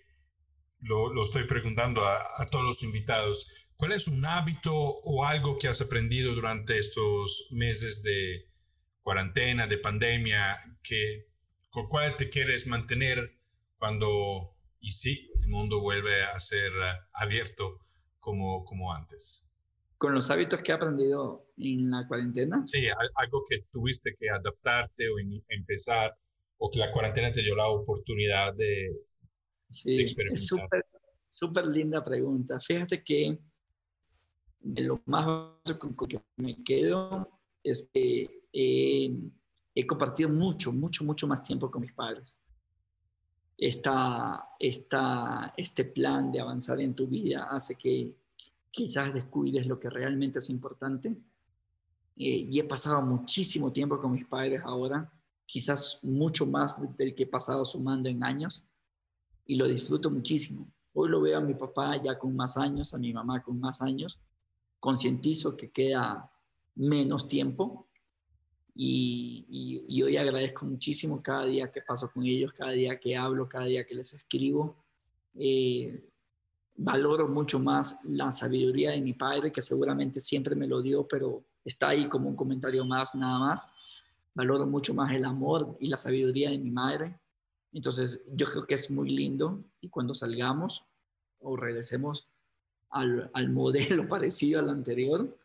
lo, 0.82 1.24
estoy 1.24 1.46
preguntando 1.46 2.06
a, 2.06 2.46
todos 2.52 2.66
los 2.66 2.84
invitados. 2.84 3.70
¿Cuál 3.76 3.94
es 3.94 4.08
un 4.08 4.26
hábito 4.26 4.74
o 4.76 5.26
algo 5.26 5.58
que 5.58 5.68
has 5.68 5.82
aprendido 5.82 6.34
durante 6.36 6.78
estos 6.78 7.48
meses 7.52 8.04
de 8.04 8.50
cuarentena, 9.02 9.68
de 9.68 9.78
pandemia, 9.78 10.60
que, 10.84 11.28
con 11.70 11.88
cuál 11.88 12.16
te 12.16 12.30
quieres 12.30 12.68
mantener 12.68 13.40
cuando, 13.78 14.56
y 14.80 14.92
sí, 14.92 15.32
el 15.42 15.48
mundo 15.48 15.82
vuelve 15.82 16.26
a 16.26 16.40
ser 16.40 16.72
eh, 16.74 16.94
abierto 17.14 17.80
como, 18.20 18.66
como 18.66 18.94
antes? 18.94 19.47
¿Con 19.98 20.14
los 20.14 20.30
hábitos 20.30 20.62
que 20.62 20.72
he 20.72 20.76
aprendido 20.76 21.48
en 21.58 21.90
la 21.90 22.08
cuarentena? 22.08 22.64
Sí, 22.66 22.88
algo 23.16 23.44
que 23.50 23.66
tuviste 23.72 24.16
que 24.20 24.30
adaptarte 24.30 25.10
o 25.10 25.16
empezar 25.50 26.16
o 26.58 26.70
que 26.70 26.80
la 26.80 26.92
cuarentena 26.92 27.32
te 27.32 27.42
dio 27.42 27.56
la 27.56 27.68
oportunidad 27.68 28.54
de, 28.54 28.96
sí, 29.72 30.00
experimentar? 30.00 30.36
Es 30.36 30.48
súper, 30.48 30.86
súper 31.28 31.68
linda 31.68 32.04
pregunta. 32.04 32.60
Fíjate 32.60 33.04
que 33.04 33.40
de 34.60 34.82
lo 34.82 35.02
más 35.06 35.26
con 35.78 35.96
que 36.08 36.22
me 36.38 36.64
quedo 36.64 37.40
es 37.64 37.90
que 37.94 38.44
he 39.78 39.86
compartido 39.86 40.30
mucho, 40.30 40.72
mucho, 40.72 41.04
mucho 41.04 41.28
más 41.28 41.44
tiempo 41.44 41.70
con 41.70 41.82
mis 41.82 41.94
padres. 41.94 42.42
Esta, 43.58 44.50
esta, 44.60 45.54
este 45.58 45.86
plan 45.86 46.32
de 46.32 46.40
avanzar 46.40 46.80
en 46.82 46.94
tu 46.94 47.08
vida 47.08 47.48
hace 47.50 47.76
que 47.76 48.16
quizás 48.78 49.12
descuides 49.12 49.66
lo 49.66 49.80
que 49.80 49.90
realmente 49.90 50.38
es 50.38 50.52
importante. 50.52 51.10
Eh, 52.16 52.48
y 52.52 52.60
he 52.60 52.64
pasado 52.64 53.02
muchísimo 53.02 53.72
tiempo 53.72 54.00
con 54.00 54.12
mis 54.12 54.28
padres 54.28 54.62
ahora, 54.64 55.12
quizás 55.48 56.00
mucho 56.04 56.46
más 56.46 56.78
del 56.96 57.16
que 57.16 57.24
he 57.24 57.28
pasado 57.28 57.66
sumando 57.66 58.08
en 58.08 58.24
años, 58.24 58.64
y 59.48 59.56
lo 59.56 59.68
disfruto 59.68 60.12
muchísimo. 60.12 60.72
Hoy 60.94 61.10
lo 61.10 61.22
veo 61.22 61.40
a 61.40 61.42
mi 61.42 61.56
papá 61.56 62.00
ya 62.00 62.20
con 62.20 62.36
más 62.36 62.56
años, 62.56 62.94
a 62.94 63.00
mi 63.00 63.12
mamá 63.12 63.42
con 63.42 63.60
más 63.60 63.82
años, 63.82 64.20
concientizo 64.80 65.58
que 65.58 65.72
queda 65.72 66.32
menos 66.76 67.28
tiempo 67.28 67.88
y, 68.76 69.84
y, 69.90 70.04
hoy 70.04 70.18
agradezco 70.18 70.68
muchísimo 70.68 71.24
cada 71.24 71.46
día 71.46 71.72
que 71.72 71.82
paso 71.82 72.12
con 72.14 72.24
ellos, 72.28 72.54
cada 72.54 72.74
día 72.74 73.00
que 73.00 73.18
hablo, 73.18 73.50
cada 73.50 73.66
día 73.66 73.88
que 73.88 73.96
les 73.96 74.14
escribo. 74.14 74.78
Eh, 75.34 76.07
valoro 76.78 77.28
mucho 77.28 77.60
más 77.60 77.98
la 78.04 78.32
sabiduría 78.32 78.92
de 78.92 79.02
mi 79.02 79.14
padre, 79.14 79.52
que 79.52 79.62
seguramente 79.62 80.20
siempre 80.20 80.56
me 80.56 80.68
lo 80.68 80.82
dio, 80.82 81.08
pero 81.08 81.44
está 81.66 81.90
ahí 81.90 82.08
como 82.08 82.30
un 82.30 82.36
comentario 82.36 82.86
más, 82.86 83.16
nada 83.16 83.40
más. 83.40 83.70
Valoro 84.36 84.68
mucho 84.68 84.94
más 84.94 85.12
el 85.14 85.26
amor 85.26 85.76
y 85.80 85.90
la 85.90 85.98
sabiduría 85.98 86.52
de 86.52 86.60
mi 86.60 86.70
madre. 86.70 87.20
Entonces, 87.74 88.24
yo 88.34 88.46
creo 88.46 88.68
que 88.68 88.76
es 88.76 88.92
muy 88.92 89.10
lindo 89.10 89.64
y 89.82 89.90
cuando 89.90 90.14
salgamos 90.14 90.84
o 91.40 91.58
regresemos 91.58 92.28
al, 92.92 93.30
al 93.34 93.50
modelo 93.50 94.08
parecido 94.10 94.60
al 94.60 94.70
anterior, 94.70 95.36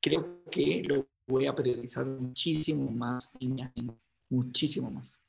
creo 0.00 0.42
que 0.50 0.82
lo 0.84 1.06
voy 1.28 1.46
a 1.46 1.54
priorizar 1.54 2.06
muchísimo 2.06 2.90
más 2.90 3.36
muchísimo 4.30 4.90
más. 4.90 5.20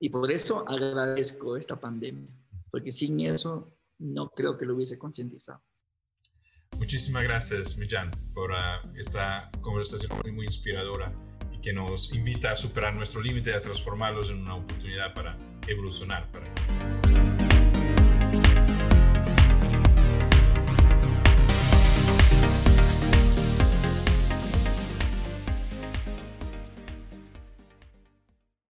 Y 0.00 0.08
por 0.08 0.30
eso 0.30 0.68
agradezco 0.68 1.56
esta 1.56 1.78
pandemia, 1.78 2.28
porque 2.70 2.92
sin 2.92 3.20
eso 3.20 3.75
no 3.98 4.30
creo 4.30 4.56
que 4.56 4.66
lo 4.66 4.74
hubiese 4.74 4.98
concientizado. 4.98 5.62
Muchísimas 6.78 7.22
gracias, 7.22 7.78
Millán, 7.78 8.10
por 8.34 8.50
uh, 8.50 8.96
esta 8.96 9.50
conversación 9.60 10.12
muy, 10.22 10.32
muy 10.32 10.46
inspiradora 10.46 11.12
y 11.52 11.58
que 11.58 11.72
nos 11.72 12.12
invita 12.12 12.52
a 12.52 12.56
superar 12.56 12.94
nuestro 12.94 13.22
límite 13.22 13.50
y 13.50 13.54
a 13.54 13.60
transformarlos 13.60 14.30
en 14.30 14.42
una 14.42 14.56
oportunidad 14.56 15.14
para 15.14 15.38
evolucionar. 15.66 16.30
Para... 16.30 16.95